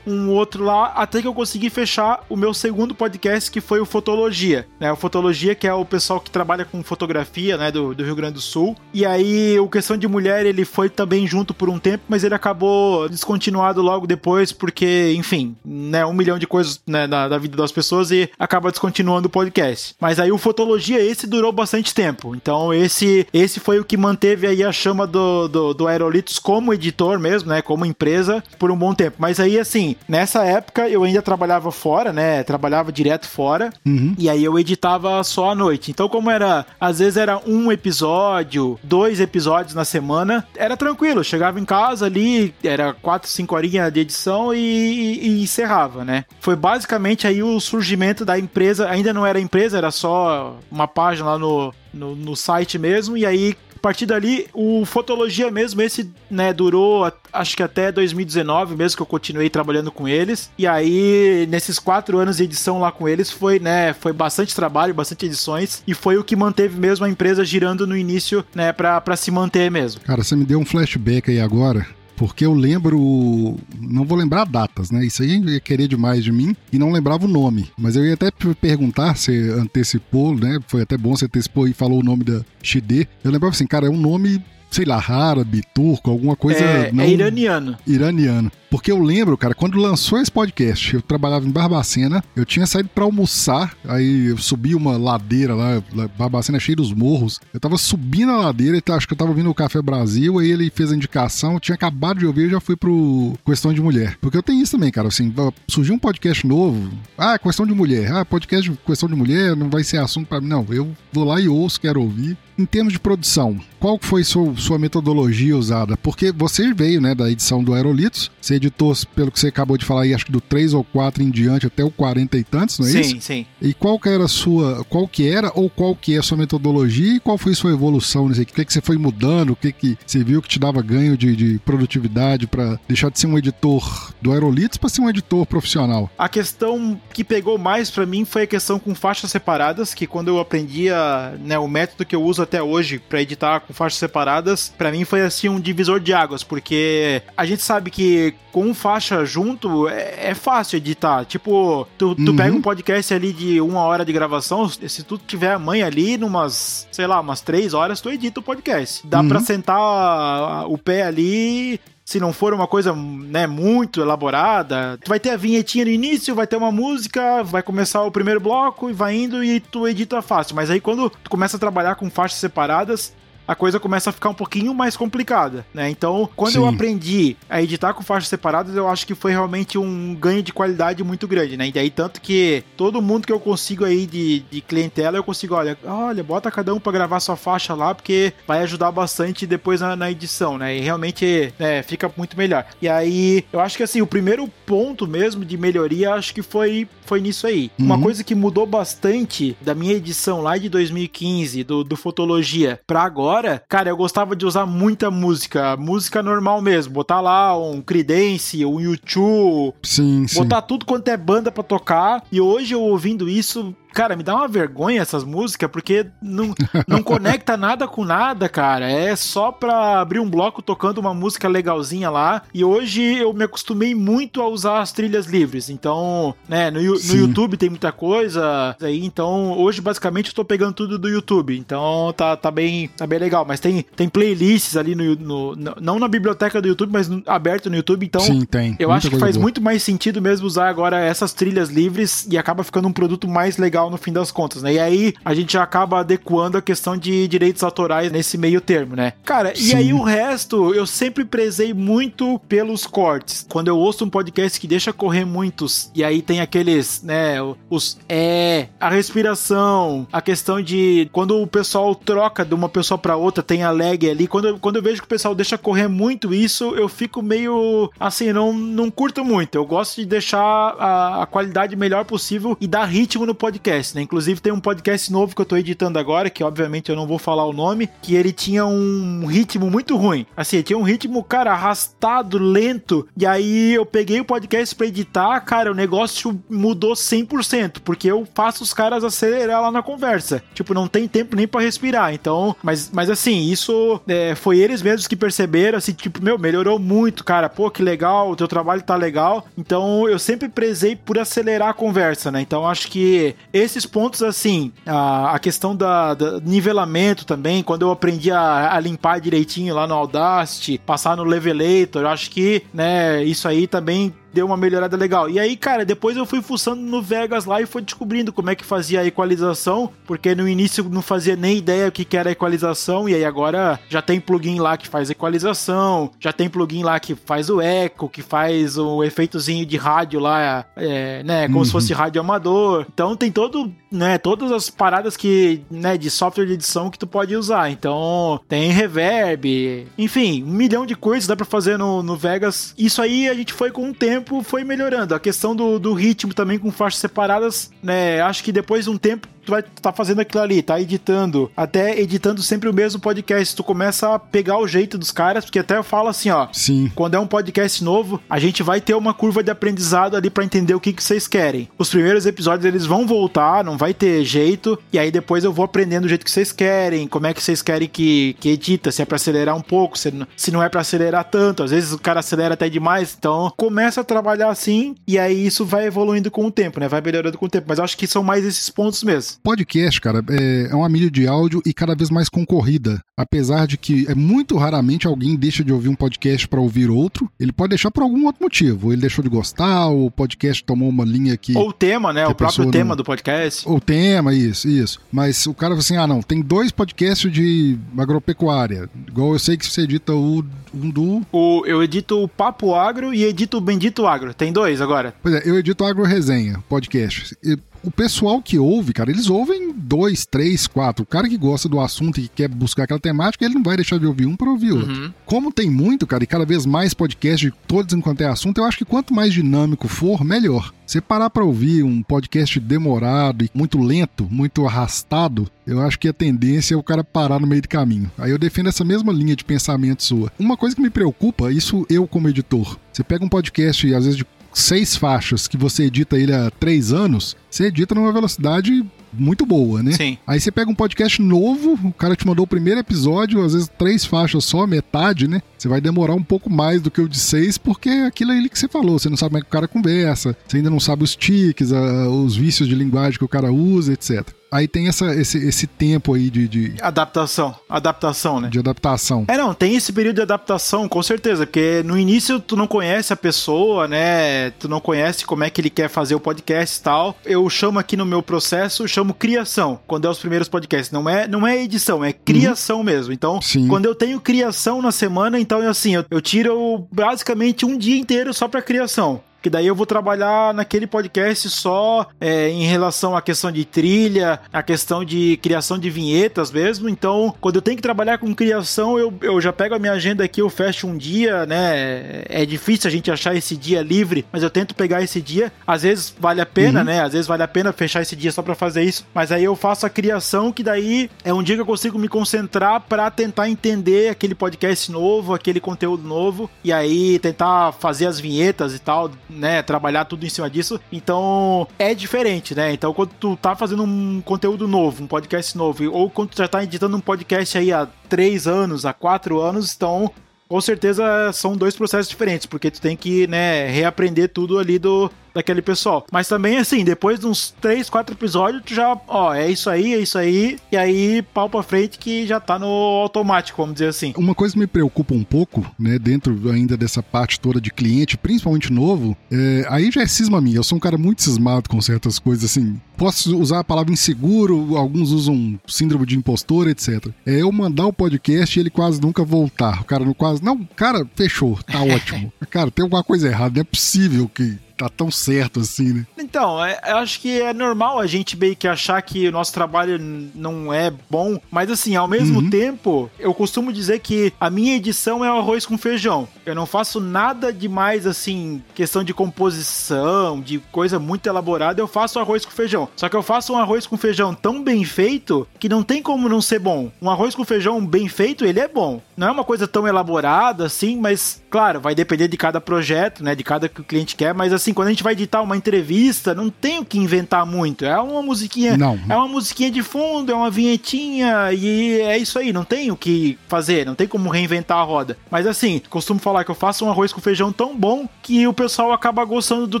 um 0.06 0.30
outro 0.30 0.64
lá, 0.64 0.92
até 0.94 1.20
que 1.20 1.28
eu 1.28 1.34
consegui 1.34 1.70
fechar 1.70 2.24
o 2.28 2.36
meu 2.36 2.52
segundo 2.52 2.94
podcast, 2.94 3.50
que 3.50 3.60
foi 3.60 3.80
o 3.80 3.86
Fotologia, 3.86 4.66
né? 4.80 4.92
O 4.92 4.96
Fotologia, 4.96 5.54
que 5.54 5.66
é 5.66 5.72
o 5.72 5.84
pessoal 5.84 6.20
que 6.20 6.30
trabalha 6.30 6.64
com 6.64 6.82
fotografia, 6.82 7.56
né, 7.56 7.70
do, 7.70 7.94
do 7.94 8.04
Rio 8.04 8.14
Grande 8.14 8.34
do 8.34 8.40
Sul. 8.40 8.76
E 8.92 9.04
aí, 9.04 9.58
o 9.58 9.68
Questão 9.68 9.96
de 9.96 10.08
Mulher, 10.08 10.46
ele 10.46 10.64
foi 10.64 10.88
também 10.88 11.26
junto 11.26 11.52
por 11.54 11.68
um 11.68 11.78
tempo, 11.78 12.04
mas 12.08 12.24
ele 12.24 12.34
acabou 12.34 13.08
descontinuado 13.08 13.82
logo 13.82 14.06
depois, 14.06 14.52
porque, 14.52 15.12
enfim, 15.16 15.56
né, 15.64 16.04
um 16.04 16.12
milhão 16.12 16.38
de 16.38 16.46
coisas 16.46 16.80
né, 16.86 17.06
da, 17.06 17.28
da 17.28 17.38
vida 17.38 17.56
das 17.56 17.72
pessoas 17.72 18.10
e 18.10 18.30
acaba 18.38 18.70
descontinuando 18.70 19.28
o 19.28 19.30
podcast. 19.30 19.94
Mas 20.00 20.18
aí 20.18 20.32
o 20.32 20.38
Fotologia, 20.38 21.00
esse 21.00 21.26
durou 21.26 21.52
bastante 21.52 21.94
tempo. 21.94 22.34
Então, 22.34 22.72
esse, 22.72 23.26
esse 23.32 23.60
foi 23.60 23.78
o 23.78 23.84
que 23.84 23.96
manteve 23.96 24.46
aí 24.46 24.64
a 24.64 24.72
chama 24.72 25.06
do, 25.06 25.48
do, 25.48 25.74
do 25.74 25.86
Aerolitos 25.86 26.38
como 26.38 26.72
editor 26.72 27.18
mesmo, 27.18 27.48
né, 27.48 27.62
como 27.62 27.86
empresa, 27.86 28.42
por 28.58 28.70
um 28.70 28.76
bom 28.76 28.94
tempo. 28.94 29.16
Mas 29.18 29.37
aí, 29.40 29.58
assim, 29.58 29.96
nessa 30.08 30.44
época 30.44 30.88
eu 30.88 31.02
ainda 31.02 31.22
trabalhava 31.22 31.70
fora, 31.70 32.12
né, 32.12 32.42
trabalhava 32.42 32.92
direto 32.92 33.28
fora, 33.28 33.72
uhum. 33.86 34.14
e 34.18 34.28
aí 34.28 34.44
eu 34.44 34.58
editava 34.58 35.22
só 35.24 35.50
à 35.50 35.54
noite. 35.54 35.90
Então, 35.90 36.08
como 36.08 36.30
era, 36.30 36.66
às 36.80 36.98
vezes 36.98 37.16
era 37.16 37.40
um 37.46 37.70
episódio, 37.70 38.78
dois 38.82 39.20
episódios 39.20 39.74
na 39.74 39.84
semana, 39.84 40.46
era 40.56 40.76
tranquilo. 40.76 41.20
Eu 41.20 41.24
chegava 41.24 41.60
em 41.60 41.64
casa 41.64 42.06
ali, 42.06 42.54
era 42.62 42.92
quatro, 42.92 43.28
cinco 43.28 43.54
horinhas 43.54 43.92
de 43.92 44.00
edição 44.00 44.54
e, 44.54 44.58
e, 44.58 45.28
e 45.28 45.42
encerrava, 45.42 46.04
né. 46.04 46.24
Foi 46.40 46.56
basicamente 46.56 47.26
aí 47.26 47.42
o 47.42 47.60
surgimento 47.60 48.24
da 48.24 48.38
empresa, 48.38 48.88
ainda 48.88 49.12
não 49.12 49.26
era 49.26 49.40
empresa, 49.40 49.78
era 49.78 49.90
só 49.90 50.56
uma 50.70 50.86
página 50.86 51.30
lá 51.30 51.38
no, 51.38 51.74
no, 51.92 52.14
no, 52.14 52.36
site 52.36 52.78
mesmo, 52.78 53.16
e 53.16 53.26
aí 53.26 53.56
a 53.78 53.80
partir 53.80 54.06
dali, 54.06 54.48
o 54.52 54.84
Fotologia 54.84 55.50
mesmo, 55.52 55.80
esse, 55.80 56.10
né, 56.28 56.52
durou 56.52 57.10
acho 57.32 57.56
que 57.56 57.62
até 57.62 57.92
2019 57.92 58.74
mesmo 58.74 58.96
que 58.96 59.02
eu 59.02 59.06
continuei 59.06 59.48
trabalhando 59.48 59.92
com 59.92 60.08
eles. 60.08 60.50
E 60.58 60.66
aí, 60.66 61.46
nesses 61.48 61.78
quatro 61.78 62.18
anos 62.18 62.38
de 62.38 62.44
edição 62.44 62.80
lá 62.80 62.90
com 62.90 63.08
eles, 63.08 63.30
foi, 63.30 63.60
né, 63.60 63.92
foi 63.92 64.12
bastante 64.12 64.54
trabalho, 64.54 64.92
bastante 64.92 65.26
edições, 65.26 65.82
e 65.86 65.94
foi 65.94 66.18
o 66.18 66.24
que 66.24 66.34
manteve 66.34 66.78
mesmo 66.78 67.06
a 67.06 67.08
empresa 67.08 67.44
girando 67.44 67.86
no 67.86 67.96
início, 67.96 68.44
né, 68.52 68.72
pra, 68.72 69.00
pra 69.00 69.16
se 69.16 69.30
manter 69.30 69.70
mesmo. 69.70 70.00
Cara, 70.00 70.24
você 70.24 70.34
me 70.34 70.44
deu 70.44 70.58
um 70.58 70.64
flashback 70.64 71.30
aí 71.30 71.40
agora 71.40 71.86
porque 72.18 72.44
eu 72.44 72.52
lembro. 72.52 73.56
Não 73.80 74.04
vou 74.04 74.18
lembrar 74.18 74.44
datas, 74.44 74.90
né? 74.90 75.06
Isso 75.06 75.22
aí 75.22 75.38
ia 75.38 75.60
querer 75.60 75.86
demais 75.86 76.24
de 76.24 76.32
mim 76.32 76.54
e 76.72 76.78
não 76.78 76.90
lembrava 76.90 77.24
o 77.24 77.28
nome. 77.28 77.70
Mas 77.78 77.96
eu 77.96 78.04
ia 78.04 78.14
até 78.14 78.30
perguntar, 78.60 79.16
se 79.16 79.32
antecipou, 79.50 80.34
né? 80.34 80.58
Foi 80.66 80.82
até 80.82 80.98
bom 80.98 81.16
você 81.16 81.26
antecipou 81.26 81.68
e 81.68 81.72
falou 81.72 82.00
o 82.00 82.04
nome 82.04 82.24
da 82.24 82.44
XD. 82.62 83.06
Eu 83.22 83.30
lembrava 83.30 83.54
assim, 83.54 83.66
cara, 83.66 83.86
é 83.86 83.90
um 83.90 83.96
nome 83.96 84.42
sei 84.70 84.84
lá, 84.84 85.02
árabe, 85.06 85.62
turco, 85.74 86.10
alguma 86.10 86.36
coisa. 86.36 86.60
É, 86.60 86.92
não... 86.92 87.04
é 87.04 87.10
iraniano. 87.10 87.76
Iraniano. 87.86 88.50
Porque 88.70 88.92
eu 88.92 89.02
lembro, 89.02 89.36
cara, 89.36 89.54
quando 89.54 89.78
lançou 89.78 90.20
esse 90.20 90.30
podcast, 90.30 90.94
eu 90.94 91.00
trabalhava 91.00 91.46
em 91.46 91.50
Barbacena, 91.50 92.22
eu 92.36 92.44
tinha 92.44 92.66
saído 92.66 92.90
para 92.94 93.04
almoçar, 93.04 93.74
aí 93.86 94.26
eu 94.26 94.36
subi 94.36 94.74
uma 94.74 94.98
ladeira 94.98 95.54
lá, 95.54 95.82
Barbacena 96.18 96.58
é 96.58 96.60
cheio 96.60 96.76
dos 96.76 96.92
morros. 96.92 97.40
Eu 97.52 97.60
tava 97.60 97.78
subindo 97.78 98.30
a 98.30 98.36
ladeira, 98.36 98.76
e 98.76 98.92
acho 98.92 99.06
que 99.06 99.14
eu 99.14 99.18
tava 99.18 99.32
vindo 99.32 99.48
o 99.48 99.54
Café 99.54 99.80
Brasil, 99.80 100.38
aí 100.38 100.50
ele 100.50 100.70
fez 100.70 100.92
a 100.92 100.96
indicação, 100.96 101.54
eu 101.54 101.60
tinha 101.60 101.74
acabado 101.74 102.18
de 102.18 102.26
ouvir 102.26 102.48
e 102.48 102.50
já 102.50 102.60
fui 102.60 102.76
pro 102.76 103.32
Questão 103.44 103.72
de 103.72 103.80
Mulher. 103.80 104.18
Porque 104.20 104.36
eu 104.36 104.42
tenho 104.42 104.62
isso 104.62 104.72
também, 104.72 104.90
cara, 104.90 105.08
assim, 105.08 105.32
surgiu 105.66 105.94
um 105.94 105.98
podcast 105.98 106.46
novo, 106.46 106.90
ah, 107.16 107.38
Questão 107.38 107.66
de 107.66 107.72
Mulher, 107.72 108.12
ah, 108.12 108.24
podcast 108.24 108.70
de 108.70 108.76
Questão 108.84 109.08
de 109.08 109.14
Mulher, 109.14 109.56
não 109.56 109.70
vai 109.70 109.82
ser 109.82 109.96
assunto 109.98 110.26
para 110.26 110.40
mim, 110.42 110.48
não, 110.48 110.66
eu 110.68 110.92
vou 111.10 111.24
lá 111.24 111.40
e 111.40 111.48
ouço, 111.48 111.80
quero 111.80 112.02
ouvir. 112.02 112.36
Em 112.58 112.66
termos 112.66 112.92
de 112.92 112.98
produção, 112.98 113.60
qual 113.78 113.98
foi 114.02 114.24
sua, 114.24 114.52
sua 114.56 114.78
metodologia 114.78 115.56
usada? 115.56 115.96
Porque 115.96 116.32
você 116.32 116.74
veio, 116.74 117.00
né, 117.00 117.14
da 117.14 117.30
edição 117.30 117.62
do 117.62 117.72
Aerolitos, 117.72 118.30
você 118.40 118.54
editou, 118.54 118.92
pelo 119.14 119.30
que 119.30 119.38
você 119.38 119.48
acabou 119.48 119.78
de 119.78 119.84
falar 119.84 120.02
aí, 120.02 120.12
acho 120.12 120.26
que 120.26 120.32
do 120.32 120.40
3 120.40 120.74
ou 120.74 120.82
4 120.82 121.22
em 121.22 121.30
diante 121.30 121.66
até 121.66 121.84
o 121.84 121.90
40 121.90 122.36
e 122.36 122.42
tantos, 122.42 122.78
não 122.80 122.86
é 122.86 122.90
sim, 122.90 123.00
isso? 123.00 123.10
Sim, 123.10 123.20
sim. 123.20 123.46
E 123.62 123.72
qual 123.72 123.98
que 123.98 124.08
era 124.08 124.24
a 124.24 124.28
sua, 124.28 124.84
qual 124.88 125.06
que 125.06 125.28
era 125.28 125.52
ou 125.54 125.70
qual 125.70 125.94
que 125.94 126.16
é 126.16 126.18
a 126.18 126.22
sua 126.22 126.36
metodologia 126.36 127.14
e 127.14 127.20
qual 127.20 127.38
foi 127.38 127.54
sua 127.54 127.70
evolução 127.70 128.28
nisso 128.28 128.40
aqui? 128.40 128.50
O 128.50 128.54
que, 128.56 128.64
que 128.64 128.72
você 128.72 128.80
foi 128.80 128.98
mudando? 128.98 129.50
O 129.50 129.56
que, 129.56 129.70
que 129.70 129.96
você 130.04 130.24
viu 130.24 130.42
que 130.42 130.48
te 130.48 130.58
dava 130.58 130.82
ganho 130.82 131.16
de, 131.16 131.36
de 131.36 131.60
produtividade 131.60 132.48
para 132.48 132.78
deixar 132.88 133.10
de 133.10 133.20
ser 133.20 133.28
um 133.28 133.38
editor 133.38 134.12
do 134.20 134.32
Aerolitos 134.32 134.78
para 134.78 134.88
ser 134.88 135.00
um 135.00 135.08
editor 135.08 135.46
profissional? 135.46 136.10
A 136.18 136.28
questão 136.28 137.00
que 137.12 137.22
pegou 137.22 137.56
mais 137.56 137.88
para 137.88 138.04
mim 138.04 138.24
foi 138.24 138.42
a 138.42 138.46
questão 138.46 138.80
com 138.80 138.94
faixas 138.94 139.30
separadas, 139.30 139.94
que 139.94 140.06
quando 140.06 140.28
eu 140.28 140.40
aprendia, 140.40 141.38
né, 141.44 141.56
o 141.58 141.68
método 141.68 142.04
que 142.04 142.16
eu 142.16 142.22
uso 142.22 142.42
até 142.48 142.62
hoje 142.62 142.98
para 142.98 143.20
editar 143.20 143.60
com 143.60 143.74
faixas 143.74 143.98
separadas, 143.98 144.72
para 144.76 144.90
mim 144.90 145.04
foi 145.04 145.20
assim 145.20 145.48
um 145.48 145.60
divisor 145.60 146.00
de 146.00 146.14
águas, 146.14 146.42
porque 146.42 147.22
a 147.36 147.44
gente 147.44 147.62
sabe 147.62 147.90
que 147.90 148.34
com 148.50 148.74
faixa 148.74 149.24
junto 149.24 149.88
é, 149.88 150.30
é 150.30 150.34
fácil 150.34 150.78
editar. 150.78 151.24
Tipo, 151.24 151.86
tu, 151.96 152.14
tu 152.14 152.30
uhum. 152.30 152.36
pega 152.36 152.56
um 152.56 152.62
podcast 152.62 153.12
ali 153.12 153.32
de 153.32 153.60
uma 153.60 153.82
hora 153.82 154.04
de 154.04 154.12
gravação, 154.12 154.68
se 154.68 155.02
tu 155.04 155.18
tiver 155.18 155.52
a 155.52 155.58
mãe 155.58 155.82
ali, 155.82 156.16
numas, 156.16 156.88
sei 156.90 157.06
lá, 157.06 157.20
umas 157.20 157.40
três 157.40 157.74
horas, 157.74 158.00
tu 158.00 158.10
edita 158.10 158.40
o 158.40 158.42
podcast. 158.42 159.06
Dá 159.06 159.20
uhum. 159.20 159.28
pra 159.28 159.40
sentar 159.40 160.66
o 160.68 160.78
pé 160.78 161.02
ali 161.02 161.78
se 162.08 162.18
não 162.18 162.32
for 162.32 162.54
uma 162.54 162.66
coisa, 162.66 162.94
né, 162.94 163.46
muito 163.46 164.00
elaborada, 164.00 164.98
tu 165.04 165.10
vai 165.10 165.20
ter 165.20 165.28
a 165.28 165.36
vinhetinha 165.36 165.84
no 165.84 165.90
início, 165.90 166.34
vai 166.34 166.46
ter 166.46 166.56
uma 166.56 166.72
música, 166.72 167.42
vai 167.42 167.62
começar 167.62 168.02
o 168.02 168.10
primeiro 168.10 168.40
bloco 168.40 168.88
e 168.88 168.94
vai 168.94 169.14
indo 169.14 169.44
e 169.44 169.60
tu 169.60 169.86
edita 169.86 170.22
fácil. 170.22 170.56
Mas 170.56 170.70
aí 170.70 170.80
quando 170.80 171.10
tu 171.10 171.28
começa 171.28 171.58
a 171.58 171.60
trabalhar 171.60 171.96
com 171.96 172.08
faixas 172.08 172.38
separadas, 172.38 173.12
a 173.48 173.54
coisa 173.54 173.80
começa 173.80 174.10
a 174.10 174.12
ficar 174.12 174.28
um 174.28 174.34
pouquinho 174.34 174.74
mais 174.74 174.94
complicada, 174.94 175.64
né? 175.72 175.88
Então, 175.88 176.28
quando 176.36 176.52
Sim. 176.52 176.58
eu 176.58 176.66
aprendi 176.68 177.34
a 177.48 177.62
editar 177.62 177.94
com 177.94 178.02
faixas 178.02 178.28
separadas, 178.28 178.76
eu 178.76 178.86
acho 178.86 179.06
que 179.06 179.14
foi 179.14 179.32
realmente 179.32 179.78
um 179.78 180.14
ganho 180.14 180.42
de 180.42 180.52
qualidade 180.52 181.02
muito 181.02 181.26
grande, 181.26 181.56
né? 181.56 181.68
E 181.68 181.72
daí, 181.72 181.88
tanto 181.88 182.20
que 182.20 182.62
todo 182.76 183.00
mundo 183.00 183.26
que 183.26 183.32
eu 183.32 183.40
consigo 183.40 183.86
aí 183.86 184.06
de, 184.06 184.40
de 184.50 184.60
clientela, 184.60 185.16
eu 185.16 185.24
consigo, 185.24 185.54
olha, 185.54 185.78
olha, 185.84 186.22
bota 186.22 186.50
cada 186.50 186.74
um 186.74 186.78
para 186.78 186.92
gravar 186.92 187.20
sua 187.20 187.36
faixa 187.36 187.74
lá, 187.74 187.94
porque 187.94 188.34
vai 188.46 188.60
ajudar 188.60 188.92
bastante 188.92 189.46
depois 189.46 189.80
na, 189.80 189.96
na 189.96 190.10
edição, 190.10 190.58
né? 190.58 190.76
E 190.76 190.80
realmente 190.80 191.54
né, 191.58 191.82
fica 191.82 192.12
muito 192.16 192.36
melhor. 192.36 192.66
E 192.82 192.88
aí, 192.88 193.46
eu 193.50 193.60
acho 193.60 193.78
que 193.78 193.82
assim, 193.82 194.02
o 194.02 194.06
primeiro 194.06 194.46
ponto 194.66 195.06
mesmo 195.06 195.42
de 195.42 195.56
melhoria, 195.56 196.12
acho 196.12 196.34
que 196.34 196.42
foi, 196.42 196.86
foi 197.06 197.22
nisso 197.22 197.46
aí. 197.46 197.70
Uhum. 197.78 197.86
Uma 197.86 197.98
coisa 197.98 198.22
que 198.22 198.34
mudou 198.34 198.66
bastante 198.66 199.56
da 199.62 199.74
minha 199.74 199.94
edição 199.94 200.42
lá 200.42 200.58
de 200.58 200.68
2015, 200.68 201.64
do, 201.64 201.82
do 201.82 201.96
Fotologia, 201.96 202.78
pra 202.86 203.02
agora, 203.02 203.37
cara, 203.68 203.90
eu 203.90 203.96
gostava 203.96 204.34
de 204.34 204.44
usar 204.44 204.66
muita 204.66 205.10
música, 205.10 205.76
música 205.76 206.22
normal 206.22 206.60
mesmo, 206.60 206.92
botar 206.92 207.20
lá 207.20 207.56
um 207.56 207.80
Creedence, 207.80 208.64
um 208.64 208.80
YouTube, 208.80 209.74
sim, 209.82 210.26
botar 210.34 210.60
sim. 210.60 210.66
tudo 210.68 210.86
quanto 210.86 211.08
é 211.08 211.16
banda 211.16 211.50
para 211.50 211.62
tocar. 211.62 212.24
E 212.30 212.40
hoje 212.40 212.74
eu 212.74 212.82
ouvindo 212.82 213.28
isso, 213.28 213.74
cara, 213.98 214.14
me 214.14 214.22
dá 214.22 214.32
uma 214.36 214.46
vergonha 214.46 215.02
essas 215.02 215.24
músicas, 215.24 215.68
porque 215.68 216.06
não, 216.22 216.54
não 216.86 217.02
conecta 217.02 217.56
nada 217.56 217.88
com 217.88 218.04
nada, 218.04 218.48
cara. 218.48 218.88
É 218.88 219.16
só 219.16 219.50
pra 219.50 220.00
abrir 220.00 220.20
um 220.20 220.30
bloco 220.30 220.62
tocando 220.62 220.98
uma 220.98 221.12
música 221.12 221.48
legalzinha 221.48 222.08
lá. 222.08 222.42
E 222.54 222.62
hoje 222.64 223.02
eu 223.02 223.32
me 223.32 223.42
acostumei 223.42 223.96
muito 223.96 224.40
a 224.40 224.46
usar 224.46 224.78
as 224.82 224.92
trilhas 224.92 225.26
livres. 225.26 225.68
Então, 225.68 226.32
né, 226.48 226.70
no, 226.70 226.80
no 226.80 227.16
YouTube 227.16 227.56
tem 227.56 227.68
muita 227.68 227.90
coisa 227.90 228.76
aí. 228.80 229.04
Então, 229.04 229.58
hoje 229.58 229.80
basicamente 229.80 230.28
eu 230.28 230.34
tô 230.34 230.44
pegando 230.44 230.74
tudo 230.74 230.96
do 230.96 231.08
YouTube. 231.08 231.58
Então, 231.58 232.14
tá, 232.16 232.36
tá, 232.36 232.52
bem, 232.52 232.86
tá 232.96 233.04
bem 233.04 233.18
legal. 233.18 233.44
Mas 233.44 233.58
tem, 233.58 233.84
tem 233.96 234.08
playlists 234.08 234.76
ali 234.76 234.94
no, 234.94 235.16
no, 235.16 235.56
no 235.56 235.74
Não 235.80 235.98
na 235.98 236.06
biblioteca 236.06 236.62
do 236.62 236.68
YouTube, 236.68 236.92
mas 236.92 237.08
no, 237.08 237.20
aberto 237.26 237.68
no 237.68 237.74
YouTube. 237.74 238.06
Então, 238.06 238.20
Sim, 238.20 238.44
tem. 238.44 238.76
eu 238.78 238.92
acho 238.92 239.10
que 239.10 239.18
faz 239.18 239.34
boa. 239.34 239.42
muito 239.42 239.60
mais 239.60 239.82
sentido 239.82 240.22
mesmo 240.22 240.46
usar 240.46 240.68
agora 240.68 241.00
essas 241.00 241.32
trilhas 241.32 241.68
livres 241.68 242.28
e 242.30 242.38
acaba 242.38 242.62
ficando 242.62 242.86
um 242.86 242.92
produto 242.92 243.26
mais 243.26 243.56
legal 243.56 243.87
no 243.90 243.98
fim 243.98 244.12
das 244.12 244.30
contas, 244.30 244.62
né? 244.62 244.74
E 244.74 244.78
aí 244.78 245.14
a 245.24 245.34
gente 245.34 245.56
acaba 245.56 246.00
adequando 246.00 246.58
a 246.58 246.62
questão 246.62 246.96
de 246.96 247.26
direitos 247.28 247.62
autorais 247.62 248.10
nesse 248.12 248.36
meio 248.38 248.60
termo, 248.60 248.96
né? 248.96 249.12
Cara, 249.24 249.54
Sim. 249.54 249.72
e 249.72 249.74
aí 249.74 249.92
o 249.92 250.02
resto 250.02 250.74
eu 250.74 250.86
sempre 250.86 251.24
prezei 251.24 251.72
muito 251.72 252.40
pelos 252.48 252.86
cortes. 252.86 253.46
Quando 253.48 253.68
eu 253.68 253.76
ouço 253.76 254.04
um 254.04 254.10
podcast 254.10 254.60
que 254.60 254.66
deixa 254.66 254.92
correr 254.92 255.24
muitos, 255.24 255.90
e 255.94 256.02
aí 256.04 256.22
tem 256.22 256.40
aqueles, 256.40 257.02
né, 257.02 257.36
os 257.70 257.98
é, 258.08 258.68
a 258.80 258.88
respiração, 258.88 260.06
a 260.12 260.20
questão 260.20 260.60
de 260.60 261.08
quando 261.12 261.40
o 261.40 261.46
pessoal 261.46 261.94
troca 261.94 262.44
de 262.44 262.54
uma 262.54 262.68
pessoa 262.68 262.98
para 262.98 263.16
outra, 263.16 263.42
tem 263.42 263.62
a 263.62 263.70
lag 263.70 264.08
ali. 264.08 264.26
Quando, 264.26 264.48
eu, 264.48 264.58
quando 264.58 264.76
eu 264.76 264.82
vejo 264.82 265.00
que 265.00 265.06
o 265.06 265.08
pessoal 265.08 265.34
deixa 265.34 265.58
correr 265.58 265.88
muito 265.88 266.32
isso, 266.32 266.74
eu 266.76 266.88
fico 266.88 267.22
meio 267.22 267.90
assim, 267.98 268.32
não, 268.32 268.52
não 268.52 268.90
curto 268.90 269.24
muito. 269.24 269.54
Eu 269.54 269.64
gosto 269.64 269.96
de 269.96 270.06
deixar 270.06 270.40
a, 270.40 271.22
a 271.22 271.26
qualidade 271.26 271.76
melhor 271.76 272.04
possível 272.04 272.56
e 272.60 272.66
dar 272.66 272.84
ritmo 272.84 273.26
no 273.26 273.34
podcast 273.34 273.67
podcast, 273.68 273.94
né? 273.94 274.02
Inclusive 274.02 274.40
tem 274.40 274.52
um 274.52 274.60
podcast 274.60 275.12
novo 275.12 275.34
que 275.34 275.42
eu 275.42 275.46
tô 275.46 275.56
editando 275.56 275.98
agora, 275.98 276.30
que 276.30 276.42
obviamente 276.42 276.88
eu 276.88 276.96
não 276.96 277.06
vou 277.06 277.18
falar 277.18 277.44
o 277.44 277.52
nome, 277.52 277.88
que 278.00 278.14
ele 278.14 278.32
tinha 278.32 278.64
um 278.64 279.26
ritmo 279.26 279.70
muito 279.70 279.96
ruim. 279.96 280.26
Assim, 280.36 280.62
tinha 280.62 280.78
um 280.78 280.82
ritmo, 280.82 281.22
cara, 281.22 281.52
arrastado, 281.52 282.38
lento. 282.38 283.06
E 283.16 283.26
aí 283.26 283.74
eu 283.74 283.84
peguei 283.84 284.20
o 284.20 284.24
podcast 284.24 284.74
pra 284.74 284.86
editar, 284.86 285.38
cara, 285.40 285.70
o 285.70 285.74
negócio 285.74 286.40
mudou 286.48 286.94
100%, 286.94 287.80
porque 287.84 288.10
eu 288.10 288.26
faço 288.34 288.62
os 288.62 288.72
caras 288.72 289.04
acelerar 289.04 289.60
lá 289.60 289.70
na 289.70 289.82
conversa. 289.82 290.42
Tipo, 290.54 290.72
não 290.72 290.88
tem 290.88 291.06
tempo 291.06 291.36
nem 291.36 291.46
para 291.46 291.60
respirar. 291.60 292.14
Então, 292.14 292.56
mas, 292.62 292.90
mas 292.90 293.10
assim, 293.10 293.50
isso 293.50 294.00
é, 294.08 294.34
foi 294.34 294.58
eles 294.58 294.80
mesmos 294.80 295.06
que 295.06 295.16
perceberam, 295.16 295.76
assim, 295.76 295.92
tipo, 295.92 296.22
meu, 296.22 296.38
melhorou 296.38 296.78
muito, 296.78 297.22
cara. 297.22 297.48
Pô, 297.48 297.70
que 297.70 297.82
legal, 297.82 298.30
o 298.30 298.36
teu 298.36 298.48
trabalho 298.48 298.82
tá 298.82 298.96
legal. 298.96 299.46
Então, 299.58 300.08
eu 300.08 300.18
sempre 300.18 300.48
prezei 300.48 300.96
por 300.96 301.18
acelerar 301.18 301.68
a 301.68 301.74
conversa, 301.74 302.30
né? 302.30 302.40
Então, 302.40 302.66
acho 302.66 302.88
que 302.88 303.34
esses 303.58 303.86
pontos, 303.86 304.22
assim, 304.22 304.72
a, 304.86 305.34
a 305.34 305.38
questão 305.38 305.74
da, 305.74 306.14
da 306.14 306.40
nivelamento 306.40 307.24
também, 307.24 307.62
quando 307.62 307.82
eu 307.82 307.90
aprendi 307.90 308.30
a, 308.30 308.74
a, 308.74 308.80
limpar 308.80 309.20
direitinho 309.20 309.74
lá 309.74 309.86
no 309.86 309.94
Audacity, 309.94 310.78
passar 310.78 311.16
no 311.16 311.24
Levelator, 311.24 312.06
acho 312.06 312.30
que, 312.30 312.64
né, 312.72 313.22
isso 313.24 313.46
aí 313.48 313.66
também 313.66 314.14
deu 314.32 314.46
uma 314.46 314.56
melhorada 314.56 314.96
legal. 314.96 315.28
E 315.28 315.38
aí, 315.38 315.56
cara, 315.56 315.84
depois 315.84 316.16
eu 316.16 316.26
fui 316.26 316.42
fuçando 316.42 316.80
no 316.80 317.02
Vegas 317.02 317.44
lá 317.44 317.60
e 317.60 317.66
fui 317.66 317.82
descobrindo 317.82 318.32
como 318.32 318.50
é 318.50 318.54
que 318.54 318.64
fazia 318.64 319.00
a 319.00 319.06
equalização, 319.06 319.90
porque 320.06 320.34
no 320.34 320.48
início 320.48 320.84
não 320.84 321.02
fazia 321.02 321.36
nem 321.36 321.56
ideia 321.56 321.88
o 321.88 321.92
que 321.92 322.16
era 322.16 322.30
equalização, 322.30 323.08
e 323.08 323.14
aí 323.14 323.24
agora 323.24 323.78
já 323.88 324.00
tem 324.00 324.20
plugin 324.20 324.58
lá 324.58 324.76
que 324.76 324.88
faz 324.88 325.10
equalização, 325.10 326.10
já 326.18 326.32
tem 326.32 326.48
plugin 326.48 326.82
lá 326.82 326.98
que 326.98 327.14
faz 327.14 327.50
o 327.50 327.60
eco, 327.60 328.08
que 328.08 328.22
faz 328.22 328.78
o 328.78 329.02
efeitozinho 329.02 329.64
de 329.64 329.76
rádio 329.76 330.20
lá, 330.20 330.64
é, 330.76 331.22
né, 331.22 331.46
como 331.46 331.58
uhum. 331.58 331.64
se 331.64 331.72
fosse 331.72 331.92
rádio 331.92 332.20
amador. 332.20 332.86
Então 332.92 333.16
tem 333.16 333.30
todo, 333.30 333.72
né, 333.90 334.18
todas 334.18 334.52
as 334.52 334.70
paradas 334.70 335.16
que, 335.16 335.62
né, 335.70 335.96
de 335.96 336.10
software 336.10 336.46
de 336.46 336.52
edição 336.54 336.90
que 336.90 336.98
tu 336.98 337.06
pode 337.06 337.34
usar. 337.36 337.70
Então 337.70 338.40
tem 338.48 338.70
reverb, 338.70 339.86
enfim, 339.96 340.42
um 340.42 340.50
milhão 340.50 340.86
de 340.86 340.94
coisas 340.94 341.26
dá 341.26 341.36
para 341.36 341.44
fazer 341.44 341.78
no, 341.78 342.02
no 342.02 342.16
Vegas. 342.16 342.74
Isso 342.76 343.00
aí 343.00 343.28
a 343.28 343.34
gente 343.34 343.52
foi 343.52 343.70
com 343.70 343.90
o 343.90 343.94
tempo 343.94 344.42
foi 344.42 344.64
melhorando. 344.64 345.14
A 345.14 345.20
questão 345.20 345.54
do, 345.54 345.78
do 345.78 345.92
ritmo 345.92 346.34
também 346.34 346.58
com 346.58 346.70
faixas 346.70 347.00
separadas, 347.00 347.70
né? 347.82 348.20
Acho 348.20 348.44
que 348.44 348.52
depois 348.52 348.84
de 348.84 348.90
um 348.90 348.98
tempo 348.98 349.28
tu 349.48 349.50
vai 349.50 349.60
estar 349.60 349.80
tá 349.80 349.92
fazendo 349.92 350.20
aquilo 350.20 350.42
ali, 350.42 350.62
tá 350.62 350.78
editando, 350.78 351.50
até 351.56 351.98
editando 351.98 352.42
sempre 352.42 352.68
o 352.68 352.74
mesmo 352.74 353.00
podcast, 353.00 353.56
tu 353.56 353.64
começa 353.64 354.14
a 354.14 354.18
pegar 354.18 354.58
o 354.58 354.68
jeito 354.68 354.98
dos 354.98 355.10
caras, 355.10 355.44
porque 355.44 355.58
até 355.58 355.78
eu 355.78 355.82
falo 355.82 356.08
assim, 356.08 356.30
ó, 356.30 356.48
Sim. 356.52 356.92
quando 356.94 357.14
é 357.14 357.18
um 357.18 357.26
podcast 357.26 357.82
novo, 357.82 358.20
a 358.28 358.38
gente 358.38 358.62
vai 358.62 358.80
ter 358.80 358.94
uma 358.94 359.14
curva 359.14 359.42
de 359.42 359.50
aprendizado 359.50 360.16
ali 360.16 360.28
para 360.28 360.44
entender 360.44 360.74
o 360.74 360.80
que, 360.80 360.92
que 360.92 361.02
vocês 361.02 361.26
querem. 361.26 361.68
Os 361.78 361.88
primeiros 361.88 362.26
episódios 362.26 362.66
eles 362.66 362.84
vão 362.84 363.06
voltar, 363.06 363.64
não 363.64 363.78
vai 363.78 363.94
ter 363.94 364.22
jeito, 364.22 364.78
e 364.92 364.98
aí 364.98 365.10
depois 365.10 365.44
eu 365.44 365.52
vou 365.52 365.64
aprendendo 365.64 366.04
o 366.04 366.08
jeito 366.08 366.24
que 366.24 366.30
vocês 366.30 366.52
querem, 366.52 367.08
como 367.08 367.26
é 367.26 367.32
que 367.32 367.42
vocês 367.42 367.62
querem 367.62 367.88
que, 367.88 368.36
que 368.38 368.50
edita, 368.50 368.92
se 368.92 369.00
é 369.00 369.06
para 369.06 369.16
acelerar 369.16 369.56
um 369.56 369.62
pouco, 369.62 369.98
se, 369.98 370.12
se 370.36 370.50
não 370.50 370.62
é 370.62 370.68
para 370.68 370.82
acelerar 370.82 371.24
tanto, 371.24 371.62
às 371.62 371.70
vezes 371.70 371.92
o 371.92 371.98
cara 371.98 372.20
acelera 372.20 372.52
até 372.52 372.68
demais, 372.68 373.16
então 373.18 373.50
começa 373.56 374.02
a 374.02 374.04
trabalhar 374.04 374.50
assim, 374.50 374.94
e 375.06 375.18
aí 375.18 375.46
isso 375.46 375.64
vai 375.64 375.86
evoluindo 375.86 376.30
com 376.30 376.44
o 376.44 376.50
tempo, 376.50 376.78
né? 376.78 376.86
Vai 376.86 377.00
melhorando 377.00 377.38
com 377.38 377.46
o 377.46 377.48
tempo, 377.48 377.66
mas 377.66 377.78
eu 377.78 377.84
acho 377.84 377.96
que 377.96 378.06
são 378.06 378.22
mais 378.22 378.44
esses 378.44 378.68
pontos 378.68 379.02
mesmo. 379.02 379.37
Podcast, 379.42 380.00
cara, 380.00 380.24
é, 380.30 380.68
é 380.70 380.74
uma 380.74 380.88
mídia 380.88 381.10
de 381.10 381.26
áudio 381.26 381.62
e 381.64 381.72
cada 381.72 381.94
vez 381.94 382.10
mais 382.10 382.28
concorrida. 382.28 383.00
Apesar 383.16 383.66
de 383.66 383.76
que 383.76 384.06
é 384.08 384.14
muito 384.14 384.56
raramente 384.56 385.06
alguém 385.06 385.34
deixa 385.34 385.64
de 385.64 385.72
ouvir 385.72 385.88
um 385.88 385.94
podcast 385.94 386.46
para 386.46 386.60
ouvir 386.60 386.90
outro, 386.90 387.30
ele 387.38 387.52
pode 387.52 387.70
deixar 387.70 387.90
por 387.90 388.02
algum 388.02 388.26
outro 388.26 388.42
motivo. 388.42 388.92
Ele 388.92 389.00
deixou 389.00 389.22
de 389.22 389.30
gostar, 389.30 389.88
ou 389.88 390.06
o 390.06 390.10
podcast 390.10 390.62
tomou 390.62 390.88
uma 390.88 391.04
linha 391.04 391.36
que. 391.36 391.56
Ou 391.56 391.70
o 391.70 391.72
tema, 391.72 392.12
né? 392.12 392.26
O 392.26 392.34
próprio 392.34 392.70
tema 392.70 392.90
não... 392.90 392.96
do 392.96 393.04
podcast. 393.04 393.68
Ou 393.68 393.80
tema, 393.80 394.34
isso, 394.34 394.68
isso. 394.68 395.00
Mas 395.10 395.46
o 395.46 395.54
cara 395.54 395.70
fala 395.70 395.80
assim: 395.80 395.96
ah, 395.96 396.06
não, 396.06 396.22
tem 396.22 396.40
dois 396.40 396.70
podcasts 396.70 397.30
de 397.30 397.78
agropecuária. 397.96 398.88
Igual 399.06 399.32
eu 399.32 399.38
sei 399.38 399.56
que 399.56 399.66
você 399.66 399.82
edita 399.82 400.14
o 400.14 400.44
um 400.74 400.90
do. 400.90 401.22
O, 401.32 401.64
eu 401.66 401.82
edito 401.82 402.22
o 402.22 402.28
Papo 402.28 402.74
Agro 402.74 403.12
e 403.12 403.24
edito 403.24 403.58
o 403.58 403.60
Bendito 403.60 404.06
Agro. 404.06 404.34
Tem 404.34 404.52
dois 404.52 404.80
agora. 404.80 405.14
Pois 405.22 405.34
é, 405.34 405.42
eu 405.44 405.58
edito 405.58 405.84
Agro 405.84 406.04
Resenha, 406.04 406.62
podcast. 406.68 407.36
E 407.42 407.56
o 407.82 407.90
pessoal 407.90 408.42
que 408.42 408.58
ouve, 408.58 408.92
cara, 408.92 409.10
eles 409.10 409.28
ouvem 409.28 409.72
dois, 409.74 410.26
três, 410.26 410.66
quatro. 410.66 411.02
O 411.02 411.06
cara 411.06 411.28
que 411.28 411.36
gosta 411.36 411.68
do 411.68 411.80
assunto 411.80 412.18
e 412.18 412.22
que 412.22 412.28
quer 412.28 412.48
buscar 412.48 412.84
aquela 412.84 413.00
temática, 413.00 413.44
ele 413.44 413.54
não 413.54 413.62
vai 413.62 413.76
deixar 413.76 413.98
de 413.98 414.06
ouvir 414.06 414.26
um 414.26 414.36
para 414.36 414.50
ouvir 414.50 414.72
outro. 414.72 414.92
Uhum. 414.92 415.12
Como 415.24 415.52
tem 415.52 415.70
muito, 415.70 416.06
cara, 416.06 416.24
e 416.24 416.26
cada 416.26 416.44
vez 416.44 416.66
mais 416.66 416.94
podcast 416.94 417.46
de 417.46 417.54
todos 417.66 417.94
enquanto 417.94 418.20
é 418.20 418.26
assunto, 418.26 418.58
eu 418.58 418.64
acho 418.64 418.78
que 418.78 418.84
quanto 418.84 419.14
mais 419.14 419.32
dinâmico 419.32 419.88
for, 419.88 420.24
melhor. 420.24 420.72
Você 420.86 421.02
parar 421.02 421.28
para 421.28 421.44
ouvir 421.44 421.82
um 421.82 422.02
podcast 422.02 422.58
demorado 422.58 423.44
e 423.44 423.50
muito 423.52 423.78
lento, 423.78 424.26
muito 424.30 424.66
arrastado, 424.66 425.46
eu 425.66 425.82
acho 425.82 425.98
que 425.98 426.08
a 426.08 426.14
tendência 426.14 426.74
é 426.74 426.78
o 426.78 426.82
cara 426.82 427.04
parar 427.04 427.38
no 427.38 427.46
meio 427.46 427.60
do 427.60 427.68
caminho. 427.68 428.10
Aí 428.16 428.30
eu 428.30 428.38
defendo 428.38 428.70
essa 428.70 428.84
mesma 428.84 429.12
linha 429.12 429.36
de 429.36 429.44
pensamento 429.44 430.02
sua. 430.02 430.32
Uma 430.38 430.56
coisa 430.56 430.74
que 430.74 430.80
me 430.80 430.88
preocupa, 430.88 431.52
isso 431.52 431.86
eu 431.90 432.06
como 432.06 432.28
editor, 432.28 432.78
você 432.90 433.04
pega 433.04 433.22
um 433.24 433.28
podcast, 433.28 433.94
às 433.94 434.04
vezes 434.04 434.16
de 434.16 434.24
seis 434.60 434.96
faixas 434.96 435.46
que 435.46 435.56
você 435.56 435.84
edita 435.84 436.18
ele 436.18 436.32
há 436.32 436.50
três 436.50 436.92
anos, 436.92 437.36
você 437.50 437.64
edita 437.64 437.94
numa 437.94 438.12
velocidade 438.12 438.84
muito 439.12 439.46
boa, 439.46 439.82
né? 439.82 439.92
Sim. 439.92 440.18
Aí 440.26 440.38
você 440.38 440.50
pega 440.50 440.70
um 440.70 440.74
podcast 440.74 441.20
novo, 441.22 441.78
o 441.82 441.92
cara 441.92 442.14
te 442.14 442.26
mandou 442.26 442.44
o 442.44 442.48
primeiro 442.48 442.80
episódio, 442.80 443.42
às 443.42 443.54
vezes 443.54 443.70
três 443.78 444.04
faixas 444.04 444.44
só, 444.44 444.66
metade, 444.66 445.26
né? 445.26 445.42
Você 445.56 445.68
vai 445.68 445.80
demorar 445.80 446.14
um 446.14 446.22
pouco 446.22 446.50
mais 446.50 446.82
do 446.82 446.90
que 446.90 447.00
o 447.00 447.08
de 447.08 447.18
seis, 447.18 447.56
porque 447.56 447.88
é 447.88 448.06
aquilo 448.06 448.32
aí 448.32 448.48
que 448.48 448.58
você 448.58 448.68
falou, 448.68 448.98
você 448.98 449.08
não 449.08 449.16
sabe 449.16 449.30
como 449.30 449.38
é 449.38 449.40
que 449.42 449.48
o 449.48 449.52
cara 449.52 449.68
conversa, 449.68 450.36
você 450.46 450.58
ainda 450.58 450.70
não 450.70 450.80
sabe 450.80 451.04
os 451.04 451.16
tiques, 451.16 451.70
os 451.72 452.36
vícios 452.36 452.68
de 452.68 452.74
linguagem 452.74 453.18
que 453.18 453.24
o 453.24 453.28
cara 453.28 453.50
usa, 453.52 453.92
etc 453.92 454.37
aí 454.50 454.66
tem 454.66 454.88
essa, 454.88 455.14
esse, 455.14 455.38
esse 455.38 455.66
tempo 455.66 456.14
aí 456.14 456.30
de, 456.30 456.48
de, 456.48 456.74
Adaptação. 456.80 457.54
Adaptação, 457.68 458.40
né? 458.40 458.48
De 458.48 458.58
adaptação. 458.58 459.24
É, 459.28 459.36
não, 459.36 459.54
tem 459.54 459.74
esse 459.74 459.92
período 459.92 460.16
de 460.16 460.22
adaptação, 460.22 460.88
com 460.88 461.02
certeza, 461.02 461.46
porque 461.46 461.82
no 461.84 461.98
início 461.98 462.40
tu 462.40 462.56
não 462.56 462.66
conhece 462.66 463.12
a 463.12 463.16
pessoa, 463.16 463.86
né? 463.86 464.50
Tu 464.52 464.68
não 464.68 464.80
conhece 464.80 465.24
como 465.24 465.44
é 465.44 465.50
que 465.50 465.60
ele 465.60 465.70
quer 465.70 465.88
fazer 465.88 466.14
o 466.14 466.20
podcast 466.20 466.78
e 466.78 466.82
tal. 466.82 467.16
Eu 467.24 467.48
chamo 467.50 467.78
aqui 467.78 467.96
no 467.96 468.06
meu 468.06 468.22
processo, 468.22 468.86
chamo 468.88 469.14
criação, 469.14 469.80
quando 469.86 470.06
é 470.06 470.10
os 470.10 470.18
primeiros 470.18 470.48
podcasts. 470.48 470.92
Não 470.92 471.08
é, 471.08 471.26
não 471.26 471.46
é 471.46 471.62
edição, 471.62 472.04
é 472.04 472.12
criação 472.12 472.78
uhum. 472.78 472.84
mesmo. 472.84 473.12
Então, 473.12 473.40
Sim. 473.40 473.68
quando 473.68 473.86
eu 473.86 473.94
tenho 473.94 474.20
criação 474.20 474.80
na 474.82 474.92
semana, 474.92 475.38
então 475.38 475.62
é 475.62 475.66
assim, 475.66 475.94
eu, 475.94 476.04
eu 476.10 476.20
tiro 476.20 476.86
basicamente 476.90 477.66
um 477.66 477.76
dia 477.76 477.98
inteiro 477.98 478.32
só 478.32 478.48
pra 478.48 478.62
criação 478.62 479.20
que 479.42 479.50
daí 479.50 479.66
eu 479.66 479.74
vou 479.74 479.86
trabalhar 479.86 480.52
naquele 480.52 480.86
podcast 480.86 481.48
só 481.50 482.06
é, 482.20 482.50
em 482.50 482.64
relação 482.64 483.16
à 483.16 483.22
questão 483.22 483.50
de 483.52 483.64
trilha, 483.64 484.40
a 484.52 484.62
questão 484.62 485.04
de 485.04 485.38
criação 485.38 485.78
de 485.78 485.90
vinhetas 485.90 486.50
mesmo. 486.50 486.88
Então, 486.88 487.34
quando 487.40 487.56
eu 487.56 487.62
tenho 487.62 487.76
que 487.76 487.82
trabalhar 487.82 488.18
com 488.18 488.34
criação, 488.34 488.98
eu, 488.98 489.12
eu 489.22 489.40
já 489.40 489.52
pego 489.52 489.74
a 489.74 489.78
minha 489.78 489.92
agenda 489.92 490.24
aqui, 490.24 490.40
eu 490.40 490.50
fecho 490.50 490.86
um 490.86 490.96
dia, 490.96 491.46
né? 491.46 492.22
É 492.28 492.44
difícil 492.44 492.88
a 492.88 492.90
gente 492.90 493.10
achar 493.10 493.34
esse 493.34 493.56
dia 493.56 493.82
livre, 493.82 494.24
mas 494.32 494.42
eu 494.42 494.50
tento 494.50 494.74
pegar 494.74 495.02
esse 495.02 495.20
dia. 495.20 495.52
Às 495.66 495.82
vezes 495.82 496.14
vale 496.18 496.40
a 496.40 496.46
pena, 496.46 496.80
uhum. 496.80 496.86
né? 496.86 497.02
Às 497.02 497.12
vezes 497.12 497.26
vale 497.26 497.42
a 497.42 497.48
pena 497.48 497.72
fechar 497.72 498.02
esse 498.02 498.16
dia 498.16 498.32
só 498.32 498.42
para 498.42 498.54
fazer 498.54 498.82
isso, 498.82 499.06
mas 499.14 499.30
aí 499.30 499.44
eu 499.44 499.54
faço 499.54 499.86
a 499.86 499.90
criação, 499.90 500.52
que 500.52 500.62
daí 500.62 501.10
é 501.24 501.32
um 501.32 501.42
dia 501.42 501.54
que 501.54 501.62
eu 501.62 501.66
consigo 501.66 501.98
me 501.98 502.08
concentrar 502.08 502.80
para 502.80 503.10
tentar 503.10 503.48
entender 503.48 504.10
aquele 504.10 504.34
podcast 504.34 504.90
novo, 504.90 505.34
aquele 505.34 505.60
conteúdo 505.60 506.02
novo, 506.02 506.50
e 506.64 506.72
aí 506.72 507.18
tentar 507.18 507.72
fazer 507.72 508.06
as 508.06 508.18
vinhetas 508.18 508.74
e 508.74 508.78
tal 508.78 509.10
né, 509.28 509.62
trabalhar 509.62 510.04
tudo 510.04 510.24
em 510.24 510.28
cima 510.28 510.48
disso. 510.48 510.80
Então, 510.92 511.66
é 511.78 511.94
diferente, 511.94 512.54
né? 512.54 512.72
Então, 512.72 512.94
quando 512.94 513.10
tu 513.20 513.36
tá 513.36 513.54
fazendo 513.54 513.84
um 513.84 514.20
conteúdo 514.20 514.66
novo, 514.66 515.04
um 515.04 515.06
podcast 515.06 515.56
novo, 515.56 515.90
ou 515.92 516.10
quando 516.10 516.30
tu 516.30 516.38
já 516.38 516.48
tá 516.48 516.62
editando 516.62 516.96
um 516.96 517.00
podcast 517.00 517.58
aí 517.58 517.72
há 517.72 517.86
três 518.08 518.46
anos, 518.46 518.84
há 518.84 518.92
quatro 518.92 519.40
anos, 519.40 519.74
então 519.74 520.10
com 520.48 520.60
certeza 520.60 521.30
são 521.32 521.56
dois 521.56 521.76
processos 521.76 522.08
diferentes, 522.08 522.46
porque 522.46 522.70
tu 522.70 522.80
tem 522.80 522.96
que, 522.96 523.26
né, 523.26 523.66
reaprender 523.66 524.30
tudo 524.30 524.58
ali 524.58 524.78
do, 524.78 525.10
daquele 525.34 525.62
pessoal. 525.62 526.06
Mas 526.12 526.28
também, 526.28 526.58
assim, 526.58 526.84
depois 526.84 527.18
de 527.20 527.26
uns 527.26 527.54
3, 527.60 527.88
4 527.88 528.14
episódios, 528.14 528.62
tu 528.64 528.74
já, 528.74 528.96
ó, 529.06 529.34
é 529.34 529.50
isso 529.50 529.68
aí, 529.70 529.94
é 529.94 529.98
isso 529.98 530.18
aí, 530.18 530.58
e 530.70 530.76
aí 530.76 531.22
pau 531.34 531.48
pra 531.48 531.62
frente 531.62 531.98
que 531.98 532.26
já 532.26 532.40
tá 532.40 532.58
no 532.58 532.66
automático, 532.66 533.60
vamos 533.60 533.74
dizer 533.74 533.88
assim. 533.88 534.12
Uma 534.16 534.34
coisa 534.34 534.54
que 534.54 534.60
me 534.60 534.66
preocupa 534.66 535.14
um 535.14 535.24
pouco, 535.24 535.64
né, 535.78 535.98
dentro 535.98 536.50
ainda 536.50 536.76
dessa 536.76 537.02
parte 537.02 537.40
toda 537.40 537.60
de 537.60 537.70
cliente, 537.70 538.16
principalmente 538.16 538.72
novo, 538.72 539.16
é, 539.30 539.66
aí 539.68 539.90
já 539.90 540.02
é 540.02 540.06
cisma 540.06 540.40
minha. 540.40 540.56
Eu 540.56 540.64
sou 540.64 540.76
um 540.76 540.80
cara 540.80 540.98
muito 540.98 541.22
cismado 541.22 541.68
com 541.68 541.80
certas 541.80 542.18
coisas, 542.18 542.44
assim. 542.44 542.80
Posso 542.96 543.38
usar 543.38 543.60
a 543.60 543.64
palavra 543.64 543.92
inseguro, 543.92 544.76
alguns 544.76 545.12
usam 545.12 545.58
síndrome 545.66 546.04
de 546.04 546.16
impostor, 546.16 546.68
etc. 546.68 547.08
É 547.24 547.42
eu 547.42 547.50
mandar 547.52 547.86
o 547.86 547.92
podcast 547.92 548.58
e 548.58 548.60
ele 548.60 548.70
quase 548.70 549.00
nunca 549.00 549.24
voltar. 549.24 549.82
O 549.82 549.84
cara 549.84 550.04
não 550.04 550.14
quase. 550.14 550.42
Não, 550.42 550.64
cara, 550.76 551.06
fechou, 551.14 551.58
tá 551.62 551.80
ótimo. 551.82 552.32
cara, 552.50 552.70
tem 552.70 552.82
alguma 552.82 553.04
coisa 553.04 553.28
errada, 553.28 553.54
não 553.54 553.60
é 553.60 553.64
possível 553.64 554.28
que 554.28 554.58
tá 554.78 554.88
tão 554.88 555.10
certo 555.10 555.60
assim, 555.60 555.92
né? 555.92 556.06
Então, 556.16 556.64
é, 556.64 556.78
eu 556.86 556.96
acho 556.98 557.20
que 557.20 557.40
é 557.40 557.52
normal 557.52 557.98
a 557.98 558.06
gente 558.06 558.36
meio 558.36 558.54
que 558.54 558.68
achar 558.68 559.00
que 559.02 559.28
o 559.28 559.32
nosso 559.32 559.52
trabalho 559.52 559.98
não 560.34 560.72
é 560.72 560.92
bom, 561.10 561.40
mas 561.50 561.70
assim, 561.70 561.96
ao 561.96 562.06
mesmo 562.06 562.40
uhum. 562.40 562.50
tempo, 562.50 563.10
eu 563.18 563.34
costumo 563.34 563.72
dizer 563.72 563.98
que 563.98 564.32
a 564.40 564.48
minha 564.48 564.76
edição 564.76 565.24
é 565.24 565.32
o 565.32 565.38
arroz 565.38 565.66
com 565.66 565.76
feijão. 565.76 566.28
Eu 566.46 566.54
não 566.54 566.66
faço 566.66 567.00
nada 567.00 567.52
demais 567.52 568.06
assim, 568.06 568.62
questão 568.74 569.02
de 569.02 569.12
composição, 569.12 570.40
de 570.40 570.58
coisa 570.70 570.98
muito 570.98 571.26
elaborada, 571.26 571.80
eu 571.80 571.88
faço 571.88 572.18
arroz 572.18 572.44
com 572.44 572.52
feijão. 572.52 572.88
Só 572.96 573.08
que 573.08 573.16
eu 573.16 573.22
faço 573.22 573.52
um 573.52 573.58
arroz 573.58 573.86
com 573.86 573.96
feijão 573.96 574.34
tão 574.34 574.62
bem 574.62 574.84
feito 574.84 575.46
que 575.58 575.68
não 575.68 575.82
tem 575.82 576.02
como 576.02 576.28
não 576.28 576.40
ser 576.40 576.58
bom. 576.58 576.90
Um 577.02 577.10
arroz 577.10 577.34
com 577.34 577.44
feijão 577.44 577.84
bem 577.84 578.08
feito, 578.08 578.44
ele 578.44 578.60
é 578.60 578.68
bom. 578.68 579.00
Não 579.16 579.28
é 579.28 579.30
uma 579.30 579.44
coisa 579.44 579.66
tão 579.66 579.88
elaborada 579.88 580.66
assim, 580.66 580.96
mas 580.96 581.42
claro, 581.50 581.80
vai 581.80 581.94
depender 581.94 582.28
de 582.28 582.36
cada 582.36 582.60
projeto, 582.60 583.24
né, 583.24 583.34
de 583.34 583.42
cada 583.42 583.68
que 583.68 583.80
o 583.80 583.84
cliente 583.84 584.14
quer, 584.14 584.34
mas 584.34 584.52
assim, 584.52 584.67
quando 584.72 584.88
a 584.88 584.90
gente 584.90 585.02
vai 585.02 585.12
editar 585.12 585.42
uma 585.42 585.56
entrevista, 585.56 586.34
não 586.34 586.50
tem 586.50 586.78
o 586.78 586.84
que 586.84 586.98
inventar 586.98 587.44
muito. 587.46 587.84
É 587.84 587.98
uma 587.98 588.22
musiquinha, 588.22 588.76
não. 588.76 588.98
é 589.08 589.16
uma 589.16 589.28
musiquinha 589.28 589.70
de 589.70 589.82
fundo, 589.82 590.32
é 590.32 590.34
uma 590.34 590.50
vinhetinha 590.50 591.52
e 591.52 592.00
é 592.00 592.18
isso 592.18 592.38
aí, 592.38 592.52
não 592.52 592.64
tem 592.64 592.90
o 592.90 592.96
que 592.96 593.38
fazer, 593.48 593.86
não 593.86 593.94
tem 593.94 594.06
como 594.06 594.28
reinventar 594.28 594.78
a 594.78 594.82
roda. 594.82 595.16
Mas 595.30 595.46
assim, 595.46 595.80
costumo 595.88 596.20
falar 596.20 596.44
que 596.44 596.50
eu 596.50 596.54
faço 596.54 596.84
um 596.84 596.90
arroz 596.90 597.12
com 597.12 597.20
feijão 597.20 597.52
tão 597.52 597.76
bom 597.76 598.08
que 598.22 598.46
o 598.46 598.52
pessoal 598.52 598.92
acaba 598.92 599.24
gostando 599.24 599.66
do 599.66 599.80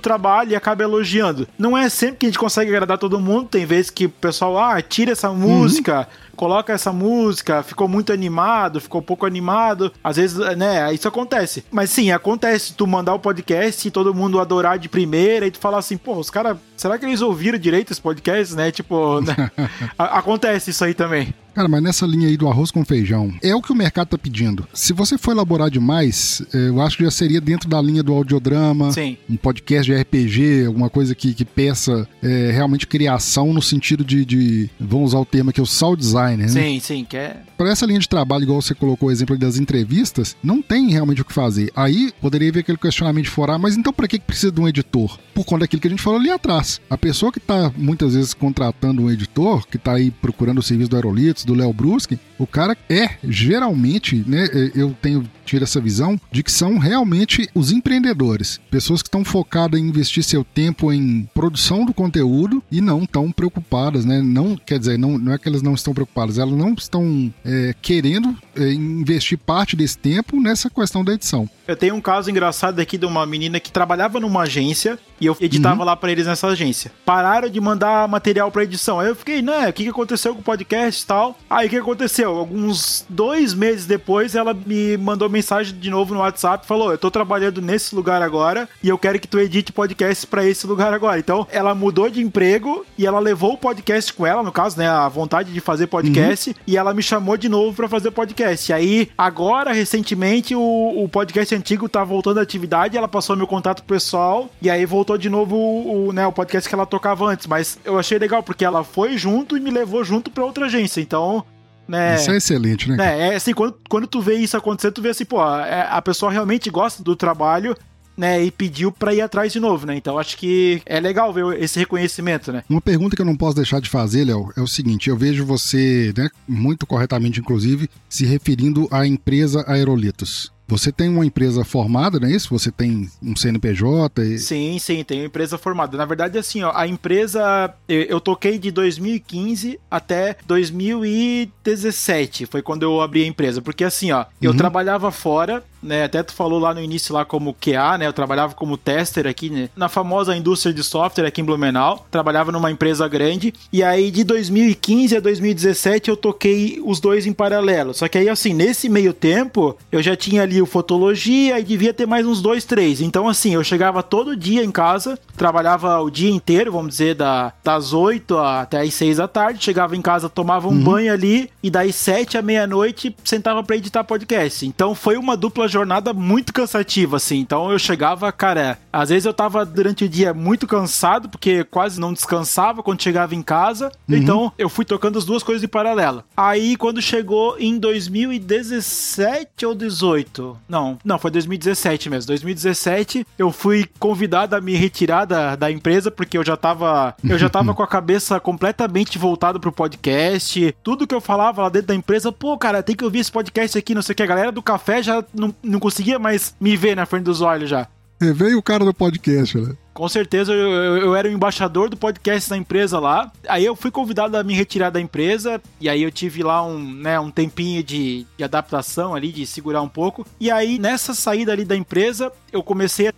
trabalho 0.00 0.52
e 0.52 0.56
acaba 0.56 0.82
elogiando. 0.82 1.48
Não 1.58 1.76
é 1.76 1.88
sempre 1.88 2.16
que 2.16 2.26
a 2.26 2.28
gente 2.28 2.38
consegue 2.38 2.70
agradar 2.70 2.98
todo 2.98 3.20
mundo, 3.20 3.48
tem 3.48 3.66
vezes 3.66 3.90
que 3.90 4.06
o 4.06 4.10
pessoal, 4.10 4.58
ah, 4.58 4.80
tira 4.80 5.12
essa 5.12 5.30
música. 5.30 6.00
Uhum 6.00 6.28
coloca 6.38 6.72
essa 6.72 6.92
música, 6.92 7.64
ficou 7.64 7.88
muito 7.88 8.12
animado, 8.12 8.80
ficou 8.80 9.02
pouco 9.02 9.26
animado. 9.26 9.92
Às 10.02 10.16
vezes, 10.16 10.38
né, 10.56 10.94
isso 10.94 11.08
acontece. 11.08 11.64
Mas 11.68 11.90
sim, 11.90 12.12
acontece 12.12 12.74
tu 12.74 12.86
mandar 12.86 13.12
o 13.14 13.18
podcast 13.18 13.86
e 13.86 13.90
todo 13.90 14.14
mundo 14.14 14.38
adorar 14.38 14.77
de 14.78 14.88
primeira 14.88 15.46
e 15.46 15.50
tu 15.50 15.58
falar 15.58 15.78
assim, 15.78 15.96
pô, 15.96 16.16
os 16.16 16.30
caras, 16.30 16.56
será 16.76 16.98
que 16.98 17.04
eles 17.04 17.20
ouviram 17.20 17.58
direito 17.58 17.92
esse 17.92 18.00
podcast, 18.00 18.54
né? 18.54 18.70
Tipo, 18.70 19.20
né? 19.20 19.50
acontece 19.98 20.70
isso 20.70 20.84
aí 20.84 20.94
também. 20.94 21.34
Cara, 21.54 21.68
mas 21.68 21.82
nessa 21.82 22.06
linha 22.06 22.28
aí 22.28 22.36
do 22.36 22.48
arroz 22.48 22.70
com 22.70 22.84
feijão, 22.84 23.32
é 23.42 23.54
o 23.54 23.62
que 23.62 23.72
o 23.72 23.76
mercado 23.76 24.08
tá 24.08 24.18
pedindo. 24.18 24.66
Se 24.72 24.92
você 24.92 25.18
for 25.18 25.32
elaborar 25.32 25.70
demais, 25.70 26.42
é, 26.54 26.68
eu 26.68 26.80
acho 26.80 26.96
que 26.96 27.04
já 27.04 27.10
seria 27.10 27.40
dentro 27.40 27.68
da 27.68 27.80
linha 27.80 28.02
do 28.02 28.12
audiodrama, 28.12 28.92
Sim. 28.92 29.16
um 29.28 29.36
podcast 29.36 29.90
de 29.90 29.98
RPG, 29.98 30.66
alguma 30.66 30.88
coisa 30.88 31.14
que, 31.14 31.34
que 31.34 31.44
peça 31.44 32.08
é, 32.22 32.50
realmente 32.52 32.86
criação 32.86 33.52
no 33.52 33.62
sentido 33.62 34.04
de, 34.04 34.24
de, 34.24 34.70
vamos 34.78 35.10
usar 35.10 35.18
o 35.18 35.24
termo 35.24 35.50
aqui, 35.50 35.60
o 35.60 35.66
sound 35.66 36.00
designer, 36.00 36.46
né? 36.46 36.48
Sim, 36.48 36.80
sim, 36.80 37.04
que 37.04 37.16
é... 37.16 37.36
Para 37.56 37.70
essa 37.70 37.84
linha 37.84 37.98
de 37.98 38.08
trabalho, 38.08 38.44
igual 38.44 38.62
você 38.62 38.72
colocou 38.72 39.08
o 39.08 39.12
exemplo 39.12 39.36
das 39.36 39.58
entrevistas, 39.58 40.36
não 40.40 40.62
tem 40.62 40.90
realmente 40.90 41.22
o 41.22 41.24
que 41.24 41.32
fazer. 41.32 41.72
Aí 41.74 42.12
poderia 42.20 42.52
ver 42.52 42.60
aquele 42.60 42.78
questionamento 42.78 43.24
de 43.24 43.30
fora, 43.30 43.54
ah, 43.54 43.58
mas 43.58 43.76
então 43.76 43.92
para 43.92 44.06
que 44.06 44.20
precisa 44.20 44.52
de 44.52 44.60
um 44.60 44.68
editor? 44.68 45.18
Por 45.34 45.44
conta 45.44 45.60
daquilo 45.60 45.82
que 45.82 45.88
a 45.88 45.90
gente 45.90 46.02
falou 46.02 46.20
ali 46.20 46.30
atrás. 46.30 46.80
A 46.88 46.96
pessoa 46.96 47.32
que 47.32 47.40
tá 47.40 47.72
muitas 47.76 48.14
vezes 48.14 48.32
contratando 48.32 49.02
um 49.02 49.10
editor, 49.10 49.66
que 49.66 49.76
tá 49.76 49.94
aí 49.94 50.10
procurando 50.10 50.58
o 50.58 50.62
serviço 50.62 50.90
do 50.90 50.96
Aerolitos, 50.96 51.44
do 51.48 51.54
Léo 51.54 51.72
Bruschi, 51.72 52.20
o 52.38 52.46
cara 52.46 52.76
é 52.90 53.16
geralmente, 53.24 54.22
né? 54.26 54.44
É, 54.52 54.72
eu 54.74 54.94
tenho 55.00 55.24
tido 55.46 55.62
essa 55.62 55.80
visão 55.80 56.20
de 56.30 56.42
que 56.42 56.52
são 56.52 56.76
realmente 56.76 57.48
os 57.54 57.72
empreendedores, 57.72 58.60
pessoas 58.70 59.00
que 59.00 59.08
estão 59.08 59.24
focadas 59.24 59.80
em 59.80 59.84
investir 59.84 60.22
seu 60.22 60.44
tempo 60.44 60.92
em 60.92 61.26
produção 61.34 61.86
do 61.86 61.94
conteúdo 61.94 62.62
e 62.70 62.82
não 62.82 63.04
estão 63.04 63.32
preocupadas, 63.32 64.04
né? 64.04 64.20
Não 64.20 64.56
quer 64.56 64.78
dizer, 64.78 64.98
não, 64.98 65.16
não 65.16 65.32
é 65.32 65.38
que 65.38 65.48
elas 65.48 65.62
não 65.62 65.72
estão 65.72 65.94
preocupadas, 65.94 66.38
elas 66.38 66.54
não 66.54 66.74
estão 66.74 67.32
é, 67.42 67.74
querendo 67.80 68.36
é, 68.54 68.70
investir 68.72 69.38
parte 69.38 69.74
desse 69.74 69.96
tempo 69.96 70.38
nessa 70.38 70.68
questão 70.68 71.02
da 71.02 71.14
edição. 71.14 71.48
Eu 71.68 71.76
tenho 71.76 71.94
um 71.94 72.00
caso 72.00 72.30
engraçado 72.30 72.80
aqui 72.80 72.96
de 72.96 73.04
uma 73.04 73.26
menina 73.26 73.60
que 73.60 73.70
trabalhava 73.70 74.18
numa 74.18 74.40
agência 74.44 74.98
e 75.20 75.26
eu 75.26 75.36
editava 75.38 75.80
uhum. 75.80 75.84
lá 75.84 75.94
para 75.94 76.10
eles 76.10 76.26
nessa 76.26 76.46
agência. 76.46 76.90
Pararam 77.04 77.50
de 77.50 77.60
mandar 77.60 78.08
material 78.08 78.50
para 78.50 78.62
edição. 78.62 78.98
Aí 78.98 79.08
eu 79.08 79.14
fiquei, 79.14 79.42
né, 79.42 79.68
o 79.68 79.72
que, 79.74 79.82
que 79.82 79.90
aconteceu 79.90 80.34
com 80.34 80.40
o 80.40 80.42
podcast 80.42 81.04
e 81.04 81.06
tal? 81.06 81.38
Aí 81.50 81.66
o 81.66 81.70
que 81.70 81.76
aconteceu? 81.76 82.34
Alguns 82.34 83.04
dois 83.06 83.52
meses 83.52 83.84
depois, 83.84 84.34
ela 84.34 84.54
me 84.54 84.96
mandou 84.96 85.28
mensagem 85.28 85.78
de 85.78 85.90
novo 85.90 86.14
no 86.14 86.20
WhatsApp 86.20 86.66
falou: 86.66 86.90
Eu 86.90 86.96
tô 86.96 87.10
trabalhando 87.10 87.60
nesse 87.60 87.94
lugar 87.94 88.22
agora 88.22 88.66
e 88.82 88.88
eu 88.88 88.96
quero 88.96 89.20
que 89.20 89.28
tu 89.28 89.38
edite 89.38 89.70
podcast 89.70 90.26
para 90.26 90.46
esse 90.46 90.66
lugar 90.66 90.94
agora. 90.94 91.18
Então, 91.18 91.46
ela 91.50 91.74
mudou 91.74 92.08
de 92.08 92.22
emprego 92.22 92.86
e 92.96 93.04
ela 93.04 93.20
levou 93.20 93.52
o 93.52 93.58
podcast 93.58 94.10
com 94.14 94.26
ela, 94.26 94.42
no 94.42 94.52
caso, 94.52 94.78
né, 94.78 94.88
a 94.88 95.06
vontade 95.06 95.52
de 95.52 95.60
fazer 95.60 95.86
podcast, 95.86 96.48
uhum. 96.48 96.56
e 96.66 96.78
ela 96.78 96.94
me 96.94 97.02
chamou 97.02 97.36
de 97.36 97.50
novo 97.50 97.76
para 97.76 97.88
fazer 97.88 98.10
podcast. 98.10 98.72
E 98.72 98.72
aí, 98.72 99.10
agora, 99.18 99.70
recentemente, 99.70 100.54
o, 100.54 101.04
o 101.04 101.06
podcast 101.10 101.57
antigo 101.58 101.88
tá 101.88 102.02
voltando 102.02 102.38
à 102.38 102.42
atividade, 102.42 102.96
ela 102.96 103.08
passou 103.08 103.36
meu 103.36 103.46
contato 103.46 103.82
pessoal 103.84 104.48
e 104.62 104.70
aí 104.70 104.86
voltou 104.86 105.18
de 105.18 105.28
novo 105.28 105.56
o, 105.56 106.08
o, 106.08 106.12
né, 106.12 106.26
o 106.26 106.32
podcast 106.32 106.68
que 106.68 106.74
ela 106.74 106.86
tocava 106.86 107.26
antes. 107.26 107.46
Mas 107.46 107.78
eu 107.84 107.98
achei 107.98 108.18
legal 108.18 108.42
porque 108.42 108.64
ela 108.64 108.84
foi 108.84 109.18
junto 109.18 109.56
e 109.56 109.60
me 109.60 109.70
levou 109.70 110.02
junto 110.04 110.30
para 110.30 110.44
outra 110.44 110.66
agência. 110.66 111.00
Então, 111.00 111.44
né? 111.86 112.16
Isso 112.16 112.30
é 112.30 112.36
excelente, 112.36 112.88
né? 112.88 112.96
né? 112.96 113.28
É 113.28 113.34
assim, 113.34 113.54
quando, 113.54 113.76
quando 113.88 114.06
tu 114.06 114.20
vê 114.20 114.34
isso 114.34 114.56
acontecer, 114.56 114.92
tu 114.92 115.02
vê 115.02 115.10
assim, 115.10 115.24
pô, 115.24 115.40
a, 115.40 115.66
é, 115.66 115.88
a 115.90 116.02
pessoa 116.02 116.30
realmente 116.30 116.70
gosta 116.70 117.02
do 117.02 117.16
trabalho 117.16 117.76
né, 118.18 118.42
e 118.44 118.50
pediu 118.50 118.90
para 118.90 119.14
ir 119.14 119.20
atrás 119.20 119.52
de 119.52 119.60
novo, 119.60 119.86
né? 119.86 119.96
Então 119.96 120.18
acho 120.18 120.36
que 120.36 120.82
é 120.84 120.98
legal 120.98 121.32
ver 121.32 121.62
esse 121.62 121.78
reconhecimento, 121.78 122.52
né? 122.52 122.64
Uma 122.68 122.80
pergunta 122.80 123.14
que 123.14 123.22
eu 123.22 123.26
não 123.26 123.36
posso 123.36 123.54
deixar 123.54 123.80
de 123.80 123.88
fazer, 123.88 124.24
Léo, 124.24 124.52
é 124.56 124.60
o 124.60 124.66
seguinte: 124.66 125.08
eu 125.08 125.16
vejo 125.16 125.46
você, 125.46 126.12
né, 126.16 126.28
muito 126.46 126.84
corretamente, 126.84 127.38
inclusive, 127.38 127.88
se 128.08 128.26
referindo 128.26 128.88
à 128.90 129.06
empresa 129.06 129.64
Aerolitos. 129.68 130.52
Você 130.68 130.92
tem 130.92 131.08
uma 131.08 131.24
empresa 131.24 131.64
formada, 131.64 132.20
não 132.20 132.28
é 132.28 132.30
isso? 132.30 132.50
Você 132.50 132.70
tem 132.70 133.08
um 133.22 133.34
CNPJ? 133.34 134.22
E... 134.22 134.38
Sim, 134.38 134.78
sim, 134.78 135.02
tenho 135.02 135.24
empresa 135.24 135.56
formada. 135.56 135.96
Na 135.96 136.04
verdade, 136.04 136.36
assim, 136.36 136.62
ó, 136.62 136.72
a 136.74 136.86
empresa 136.86 137.74
eu 137.88 138.20
toquei 138.20 138.58
de 138.58 138.70
2015 138.70 139.80
até 139.90 140.36
2017. 140.46 142.44
Foi 142.44 142.60
quando 142.60 142.82
eu 142.82 143.00
abri 143.00 143.24
a 143.24 143.26
empresa. 143.26 143.62
Porque 143.62 143.82
assim, 143.82 144.12
ó, 144.12 144.26
eu 144.42 144.50
uhum. 144.50 144.56
trabalhava 144.56 145.10
fora, 145.10 145.64
né? 145.82 146.04
Até 146.04 146.22
tu 146.22 146.32
falou 146.32 146.58
lá 146.58 146.74
no 146.74 146.82
início 146.82 147.14
lá 147.14 147.24
como 147.24 147.54
QA, 147.54 147.98
né? 147.98 148.06
Eu 148.06 148.12
trabalhava 148.12 148.54
como 148.54 148.76
tester 148.76 149.26
aqui, 149.26 149.50
né? 149.50 149.68
Na 149.76 149.88
famosa 149.88 150.36
indústria 150.36 150.72
de 150.72 150.82
software 150.82 151.26
aqui 151.26 151.40
em 151.40 151.44
Blumenau. 151.44 152.06
Trabalhava 152.10 152.52
numa 152.52 152.70
empresa 152.70 153.06
grande. 153.08 153.54
E 153.72 153.82
aí, 153.82 154.10
de 154.10 154.24
2015 154.24 155.16
a 155.16 155.20
2017, 155.20 156.10
eu 156.10 156.16
toquei 156.16 156.80
os 156.84 157.00
dois 157.00 157.26
em 157.26 157.32
paralelo. 157.32 157.94
Só 157.94 158.08
que 158.08 158.18
aí, 158.18 158.28
assim, 158.28 158.52
nesse 158.52 158.88
meio 158.88 159.12
tempo, 159.12 159.76
eu 159.90 160.02
já 160.02 160.16
tinha 160.16 160.42
ali 160.42 160.60
o 160.60 160.66
Fotologia 160.66 161.58
e 161.58 161.64
devia 161.64 161.94
ter 161.94 162.06
mais 162.06 162.26
uns 162.26 162.42
dois, 162.42 162.64
três. 162.64 163.00
Então, 163.00 163.28
assim, 163.28 163.54
eu 163.54 163.62
chegava 163.62 164.02
todo 164.02 164.36
dia 164.36 164.64
em 164.64 164.70
casa, 164.70 165.18
trabalhava 165.36 166.00
o 166.00 166.10
dia 166.10 166.30
inteiro, 166.30 166.72
vamos 166.72 166.88
dizer, 166.88 167.14
da, 167.14 167.52
das 167.62 167.92
8 167.92 168.36
até 168.38 168.80
as 168.80 168.94
6 168.94 169.18
da 169.18 169.28
tarde. 169.28 169.64
Chegava 169.64 169.96
em 169.96 170.02
casa, 170.02 170.28
tomava 170.28 170.68
um 170.68 170.72
uhum. 170.72 170.82
banho 170.82 171.12
ali 171.12 171.50
e 171.62 171.70
daí 171.70 171.92
7 171.92 172.36
à 172.36 172.42
meia-noite 172.42 173.14
sentava 173.24 173.62
para 173.62 173.76
editar 173.76 174.04
podcast. 174.04 174.66
Então, 174.66 174.94
foi 174.94 175.16
uma 175.16 175.36
dupla 175.36 175.67
jornada 175.68 176.12
muito 176.12 176.52
cansativa, 176.52 177.16
assim. 177.16 177.38
Então, 177.38 177.70
eu 177.70 177.78
chegava, 177.78 178.30
cara, 178.32 178.78
às 178.92 179.10
vezes 179.10 179.26
eu 179.26 179.34
tava 179.34 179.64
durante 179.64 180.04
o 180.04 180.08
dia 180.08 180.34
muito 180.34 180.66
cansado, 180.66 181.28
porque 181.28 181.64
quase 181.64 182.00
não 182.00 182.12
descansava 182.12 182.82
quando 182.82 183.02
chegava 183.02 183.34
em 183.34 183.42
casa. 183.42 183.92
Uhum. 184.08 184.16
Então, 184.16 184.52
eu 184.58 184.68
fui 184.68 184.84
tocando 184.84 185.18
as 185.18 185.24
duas 185.24 185.42
coisas 185.42 185.62
em 185.62 185.68
paralelo. 185.68 186.24
Aí, 186.36 186.76
quando 186.76 187.00
chegou 187.00 187.56
em 187.58 187.78
2017 187.78 189.66
ou 189.66 189.74
18, 189.74 190.58
não, 190.68 190.98
não, 191.04 191.18
foi 191.18 191.30
2017 191.30 192.10
mesmo. 192.10 192.28
2017 192.28 193.26
eu 193.38 193.50
fui 193.52 193.88
convidado 193.98 194.56
a 194.56 194.60
me 194.60 194.74
retirar 194.74 195.24
da, 195.24 195.56
da 195.56 195.70
empresa 195.70 196.10
porque 196.10 196.36
eu 196.36 196.44
já 196.44 196.56
tava, 196.56 197.14
eu 197.28 197.38
já 197.38 197.48
tava 197.48 197.72
com 197.74 197.82
a 197.82 197.86
cabeça 197.86 198.40
completamente 198.40 199.18
voltada 199.18 199.58
pro 199.58 199.72
podcast. 199.72 200.74
Tudo 200.82 201.06
que 201.06 201.14
eu 201.14 201.20
falava 201.20 201.62
lá 201.62 201.68
dentro 201.68 201.88
da 201.88 201.94
empresa, 201.94 202.32
pô, 202.32 202.56
cara, 202.56 202.82
tem 202.82 202.96
que 202.96 203.04
ouvir 203.04 203.20
esse 203.20 203.32
podcast 203.32 203.76
aqui, 203.76 203.94
não 203.94 204.02
sei 204.02 204.12
o 204.12 204.16
que. 204.16 204.22
A 204.22 204.26
galera 204.26 204.52
do 204.52 204.62
café 204.62 205.02
já 205.02 205.24
não, 205.34 205.54
não 205.62 205.80
conseguia 205.80 206.18
mais 206.18 206.54
me 206.60 206.76
ver 206.76 206.96
na 206.96 207.06
frente 207.06 207.24
dos 207.24 207.40
olhos 207.40 207.70
já. 207.70 207.88
É, 208.20 208.32
veio 208.32 208.58
o 208.58 208.62
cara 208.62 208.84
do 208.84 208.92
podcast, 208.92 209.56
né? 209.58 209.74
Com 209.94 210.08
certeza 210.08 210.52
eu, 210.52 210.70
eu, 210.70 210.96
eu, 210.98 211.16
era 211.16 211.28
o 211.28 211.30
embaixador 211.30 211.88
do 211.88 211.96
podcast 211.96 212.50
da 212.50 212.56
empresa 212.56 212.98
lá. 212.98 213.30
Aí 213.48 213.64
eu 213.64 213.76
fui 213.76 213.90
convidado 213.90 214.36
a 214.36 214.42
me 214.42 214.54
retirar 214.54 214.90
da 214.90 215.00
empresa. 215.00 215.60
E 215.80 215.88
aí 215.88 216.02
eu 216.02 216.10
tive 216.10 216.42
lá 216.42 216.64
um, 216.64 216.78
né, 216.78 217.18
um 217.18 217.30
tempinho 217.30 217.82
de, 217.82 218.26
de 218.36 218.44
adaptação 218.44 219.14
ali, 219.14 219.30
de 219.32 219.46
segurar 219.46 219.82
um 219.82 219.88
pouco. 219.88 220.26
E 220.40 220.50
aí 220.50 220.78
nessa 220.78 221.14
saída 221.14 221.52
ali 221.52 221.64
da 221.64 221.76
empresa, 221.76 222.32
eu 222.52 222.62
comecei 222.62 223.08
a 223.08 223.12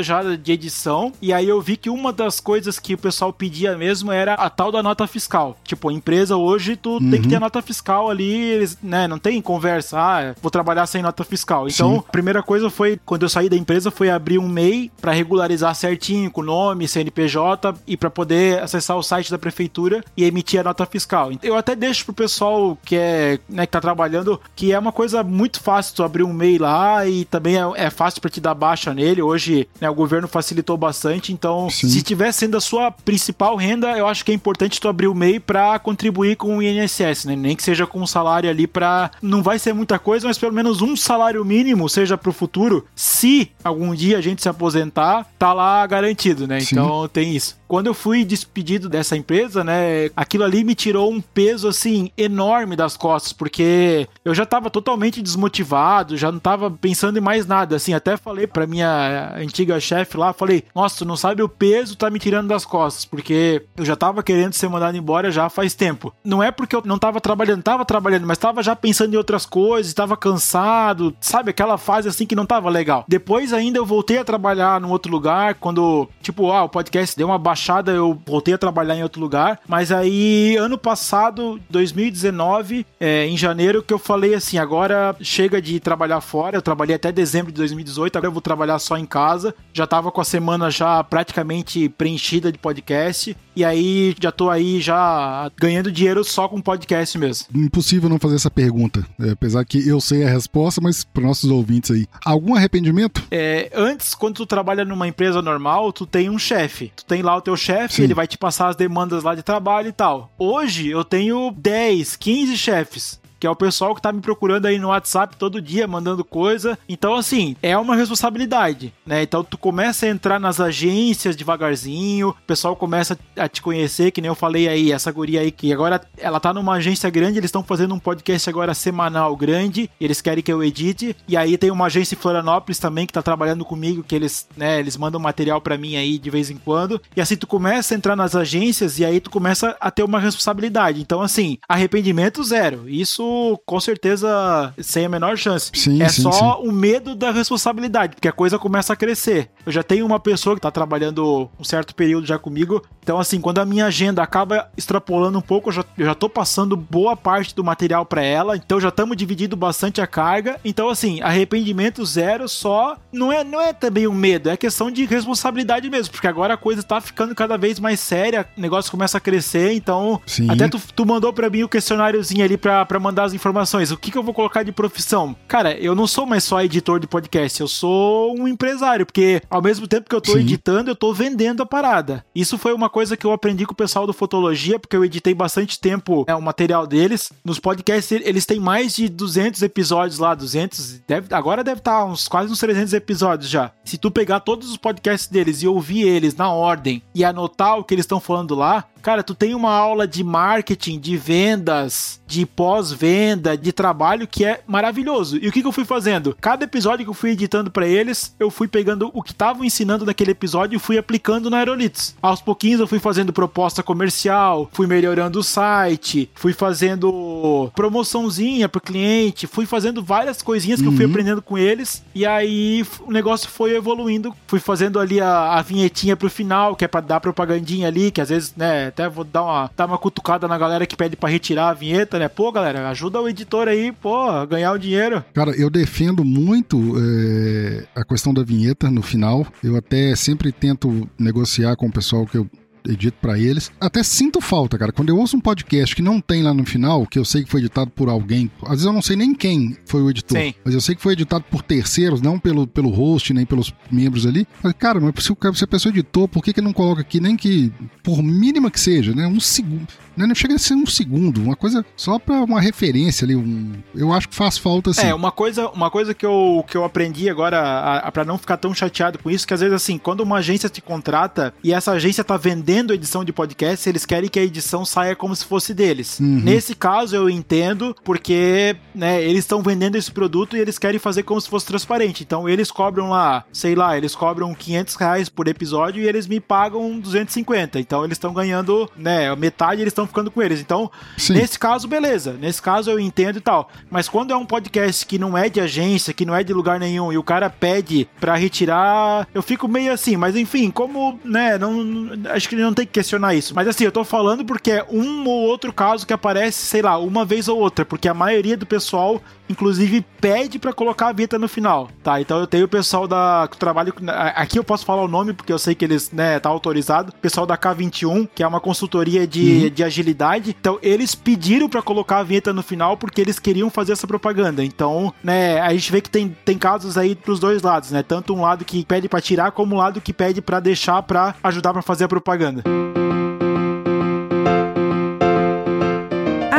já 0.00 0.22
de 0.36 0.52
edição, 0.52 1.12
e 1.20 1.32
aí 1.32 1.48
eu 1.48 1.60
vi 1.60 1.76
que 1.76 1.90
uma 1.90 2.12
das 2.12 2.38
coisas 2.38 2.78
que 2.78 2.94
o 2.94 2.98
pessoal 2.98 3.32
pedia 3.32 3.76
mesmo 3.76 4.12
era 4.12 4.34
a 4.34 4.48
tal 4.48 4.70
da 4.70 4.80
nota 4.82 5.06
fiscal. 5.08 5.56
Tipo, 5.64 5.90
empresa 5.90 6.36
hoje, 6.36 6.76
tu 6.76 6.92
uhum. 6.92 7.10
tem 7.10 7.20
que 7.20 7.28
ter 7.28 7.36
a 7.36 7.40
nota 7.40 7.60
fiscal 7.60 8.08
ali, 8.08 8.32
eles, 8.32 8.78
né, 8.80 9.08
não 9.08 9.18
tem 9.18 9.42
conversa, 9.42 9.98
ah, 9.98 10.34
vou 10.40 10.50
trabalhar 10.50 10.86
sem 10.86 11.02
nota 11.02 11.24
fiscal. 11.24 11.68
Então, 11.68 11.94
Sim. 11.94 12.04
a 12.08 12.12
primeira 12.12 12.42
coisa 12.42 12.70
foi, 12.70 13.00
quando 13.04 13.22
eu 13.22 13.28
saí 13.28 13.48
da 13.48 13.56
empresa, 13.56 13.90
foi 13.90 14.08
abrir 14.08 14.38
um 14.38 14.48
MEI 14.48 14.90
para 15.00 15.12
regularizar 15.12 15.74
certinho, 15.74 16.30
com 16.30 16.42
nome, 16.42 16.86
CNPJ, 16.86 17.74
e 17.86 17.96
para 17.96 18.10
poder 18.10 18.62
acessar 18.62 18.96
o 18.96 19.02
site 19.02 19.30
da 19.30 19.38
prefeitura 19.38 20.04
e 20.16 20.24
emitir 20.24 20.60
a 20.60 20.64
nota 20.64 20.86
fiscal. 20.86 21.30
Eu 21.42 21.56
até 21.56 21.74
deixo 21.74 22.04
pro 22.04 22.14
pessoal 22.14 22.78
que 22.84 22.96
é, 22.96 23.38
né, 23.48 23.66
que 23.66 23.72
tá 23.72 23.80
trabalhando, 23.80 24.40
que 24.54 24.72
é 24.72 24.78
uma 24.78 24.92
coisa 24.92 25.22
muito 25.22 25.60
fácil 25.60 25.96
tu 25.96 26.02
abrir 26.02 26.22
um 26.22 26.32
MEI 26.32 26.58
lá 26.58 27.06
e 27.06 27.24
também 27.24 27.56
é, 27.56 27.86
é 27.86 27.90
fácil 27.90 28.20
para 28.20 28.30
te 28.30 28.40
dar 28.40 28.54
baixa 28.54 28.92
nele. 28.94 29.22
Hoje 29.22 29.68
né, 29.82 29.90
o 29.90 29.94
governo 29.94 30.28
facilitou 30.28 30.76
bastante, 30.76 31.32
então 31.32 31.68
Sim. 31.68 31.88
se 31.88 32.02
tiver 32.02 32.30
sendo 32.30 32.56
a 32.56 32.60
sua 32.60 32.92
principal 32.92 33.56
renda, 33.56 33.98
eu 33.98 34.06
acho 34.06 34.24
que 34.24 34.30
é 34.30 34.34
importante 34.34 34.80
tu 34.80 34.86
abrir 34.86 35.08
o 35.08 35.14
MEI 35.14 35.40
para 35.40 35.76
contribuir 35.80 36.36
com 36.36 36.58
o 36.58 36.62
INSS, 36.62 37.24
né? 37.24 37.34
Nem 37.34 37.56
que 37.56 37.64
seja 37.64 37.84
com 37.84 38.00
um 38.00 38.06
salário 38.06 38.48
ali 38.48 38.68
para 38.68 39.10
não 39.20 39.42
vai 39.42 39.58
ser 39.58 39.72
muita 39.72 39.98
coisa, 39.98 40.28
mas 40.28 40.38
pelo 40.38 40.52
menos 40.52 40.82
um 40.82 40.94
salário 40.94 41.44
mínimo 41.44 41.88
seja 41.88 42.16
para 42.16 42.30
o 42.30 42.32
futuro, 42.32 42.86
se 42.94 43.50
algum 43.64 43.92
dia 43.92 44.18
a 44.18 44.20
gente 44.20 44.40
se 44.40 44.48
aposentar, 44.48 45.26
tá 45.36 45.52
lá 45.52 45.84
garantido, 45.84 46.46
né? 46.46 46.60
Sim. 46.60 46.76
Então 46.76 47.08
tem 47.08 47.34
isso. 47.34 47.60
Quando 47.72 47.86
eu 47.86 47.94
fui 47.94 48.22
despedido 48.22 48.86
dessa 48.86 49.16
empresa, 49.16 49.64
né, 49.64 50.10
aquilo 50.14 50.44
ali 50.44 50.62
me 50.62 50.74
tirou 50.74 51.10
um 51.10 51.22
peso 51.22 51.66
assim 51.66 52.10
enorme 52.18 52.76
das 52.76 52.98
costas, 52.98 53.32
porque 53.32 54.06
eu 54.22 54.34
já 54.34 54.44
tava 54.44 54.68
totalmente 54.68 55.22
desmotivado, 55.22 56.18
já 56.18 56.30
não 56.30 56.38
tava 56.38 56.70
pensando 56.70 57.16
em 57.16 57.22
mais 57.22 57.46
nada, 57.46 57.76
assim, 57.76 57.94
até 57.94 58.18
falei 58.18 58.46
para 58.46 58.66
minha 58.66 59.32
antiga 59.38 59.80
chefe 59.80 60.18
lá, 60.18 60.34
falei: 60.34 60.64
"Nossa, 60.74 60.98
tu 60.98 61.06
não 61.06 61.16
sabe 61.16 61.42
o 61.42 61.48
peso 61.48 61.96
tá 61.96 62.10
me 62.10 62.18
tirando 62.18 62.48
das 62.48 62.66
costas, 62.66 63.06
porque 63.06 63.62
eu 63.74 63.86
já 63.86 63.96
tava 63.96 64.22
querendo 64.22 64.52
ser 64.52 64.68
mandado 64.68 64.98
embora 64.98 65.30
já 65.30 65.48
faz 65.48 65.72
tempo. 65.72 66.12
Não 66.22 66.42
é 66.42 66.50
porque 66.50 66.76
eu 66.76 66.82
não 66.84 66.98
tava 66.98 67.22
trabalhando, 67.22 67.62
tava 67.62 67.86
trabalhando, 67.86 68.26
mas 68.26 68.36
tava 68.36 68.62
já 68.62 68.76
pensando 68.76 69.14
em 69.14 69.16
outras 69.16 69.46
coisas, 69.46 69.94
tava 69.94 70.14
cansado, 70.14 71.16
sabe 71.22 71.48
aquela 71.48 71.78
fase 71.78 72.06
assim 72.06 72.26
que 72.26 72.36
não 72.36 72.44
tava 72.44 72.68
legal. 72.68 73.06
Depois 73.08 73.50
ainda 73.50 73.78
eu 73.78 73.86
voltei 73.86 74.18
a 74.18 74.24
trabalhar 74.26 74.78
num 74.78 74.90
outro 74.90 75.10
lugar, 75.10 75.54
quando, 75.54 76.06
tipo, 76.20 76.52
ah, 76.52 76.64
o 76.64 76.68
podcast 76.68 77.16
deu 77.16 77.28
uma 77.28 77.38
baixada 77.38 77.61
baixada, 77.62 77.92
eu 77.92 78.20
voltei 78.26 78.54
a 78.54 78.58
trabalhar 78.58 78.96
em 78.96 79.02
outro 79.02 79.20
lugar. 79.20 79.60
Mas 79.68 79.92
aí, 79.92 80.56
ano 80.56 80.76
passado, 80.76 81.60
2019, 81.70 82.84
é, 82.98 83.26
em 83.26 83.36
janeiro, 83.36 83.82
que 83.82 83.94
eu 83.94 83.98
falei 83.98 84.34
assim: 84.34 84.58
agora 84.58 85.14
chega 85.20 85.62
de 85.62 85.78
trabalhar 85.78 86.20
fora. 86.20 86.56
Eu 86.56 86.62
trabalhei 86.62 86.96
até 86.96 87.12
dezembro 87.12 87.52
de 87.52 87.58
2018, 87.58 88.16
agora 88.16 88.28
eu 88.28 88.32
vou 88.32 88.42
trabalhar 88.42 88.78
só 88.78 88.96
em 88.96 89.06
casa. 89.06 89.54
Já 89.72 89.86
tava 89.86 90.10
com 90.10 90.20
a 90.20 90.24
semana 90.24 90.70
já 90.70 91.02
praticamente 91.04 91.88
preenchida 91.88 92.50
de 92.50 92.58
podcast. 92.58 93.36
E 93.54 93.64
aí 93.64 94.14
já 94.18 94.32
tô 94.32 94.48
aí 94.48 94.80
já 94.80 95.50
ganhando 95.58 95.92
dinheiro 95.92 96.24
só 96.24 96.48
com 96.48 96.60
podcast 96.60 97.18
mesmo. 97.18 97.46
Impossível 97.54 98.08
não 98.08 98.18
fazer 98.18 98.36
essa 98.36 98.50
pergunta. 98.50 99.06
É, 99.20 99.30
apesar 99.30 99.64
que 99.64 99.86
eu 99.86 100.00
sei 100.00 100.24
a 100.24 100.28
resposta, 100.28 100.80
mas 100.80 101.04
para 101.04 101.22
nossos 101.22 101.50
ouvintes 101.50 101.90
aí, 101.90 102.06
algum 102.24 102.54
arrependimento? 102.54 103.22
É, 103.30 103.70
antes, 103.74 104.14
quando 104.14 104.36
tu 104.36 104.46
trabalha 104.46 104.84
numa 104.84 105.06
empresa 105.06 105.42
normal, 105.42 105.92
tu 105.92 106.06
tem 106.06 106.30
um 106.30 106.38
chefe. 106.38 106.92
Tu 106.96 107.04
tem 107.04 107.22
lá 107.22 107.36
o 107.36 107.42
teu 107.42 107.51
chefe, 107.56 108.02
ele 108.02 108.14
vai 108.14 108.26
te 108.26 108.38
passar 108.38 108.68
as 108.68 108.76
demandas 108.76 109.22
lá 109.22 109.34
de 109.34 109.42
trabalho 109.42 109.88
e 109.88 109.92
tal. 109.92 110.30
Hoje 110.38 110.88
eu 110.88 111.04
tenho 111.04 111.52
10, 111.56 112.16
15 112.16 112.56
chefes 112.56 113.21
que 113.42 113.46
é 113.48 113.50
o 113.50 113.56
pessoal 113.56 113.92
que 113.92 114.00
tá 114.00 114.12
me 114.12 114.20
procurando 114.20 114.66
aí 114.66 114.78
no 114.78 114.90
WhatsApp 114.90 115.36
todo 115.36 115.60
dia, 115.60 115.84
mandando 115.88 116.22
coisa. 116.22 116.78
Então, 116.88 117.16
assim, 117.16 117.56
é 117.60 117.76
uma 117.76 117.96
responsabilidade, 117.96 118.94
né? 119.04 119.24
Então, 119.24 119.42
tu 119.42 119.58
começa 119.58 120.06
a 120.06 120.08
entrar 120.08 120.38
nas 120.38 120.60
agências 120.60 121.34
devagarzinho, 121.34 122.28
o 122.28 122.46
pessoal 122.46 122.76
começa 122.76 123.18
a 123.36 123.48
te 123.48 123.60
conhecer, 123.60 124.12
que 124.12 124.20
nem 124.20 124.28
eu 124.28 124.36
falei 124.36 124.68
aí, 124.68 124.92
essa 124.92 125.10
guria 125.10 125.40
aí, 125.40 125.50
que 125.50 125.72
agora 125.72 126.00
ela 126.18 126.38
tá 126.38 126.54
numa 126.54 126.74
agência 126.74 127.10
grande, 127.10 127.38
eles 127.38 127.48
estão 127.48 127.64
fazendo 127.64 127.92
um 127.92 127.98
podcast 127.98 128.48
agora 128.48 128.74
semanal 128.74 129.34
grande, 129.34 129.90
eles 130.00 130.20
querem 130.20 130.40
que 130.40 130.52
eu 130.52 130.62
edite, 130.62 131.16
e 131.26 131.36
aí 131.36 131.58
tem 131.58 131.72
uma 131.72 131.86
agência 131.86 132.14
em 132.14 132.18
Florianópolis 132.18 132.78
também 132.78 133.08
que 133.08 133.12
tá 133.12 133.22
trabalhando 133.22 133.64
comigo, 133.64 134.04
que 134.04 134.14
eles, 134.14 134.46
né, 134.56 134.78
eles 134.78 134.96
mandam 134.96 135.20
material 135.20 135.60
para 135.60 135.76
mim 135.76 135.96
aí 135.96 136.16
de 136.16 136.30
vez 136.30 136.48
em 136.48 136.56
quando, 136.58 137.02
e 137.16 137.20
assim 137.20 137.34
tu 137.34 137.48
começa 137.48 137.92
a 137.92 137.96
entrar 137.96 138.14
nas 138.14 138.36
agências 138.36 139.00
e 139.00 139.04
aí 139.04 139.18
tu 139.18 139.30
começa 139.30 139.76
a 139.80 139.90
ter 139.90 140.04
uma 140.04 140.20
responsabilidade. 140.20 141.00
Então, 141.00 141.20
assim, 141.20 141.58
arrependimento 141.68 142.44
zero. 142.44 142.88
Isso 142.88 143.31
com 143.64 143.80
certeza 143.80 144.72
sem 144.78 145.06
a 145.06 145.08
menor 145.08 145.36
chance. 145.36 145.70
Sim, 145.74 146.02
é 146.02 146.08
sim, 146.08 146.22
só 146.22 146.32
sim. 146.32 146.68
o 146.68 146.72
medo 146.72 147.14
da 147.14 147.30
responsabilidade, 147.30 148.14
porque 148.16 148.28
a 148.28 148.32
coisa 148.32 148.58
começa 148.58 148.92
a 148.92 148.96
crescer. 148.96 149.50
Eu 149.64 149.72
já 149.72 149.82
tenho 149.82 150.06
uma 150.06 150.20
pessoa 150.20 150.54
que 150.54 150.62
tá 150.62 150.70
trabalhando 150.70 151.50
um 151.58 151.64
certo 151.64 151.94
período 151.94 152.26
já 152.26 152.38
comigo, 152.38 152.82
então 153.02 153.18
assim, 153.18 153.40
quando 153.40 153.58
a 153.58 153.64
minha 153.64 153.86
agenda 153.86 154.22
acaba 154.22 154.68
extrapolando 154.76 155.38
um 155.38 155.42
pouco, 155.42 155.68
eu 155.68 155.72
já, 155.72 155.84
eu 155.98 156.06
já 156.06 156.14
tô 156.14 156.28
passando 156.28 156.76
boa 156.76 157.16
parte 157.16 157.54
do 157.54 157.64
material 157.64 158.06
para 158.06 158.22
ela, 158.22 158.56
então 158.56 158.80
já 158.80 158.88
estamos 158.88 159.16
dividindo 159.16 159.56
bastante 159.56 160.00
a 160.00 160.06
carga. 160.06 160.58
Então 160.64 160.88
assim, 160.88 161.20
arrependimento 161.20 162.04
zero 162.04 162.48
só 162.48 162.96
não 163.12 163.32
é 163.32 163.42
não 163.42 163.60
é 163.60 163.72
também 163.72 164.06
um 164.06 164.14
medo, 164.14 164.48
é 164.48 164.56
questão 164.56 164.90
de 164.90 165.04
responsabilidade 165.04 165.88
mesmo, 165.90 166.12
porque 166.12 166.26
agora 166.26 166.54
a 166.54 166.56
coisa 166.56 166.82
tá 166.82 167.00
ficando 167.00 167.34
cada 167.34 167.56
vez 167.56 167.80
mais 167.80 168.00
séria, 168.00 168.46
o 168.56 168.60
negócio 168.60 168.90
começa 168.90 169.18
a 169.18 169.20
crescer, 169.20 169.72
então 169.72 170.20
Sim. 170.26 170.50
até 170.50 170.68
tu, 170.68 170.80
tu 170.94 171.06
mandou 171.06 171.32
para 171.32 171.50
mim 171.50 171.62
o 171.62 171.68
questionáriozinho 171.68 172.44
ali 172.44 172.56
para 172.56 173.00
mandar 173.00 173.21
as 173.24 173.34
informações. 173.34 173.90
O 173.90 173.96
que, 173.96 174.10
que 174.10 174.18
eu 174.18 174.22
vou 174.22 174.34
colocar 174.34 174.62
de 174.62 174.72
profissão? 174.72 175.36
Cara, 175.48 175.76
eu 175.78 175.94
não 175.94 176.06
sou 176.06 176.26
mais 176.26 176.44
só 176.44 176.62
editor 176.62 177.00
de 177.00 177.06
podcast, 177.06 177.60
eu 177.60 177.68
sou 177.68 178.38
um 178.38 178.48
empresário, 178.48 179.06
porque 179.06 179.42
ao 179.48 179.62
mesmo 179.62 179.86
tempo 179.86 180.08
que 180.08 180.14
eu 180.14 180.20
tô 180.20 180.32
Sim. 180.32 180.40
editando, 180.40 180.90
eu 180.90 180.96
tô 180.96 181.12
vendendo 181.12 181.62
a 181.62 181.66
parada. 181.66 182.24
Isso 182.34 182.58
foi 182.58 182.72
uma 182.72 182.88
coisa 182.88 183.16
que 183.16 183.26
eu 183.26 183.32
aprendi 183.32 183.66
com 183.66 183.72
o 183.72 183.76
pessoal 183.76 184.06
do 184.06 184.12
Fotologia, 184.12 184.78
porque 184.78 184.96
eu 184.96 185.04
editei 185.04 185.34
bastante 185.34 185.78
tempo 185.78 186.24
é, 186.26 186.34
o 186.34 186.42
material 186.42 186.86
deles. 186.86 187.32
Nos 187.44 187.58
podcasts, 187.58 188.20
eles 188.24 188.46
têm 188.46 188.60
mais 188.60 188.94
de 188.94 189.08
200 189.08 189.62
episódios 189.62 190.18
lá, 190.18 190.34
200, 190.34 191.02
deve, 191.06 191.34
agora 191.34 191.64
deve 191.64 191.78
estar 191.78 192.00
tá 192.00 192.04
uns 192.04 192.28
quase 192.28 192.52
uns 192.52 192.58
300 192.58 192.92
episódios 192.92 193.50
já. 193.50 193.72
Se 193.84 193.98
tu 193.98 194.10
pegar 194.10 194.40
todos 194.40 194.70
os 194.70 194.76
podcasts 194.76 195.28
deles 195.28 195.62
e 195.62 195.68
ouvir 195.68 196.06
eles 196.06 196.34
na 196.34 196.50
ordem 196.50 197.02
e 197.14 197.24
anotar 197.24 197.78
o 197.78 197.84
que 197.84 197.94
eles 197.94 198.04
estão 198.04 198.20
falando 198.20 198.54
lá, 198.54 198.84
Cara, 199.02 199.24
tu 199.24 199.34
tem 199.34 199.52
uma 199.52 199.72
aula 199.72 200.06
de 200.06 200.22
marketing, 200.22 201.00
de 201.00 201.16
vendas, 201.16 202.20
de 202.24 202.46
pós-venda, 202.46 203.56
de 203.56 203.72
trabalho 203.72 204.28
que 204.28 204.44
é 204.44 204.60
maravilhoso. 204.66 205.38
E 205.42 205.48
o 205.48 205.52
que, 205.52 205.60
que 205.60 205.66
eu 205.66 205.72
fui 205.72 205.84
fazendo? 205.84 206.36
Cada 206.40 206.64
episódio 206.64 207.04
que 207.04 207.10
eu 207.10 207.14
fui 207.14 207.30
editando 207.30 207.68
para 207.68 207.86
eles, 207.86 208.34
eu 208.38 208.48
fui 208.48 208.68
pegando 208.68 209.10
o 209.12 209.20
que 209.20 209.32
estavam 209.32 209.64
ensinando 209.64 210.06
naquele 210.06 210.30
episódio 210.30 210.76
e 210.76 210.78
fui 210.78 210.96
aplicando 210.96 211.50
na 211.50 211.58
Aerolitos. 211.58 212.14
Aos 212.22 212.40
pouquinhos 212.40 212.80
eu 212.80 212.86
fui 212.86 213.00
fazendo 213.00 213.32
proposta 213.32 213.82
comercial, 213.82 214.70
fui 214.72 214.86
melhorando 214.86 215.40
o 215.40 215.42
site, 215.42 216.30
fui 216.34 216.52
fazendo 216.52 217.70
promoçãozinha 217.74 218.68
pro 218.68 218.80
cliente, 218.80 219.48
fui 219.48 219.66
fazendo 219.66 220.02
várias 220.02 220.42
coisinhas 220.42 220.80
que 220.80 220.86
uhum. 220.86 220.92
eu 220.92 220.96
fui 220.96 221.06
uhum. 221.06 221.10
aprendendo 221.10 221.42
com 221.42 221.58
eles. 221.58 222.04
E 222.14 222.24
aí 222.24 222.86
o 223.00 223.10
negócio 223.10 223.50
foi 223.50 223.74
evoluindo. 223.74 224.32
Fui 224.46 224.60
fazendo 224.60 225.00
ali 225.00 225.20
a, 225.20 225.54
a 225.54 225.62
vinhetinha 225.62 226.16
pro 226.16 226.30
final, 226.30 226.76
que 226.76 226.84
é 226.84 226.88
pra 226.88 227.00
dar 227.00 227.18
propagandinha 227.18 227.88
ali, 227.88 228.12
que 228.12 228.20
às 228.20 228.28
vezes, 228.28 228.54
né, 228.56 228.91
até 228.92 229.08
vou 229.08 229.24
dar 229.24 229.42
uma, 229.42 229.70
dar 229.74 229.86
uma 229.86 229.98
cutucada 229.98 230.46
na 230.46 230.58
galera 230.58 230.86
que 230.86 230.96
pede 230.96 231.16
para 231.16 231.30
retirar 231.30 231.70
a 231.70 231.74
vinheta, 231.74 232.18
né? 232.18 232.28
Pô, 232.28 232.52
galera, 232.52 232.88
ajuda 232.90 233.20
o 233.20 233.28
editor 233.28 233.68
aí, 233.68 233.90
pô, 233.90 234.28
a 234.28 234.46
ganhar 234.46 234.72
o 234.72 234.78
dinheiro. 234.78 235.24
Cara, 235.32 235.50
eu 235.52 235.70
defendo 235.70 236.24
muito 236.24 236.94
é, 236.98 237.84
a 237.94 238.04
questão 238.04 238.32
da 238.32 238.42
vinheta 238.42 238.90
no 238.90 239.02
final. 239.02 239.46
Eu 239.62 239.76
até 239.76 240.14
sempre 240.14 240.52
tento 240.52 241.08
negociar 241.18 241.74
com 241.76 241.86
o 241.86 241.92
pessoal 241.92 242.26
que 242.26 242.36
eu 242.36 242.46
edito 242.86 243.16
para 243.20 243.38
eles. 243.38 243.70
Até 243.80 244.02
sinto 244.02 244.40
falta, 244.40 244.78
cara. 244.78 244.92
Quando 244.92 245.08
eu 245.08 245.18
ouço 245.18 245.36
um 245.36 245.40
podcast 245.40 245.94
que 245.94 246.02
não 246.02 246.20
tem 246.20 246.42
lá 246.42 246.52
no 246.52 246.64
final, 246.64 247.06
que 247.06 247.18
eu 247.18 247.24
sei 247.24 247.44
que 247.44 247.50
foi 247.50 247.60
editado 247.60 247.90
por 247.90 248.08
alguém, 248.08 248.50
às 248.62 248.70
vezes 248.70 248.84
eu 248.84 248.92
não 248.92 249.02
sei 249.02 249.16
nem 249.16 249.34
quem 249.34 249.76
foi 249.86 250.02
o 250.02 250.10
editor, 250.10 250.38
Sim. 250.38 250.54
mas 250.64 250.74
eu 250.74 250.80
sei 250.80 250.94
que 250.94 251.02
foi 251.02 251.12
editado 251.12 251.44
por 251.50 251.62
terceiros, 251.62 252.20
não 252.20 252.38
pelo, 252.38 252.66
pelo 252.66 252.90
host, 252.90 253.32
nem 253.32 253.46
pelos 253.46 253.72
membros 253.90 254.26
ali. 254.26 254.46
Mas, 254.62 254.72
cara, 254.74 255.00
mas 255.00 255.24
se 255.56 255.64
a 255.64 255.66
pessoa 255.66 255.90
editou, 255.90 256.26
por 256.28 256.42
que, 256.42 256.52
que 256.52 256.60
não 256.60 256.72
coloca 256.72 257.00
aqui 257.00 257.20
nem 257.20 257.36
que, 257.36 257.72
por 258.02 258.22
mínima 258.22 258.70
que 258.70 258.80
seja, 258.80 259.14
né? 259.14 259.26
Um 259.26 259.40
segundo. 259.40 259.88
Né, 260.16 260.26
não 260.26 260.34
chega 260.34 260.54
a 260.54 260.58
ser 260.58 260.74
um 260.74 260.86
segundo, 260.86 261.42
uma 261.42 261.56
coisa 261.56 261.84
só 261.96 262.18
para 262.18 262.42
uma 262.42 262.60
referência 262.60 263.24
ali. 263.24 263.34
Um, 263.34 263.72
eu 263.94 264.12
acho 264.12 264.28
que 264.28 264.34
faz 264.34 264.58
falta 264.58 264.90
assim. 264.90 265.06
É, 265.06 265.14
uma 265.14 265.32
coisa, 265.32 265.68
uma 265.70 265.90
coisa 265.90 266.14
que, 266.14 266.26
eu, 266.26 266.64
que 266.68 266.76
eu 266.76 266.84
aprendi 266.84 267.28
agora, 267.28 268.10
para 268.12 268.24
não 268.24 268.38
ficar 268.38 268.56
tão 268.56 268.74
chateado 268.74 269.18
com 269.18 269.30
isso, 269.30 269.46
que 269.46 269.54
às 269.54 269.60
vezes 269.60 269.74
assim, 269.74 269.98
quando 269.98 270.20
uma 270.20 270.36
agência 270.36 270.68
te 270.68 270.80
contrata 270.80 271.54
e 271.62 271.72
essa 271.72 271.92
agência 271.92 272.22
tá 272.22 272.36
vendendo 272.36 272.92
edição 272.92 273.24
de 273.24 273.32
podcast, 273.32 273.88
eles 273.88 274.04
querem 274.04 274.28
que 274.28 274.38
a 274.38 274.44
edição 274.44 274.84
saia 274.84 275.16
como 275.16 275.34
se 275.34 275.44
fosse 275.44 275.72
deles. 275.74 276.20
Uhum. 276.20 276.40
Nesse 276.40 276.74
caso 276.74 277.16
eu 277.16 277.30
entendo, 277.30 277.94
porque 278.04 278.76
né, 278.94 279.22
eles 279.22 279.40
estão 279.40 279.62
vendendo 279.62 279.96
esse 279.96 280.10
produto 280.10 280.56
e 280.56 280.60
eles 280.60 280.78
querem 280.78 280.98
fazer 280.98 281.22
como 281.22 281.40
se 281.40 281.48
fosse 281.48 281.66
transparente. 281.66 282.22
Então 282.22 282.48
eles 282.48 282.70
cobram 282.70 283.10
lá, 283.10 283.44
sei 283.52 283.74
lá, 283.74 283.96
eles 283.96 284.14
cobram 284.14 284.54
500 284.54 284.94
reais 284.96 285.28
por 285.28 285.48
episódio 285.48 286.02
e 286.02 286.06
eles 286.06 286.26
me 286.26 286.40
pagam 286.40 286.98
250. 286.98 287.80
Então 287.80 288.04
eles 288.04 288.16
estão 288.16 288.32
ganhando, 288.32 288.90
né, 288.96 289.34
metade 289.36 289.80
eles 289.80 289.92
estão 289.92 290.01
estão 290.02 290.06
ficando 290.06 290.30
com 290.30 290.42
eles. 290.42 290.60
Então, 290.60 290.90
Sim. 291.16 291.34
nesse 291.34 291.58
caso, 291.58 291.88
beleza. 291.88 292.32
Nesse 292.34 292.60
caso 292.60 292.90
eu 292.90 292.98
entendo 292.98 293.36
e 293.38 293.40
tal. 293.40 293.70
Mas 293.90 294.08
quando 294.08 294.32
é 294.32 294.36
um 294.36 294.44
podcast 294.44 295.06
que 295.06 295.18
não 295.18 295.36
é 295.36 295.48
de 295.48 295.60
agência, 295.60 296.14
que 296.14 296.24
não 296.24 296.34
é 296.34 296.42
de 296.42 296.52
lugar 296.52 296.78
nenhum, 296.78 297.12
e 297.12 297.18
o 297.18 297.22
cara 297.22 297.48
pede 297.48 298.08
pra 298.20 298.34
retirar, 298.34 299.26
eu 299.34 299.42
fico 299.42 299.68
meio 299.68 299.92
assim. 299.92 300.16
Mas 300.16 300.36
enfim, 300.36 300.70
como, 300.70 301.18
né, 301.24 301.58
não, 301.58 302.10
acho 302.30 302.48
que 302.48 302.56
não 302.56 302.74
tem 302.74 302.86
que 302.86 302.92
questionar 302.92 303.34
isso. 303.34 303.54
Mas 303.54 303.68
assim, 303.68 303.84
eu 303.84 303.92
tô 303.92 304.04
falando 304.04 304.44
porque 304.44 304.70
é 304.72 304.86
um 304.90 305.26
ou 305.26 305.42
outro 305.42 305.72
caso 305.72 306.06
que 306.06 306.12
aparece, 306.12 306.64
sei 306.66 306.82
lá, 306.82 306.98
uma 306.98 307.24
vez 307.24 307.48
ou 307.48 307.58
outra. 307.58 307.84
Porque 307.84 308.08
a 308.08 308.14
maioria 308.14 308.56
do 308.56 308.66
pessoal 308.66 309.20
inclusive 309.52 310.04
pede 310.20 310.58
para 310.58 310.72
colocar 310.72 311.08
a 311.08 311.12
vinheta 311.12 311.38
no 311.38 311.48
final, 311.48 311.88
tá? 312.02 312.20
Então 312.20 312.40
eu 312.40 312.46
tenho 312.46 312.64
o 312.64 312.68
pessoal 312.68 313.06
da 313.06 313.48
que 313.50 313.56
trabalho 313.56 313.94
aqui 314.34 314.58
eu 314.58 314.64
posso 314.64 314.84
falar 314.84 315.02
o 315.02 315.08
nome 315.08 315.32
porque 315.32 315.52
eu 315.52 315.58
sei 315.58 315.74
que 315.74 315.84
eles, 315.84 316.10
né, 316.10 316.40
tá 316.40 316.48
autorizado. 316.48 317.12
Pessoal 317.20 317.46
da 317.46 317.56
K21, 317.56 318.28
que 318.34 318.42
é 318.42 318.46
uma 318.46 318.60
consultoria 318.60 319.26
de, 319.26 319.64
uhum. 319.64 319.70
de 319.70 319.84
agilidade. 319.84 320.56
Então, 320.58 320.78
eles 320.82 321.14
pediram 321.14 321.68
para 321.68 321.82
colocar 321.82 322.18
a 322.18 322.22
vinheta 322.22 322.52
no 322.52 322.62
final 322.62 322.96
porque 322.96 323.20
eles 323.20 323.38
queriam 323.38 323.70
fazer 323.70 323.92
essa 323.92 324.06
propaganda. 324.06 324.64
Então, 324.64 325.12
né, 325.22 325.60
a 325.60 325.72
gente 325.72 325.90
vê 325.92 326.00
que 326.00 326.10
tem, 326.10 326.36
tem 326.44 326.58
casos 326.58 326.96
aí 326.96 327.14
pros 327.14 327.38
dois 327.38 327.62
lados, 327.62 327.90
né? 327.90 328.02
Tanto 328.02 328.34
um 328.34 328.42
lado 328.42 328.64
que 328.64 328.84
pede 328.84 329.08
para 329.08 329.20
tirar, 329.20 329.52
como 329.52 329.74
um 329.74 329.78
lado 329.78 330.00
que 330.00 330.12
pede 330.12 330.40
para 330.40 330.60
deixar 330.60 331.02
para 331.02 331.34
ajudar 331.42 331.72
para 331.72 331.82
fazer 331.82 332.04
a 332.04 332.08
propaganda. 332.08 332.62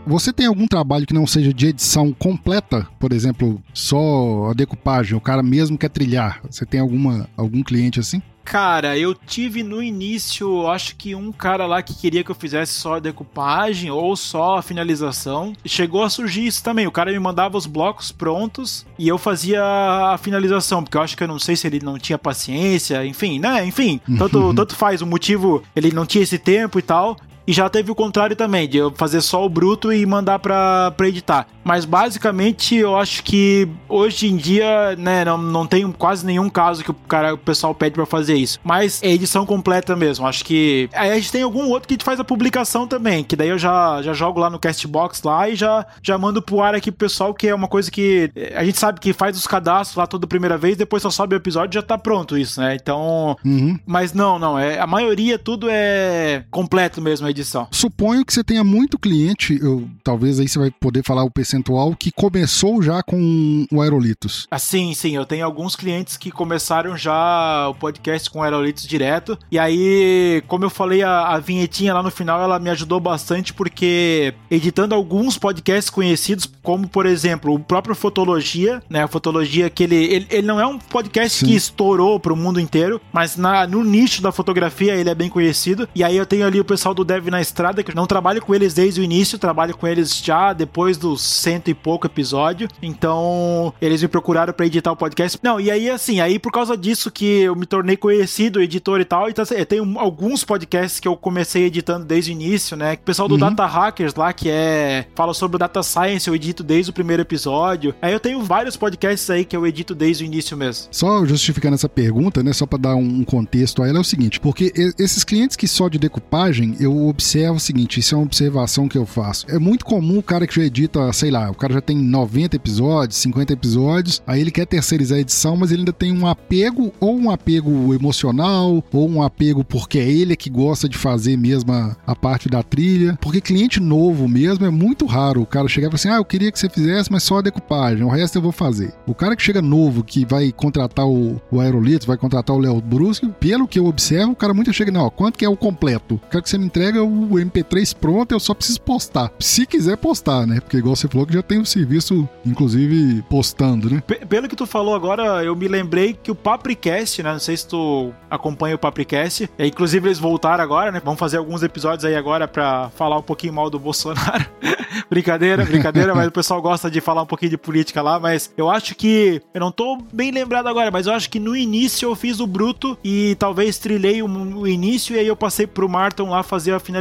Você 0.07 0.33
tem 0.33 0.47
algum 0.47 0.67
trabalho 0.67 1.07
que 1.07 1.15
não 1.15 1.27
seja 1.27 1.53
de 1.53 1.69
edição 1.69 2.13
completa? 2.13 2.87
Por 2.99 3.13
exemplo, 3.13 3.63
só 3.73 4.51
a 4.51 4.53
decupagem, 4.53 5.17
o 5.17 5.21
cara 5.21 5.43
mesmo 5.43 5.79
quer 5.79 5.89
trilhar. 5.89 6.41
Você 6.51 6.67
tem 6.67 6.81
alguma 6.81 7.29
algum 7.37 7.63
cliente 7.63 8.01
assim? 8.01 8.21
Cara, 8.45 8.99
eu 8.99 9.15
tive 9.15 9.63
no 9.63 9.83
início, 9.83 10.69
acho 10.69 10.97
que 10.97 11.15
um 11.15 11.33
cara 11.33 11.65
lá 11.65 11.83
que 11.83 11.95
queria 11.95 12.23
que 12.23 12.31
eu 12.31 12.35
fizesse 12.35 12.75
só 12.75 12.97
a 12.97 13.01
decupagem 13.01 13.91
ou 13.91 14.15
só 14.15 14.59
a 14.59 14.63
finalização. 14.63 15.55
Chegou 15.65 16.03
a 16.03 16.11
surgir 16.11 16.47
isso 16.47 16.63
também. 16.63 16.87
O 16.87 16.93
cara 16.93 17.11
me 17.11 17.19
mandava 17.19 17.57
os 17.57 17.65
blocos 17.65 18.13
prontos 18.13 18.85
e 18.99 19.09
eu 19.09 19.17
fazia 19.17 19.63
a 19.65 20.19
finalização, 20.19 20.85
porque 20.85 20.99
eu 20.99 21.01
acho 21.01 21.17
que 21.17 21.23
eu 21.25 21.29
não 21.29 21.39
sei 21.39 21.57
se 21.57 21.67
ele 21.67 21.81
não 21.83 21.99
tinha 21.99 22.19
paciência, 22.19 23.05
enfim, 23.07 23.39
né? 23.39 23.65
Enfim, 23.65 23.99
tanto, 24.19 24.53
tanto 24.53 24.77
faz. 24.77 25.01
O 25.01 25.07
motivo, 25.07 25.63
ele 25.75 25.91
não 25.91 26.05
tinha 26.05 26.23
esse 26.23 26.39
tempo 26.39 26.79
e 26.79 26.83
tal. 26.83 27.17
E 27.47 27.53
já 27.53 27.69
teve 27.69 27.91
o 27.91 27.95
contrário 27.95 28.35
também, 28.35 28.69
de 28.69 28.79
eu 28.79 28.93
fazer 28.97 29.21
só 29.21 29.45
o 29.45 29.49
bruto 29.49 29.93
e 29.93 30.05
mandar 30.07 30.39
pra, 30.39 30.93
pra 30.93 31.09
editar. 31.09 31.47
Mas 31.63 31.85
basicamente 31.85 32.77
eu 32.77 32.97
acho 32.97 33.23
que 33.23 33.69
hoje 33.89 34.29
em 34.29 34.37
dia, 34.37 34.95
né, 34.97 35.25
não, 35.25 35.39
não 35.39 35.67
tem 35.67 35.91
quase 35.93 36.25
nenhum 36.25 36.49
caso 36.49 36.85
que 36.85 36.91
o 36.91 36.95
cara, 36.95 37.35
o 37.35 37.39
pessoal 37.39 37.75
pede 37.75 37.95
para 37.95 38.07
fazer 38.07 38.35
isso. 38.35 38.59
Mas 38.63 39.03
é 39.03 39.11
edição 39.11 39.47
completa 39.47 39.97
mesmo. 39.97 40.27
Acho 40.27 40.45
que. 40.45 40.89
Aí 40.93 41.11
a 41.11 41.15
gente 41.15 41.33
tem 41.33 41.43
algum 41.43 41.69
outro 41.69 41.89
que 41.89 41.95
a 41.95 41.97
gente 41.97 42.05
faz 42.05 42.21
a 42.21 42.25
publicação 42.25 42.87
também. 42.87 43.25
Que 43.25 43.37
daí 43.37 43.49
eu 43.49 43.59
já, 43.59 44.03
já 44.03 44.13
jogo 44.13 44.41
lá 44.41 44.51
no 44.51 44.59
Castbox 44.59 45.23
lá 45.23 45.49
e 45.49 45.57
já, 45.57 45.87
já 46.03 46.19
mando 46.19 46.43
pro 46.43 46.61
ar 46.61 46.75
aqui 46.75 46.91
pro 46.91 47.07
pessoal, 47.07 47.35
que 47.35 47.49
é 47.49 47.55
uma 47.55 47.69
coisa 47.69 47.91
que 47.91 48.31
a 48.55 48.65
gente 48.65 48.79
sabe 48.79 49.01
que 49.01 49.13
faz 49.13 49.37
os 49.37 49.47
cadastros 49.47 49.97
lá 49.97 50.07
toda 50.07 50.27
primeira 50.27 50.59
vez, 50.59 50.77
depois 50.77 51.03
só 51.03 51.11
sobe 51.11 51.35
o 51.35 51.39
episódio 51.39 51.79
e 51.79 51.81
já 51.81 51.83
tá 51.83 51.97
pronto 51.97 52.37
isso, 52.37 52.61
né? 52.61 52.75
Então. 52.75 53.37
Uhum. 53.45 53.79
Mas 53.87 54.13
não, 54.13 54.39
não. 54.39 54.59
É, 54.59 54.79
a 54.79 54.87
maioria 54.87 55.39
tudo 55.39 55.69
é 55.71 56.45
completo 56.51 57.01
mesmo 57.01 57.27
edição. 57.35 57.69
Suponho 57.71 58.25
que 58.25 58.33
você 58.33 58.43
tenha 58.43 58.65
muito 58.65 58.99
cliente, 58.99 59.59
eu, 59.61 59.89
talvez 60.03 60.41
aí 60.41 60.49
você 60.49 60.59
vai 60.59 60.71
poder 60.71 61.03
falar 61.05 61.25
o 61.25 61.31
percentual, 61.31 61.95
que 61.95 62.11
começou 62.11 62.83
já 62.83 63.03
com 63.03 63.67
o 63.71 63.83
Aerolitos. 63.83 64.47
Ah, 64.51 64.59
sim, 64.59 64.95
sim. 64.95 65.15
Eu 65.15 65.27
tenho 65.27 65.45
alguns 65.45 65.77
clientes 65.77 66.17
que 66.17 66.31
começaram 66.31 66.97
já 66.97 67.69
o 67.69 67.75
podcast 67.75 68.31
com 68.31 68.39
o 68.39 68.43
Aerolitos 68.43 68.87
direto. 68.87 69.39
E 69.51 69.59
aí, 69.59 70.43
como 70.47 70.65
eu 70.65 70.71
falei, 70.71 71.03
a, 71.03 71.29
a 71.29 71.39
vinhetinha 71.39 71.93
lá 71.93 72.03
no 72.03 72.11
final, 72.11 72.41
ela 72.41 72.59
me 72.59 72.71
ajudou 72.71 73.01
bastante 73.01 73.53
porque 73.53 74.35
editando 74.51 74.95
alguns 74.95 75.37
podcasts 75.37 75.91
conhecidos, 75.91 76.49
como 76.63 76.89
por 76.89 77.07
exemplo, 77.07 77.55
o 77.55 77.59
próprio 77.59 77.95
Fotologia, 77.95 78.83
né? 78.89 79.03
A 79.03 79.09
Fotologia 79.09 79.69
que 79.69 79.83
ele, 79.83 79.97
ele, 79.97 80.27
ele 80.31 80.47
não 80.47 80.61
é 80.61 80.67
um 80.67 80.79
podcast 80.79 81.39
sim. 81.39 81.47
que 81.47 81.55
estourou 81.55 82.19
pro 82.21 82.37
mundo 82.37 82.61
inteiro, 82.61 83.01
mas 83.13 83.37
na, 83.37 83.67
no 83.67 83.83
nicho 83.83 84.23
da 84.23 84.33
fotografia 84.33 84.95
ele 84.95 85.11
é 85.11 85.15
bem 85.15 85.29
conhecido. 85.29 85.89
E 85.95 86.05
aí 86.05 86.17
eu 86.17 86.27
tenho 86.27 86.47
ali 86.47 86.61
o 86.61 86.65
pessoal 86.65 86.95
do 86.95 87.05
Dev 87.05 87.24
na 87.31 87.41
Estrada 87.41 87.83
que 87.83 87.91
eu 87.91 87.95
não 87.95 88.07
trabalho 88.07 88.41
com 88.43 88.55
eles 88.55 88.75
desde 88.75 89.01
o 89.01 89.05
início, 89.05 89.39
trabalho 89.39 89.77
com 89.77 89.87
eles 89.87 90.17
já 90.17 90.53
depois 90.53 90.97
dos 90.97 91.23
cento 91.23 91.69
e 91.69 91.75
pouco 91.75 92.07
episódio. 92.07 92.69
Então, 92.83 93.73
eles 93.81 94.03
me 94.03 94.09
procuraram 94.09 94.53
para 94.53 94.67
editar 94.67 94.93
o 94.93 94.97
podcast. 94.97 95.39
Não, 95.43 95.61
e 95.61 95.71
aí, 95.71 95.91
assim, 95.91 96.21
aí 96.21 96.39
por 96.39 96.53
causa 96.53 96.77
disso 96.77 97.11
que 97.11 97.43
eu 97.43 97.57
me 97.57 97.67
tornei 97.67 97.97
conhecido, 97.97 98.61
editor 98.61 99.01
e 99.01 99.05
tal, 99.05 99.29
então 99.29 99.43
assim, 99.43 99.55
eu 99.55 99.67
tenho 99.67 99.99
alguns 99.99 100.45
podcasts 100.45 101.01
que 101.01 101.09
eu 101.09 101.17
comecei 101.17 101.65
editando 101.65 102.05
desde 102.05 102.31
o 102.31 102.33
início, 102.33 102.77
né? 102.77 102.95
O 102.95 102.99
pessoal 102.99 103.29
do 103.29 103.35
uhum. 103.35 103.41
Data 103.41 103.67
Hackers 103.67 104.15
lá, 104.15 104.33
que 104.33 104.49
é. 104.51 105.07
fala 105.15 105.35
sobre 105.35 105.57
o 105.57 105.59
Data 105.59 105.83
Science, 105.83 106.29
eu 106.29 106.35
edito 106.35 106.63
desde 106.63 106.91
o 106.91 106.95
primeiro 106.95 107.23
episódio. 107.23 107.95
Aí 108.01 108.13
eu 108.13 108.21
tenho 108.21 108.43
vários 108.43 108.77
podcasts 108.77 109.29
aí 109.31 109.45
que 109.45 109.57
eu 109.57 109.67
edito 109.67 109.95
desde 109.95 110.25
o 110.25 110.27
início 110.27 110.57
mesmo. 110.57 110.89
Só 110.91 111.25
justificando 111.25 111.75
essa 111.75 111.89
pergunta, 111.89 112.43
né? 112.43 112.53
Só 112.53 112.67
para 112.67 112.79
dar 112.79 112.95
um 112.95 113.25
contexto 113.25 113.83
a 113.83 113.89
ela, 113.89 113.99
é 113.99 114.01
o 114.01 114.05
seguinte: 114.05 114.41
porque 114.41 114.73
esses 114.99 115.25
clientes 115.25 115.57
que 115.57 115.69
só 115.69 115.89
de 115.89 115.99
decupagem, 115.99 116.77
eu 116.81 117.14
observo 117.15 117.57
o 117.57 117.61
seguinte, 117.61 118.01
isso 118.01 118.15
é 118.15 118.19
uma 118.19 118.25
observação 118.25 118.89
que 118.89 118.99
eu 118.99 119.07
faço. 119.07 119.47
É 119.49 119.59
muito 119.59 119.85
comum 119.85 120.19
o 120.19 120.23
cara 120.23 120.47
que 120.47 120.57
já 120.57 120.65
edita, 120.65 121.13
sei 121.13 121.31
lá, 121.31 121.51
o 121.51 121.55
cara 121.55 121.75
já 121.75 121.81
tem 121.81 121.97
90 121.97 122.57
episódios, 122.57 123.19
50 123.19 123.53
episódios, 123.53 124.23
aí 124.27 124.41
ele 124.41 124.51
quer 124.51 124.67
terceirizar 124.67 125.19
a 125.19 125.21
edição, 125.21 125.57
mas 125.57 125.71
ele 125.71 125.83
ainda 125.83 125.93
tem 125.93 126.13
um 126.13 126.27
apego, 126.27 126.93
ou 126.99 127.17
um 127.17 127.31
apego 127.31 127.95
emocional, 127.95 128.85
ou 128.93 129.09
um 129.09 129.23
apego 129.23 129.65
porque 129.65 129.99
é 129.99 130.11
ele 130.11 130.37
que 130.37 130.51
gosta 130.51 130.89
de 130.89 130.99
fazer 130.99 131.37
mesmo 131.37 131.73
a, 131.73 131.97
a 132.07 132.17
parte 132.17 132.49
da 132.49 132.63
trilha. 132.63 133.17
Porque 133.21 133.41
cliente 133.41 133.81
novo 133.81 134.29
mesmo 134.29 134.67
é 134.67 134.71
muito 134.71 135.07
raro 135.07 135.43
o 135.43 135.47
cara 135.47 135.69
chegar 135.69 135.89
e 135.89 135.91
falar 135.91 135.97
assim: 135.97 136.09
ah, 136.09 136.17
eu 136.17 136.25
queria 136.25 136.51
que 136.51 136.59
você 136.59 136.69
fizesse, 136.69 137.13
mas 137.13 137.23
só 137.23 137.39
a 137.39 137.43
decupagem, 137.43 138.05
o 138.05 138.09
resto 138.09 138.37
eu 138.37 138.43
vou 138.43 138.53
fazer. 138.53 138.93
O 139.07 139.15
cara 139.15 139.37
que 139.37 139.43
chega 139.43 139.63
novo, 139.63 140.03
que 140.03 140.25
vai 140.25 140.51
contratar 140.51 141.07
o, 141.07 141.41
o 141.51 141.61
Aerolitos, 141.61 142.07
vai 142.07 142.17
contratar 142.17 142.57
o 142.57 142.59
Léo 142.59 142.81
Brusque, 142.81 143.29
pelo 143.39 143.69
que 143.69 143.79
eu 143.79 143.87
observo, 143.87 144.33
o 144.33 144.37
cara 144.37 144.53
muito 144.53 144.73
chega, 144.73 144.91
não, 144.91 145.07
ó, 145.07 145.11
quanto 145.11 145.39
que 145.39 145.45
é 145.45 145.49
o 145.49 145.57
completo? 145.57 146.21
Quero 146.31 146.43
que 146.43 146.51
você 146.51 146.59
me 146.59 146.67
entrega 146.67 147.04
o 147.07 147.35
MP3 147.35 147.95
pronto, 147.95 148.33
eu 148.33 148.41
só 148.41 148.55
preciso 148.55 148.81
postar. 148.81 149.31
Se 149.39 149.67
quiser 149.67 149.97
postar, 149.97 150.47
né? 150.47 150.61
Porque 150.61 150.77
igual 150.77 150.97
você 150.97 151.09
falou 151.09 151.27
que 151.27 151.35
já 151.35 151.43
tem 151.43 151.59
o 151.59 151.67
serviço, 151.67 152.29
inclusive, 152.45 153.23
postando, 153.29 153.91
né? 153.91 154.03
P 154.07 154.25
pelo 154.27 154.49
que 154.49 154.57
tu 154.57 154.67
falou 154.67 154.95
agora, 154.95 155.45
eu 155.45 155.55
me 155.55 155.69
lembrei 155.69 156.15
que 156.15 156.31
o 156.31 156.35
Papricast, 156.35 157.23
né? 157.23 157.33
Não 157.33 157.39
sei 157.39 157.57
se 157.57 157.69
tu 157.69 158.13
acompanha 158.31 158.75
o 158.75 158.79
Papricast. 158.79 159.49
É, 159.59 159.67
inclusive, 159.67 160.09
eles 160.09 160.19
voltaram 160.19 160.63
agora, 160.63 160.91
né? 160.91 161.01
Vamos 161.05 161.21
fazer 161.21 161.39
alguns 161.39 161.63
episódios 161.63 162.05
aí 162.05 162.17
agora 162.17 162.49
pra 162.49 162.91
falar 162.97 163.19
um 163.19 163.23
pouquinho 163.23 163.53
mal 163.53 163.71
do 163.71 163.79
Bolsonaro. 163.79 164.47
brincadeira, 165.09 165.65
brincadeira, 165.65 166.15
mas 166.15 166.29
o 166.29 166.33
pessoal 166.33 166.61
gosta 166.61 166.91
de 166.91 167.01
falar 167.01 167.23
um 167.23 167.27
pouquinho 167.27 167.51
de 167.51 167.59
política 167.59 168.03
lá, 168.03 168.19
mas 168.19 168.53
eu 168.57 168.71
acho 168.71 168.95
que. 168.95 169.41
Eu 169.53 169.61
não 169.61 169.71
tô 169.71 169.99
bem 170.13 170.31
lembrado 170.31 170.67
agora, 170.67 170.91
mas 170.91 171.07
eu 171.07 171.13
acho 171.13 171.31
que 171.31 171.39
no 171.39 171.57
início 171.57 172.09
eu 172.09 172.15
fiz 172.15 172.41
o 172.41 172.47
bruto 172.47 172.99
e 173.05 173.35
talvez 173.37 173.79
trilhei 173.79 174.23
o, 174.23 174.27
o 174.27 174.67
início 174.67 175.15
e 175.15 175.19
aí 175.19 175.27
eu 175.27 175.37
passei 175.37 175.67
pro 175.67 175.89
Martin 175.89 176.23
lá 176.23 176.43
fazer 176.43 176.73
a 176.73 176.81
finalização. 176.81 176.94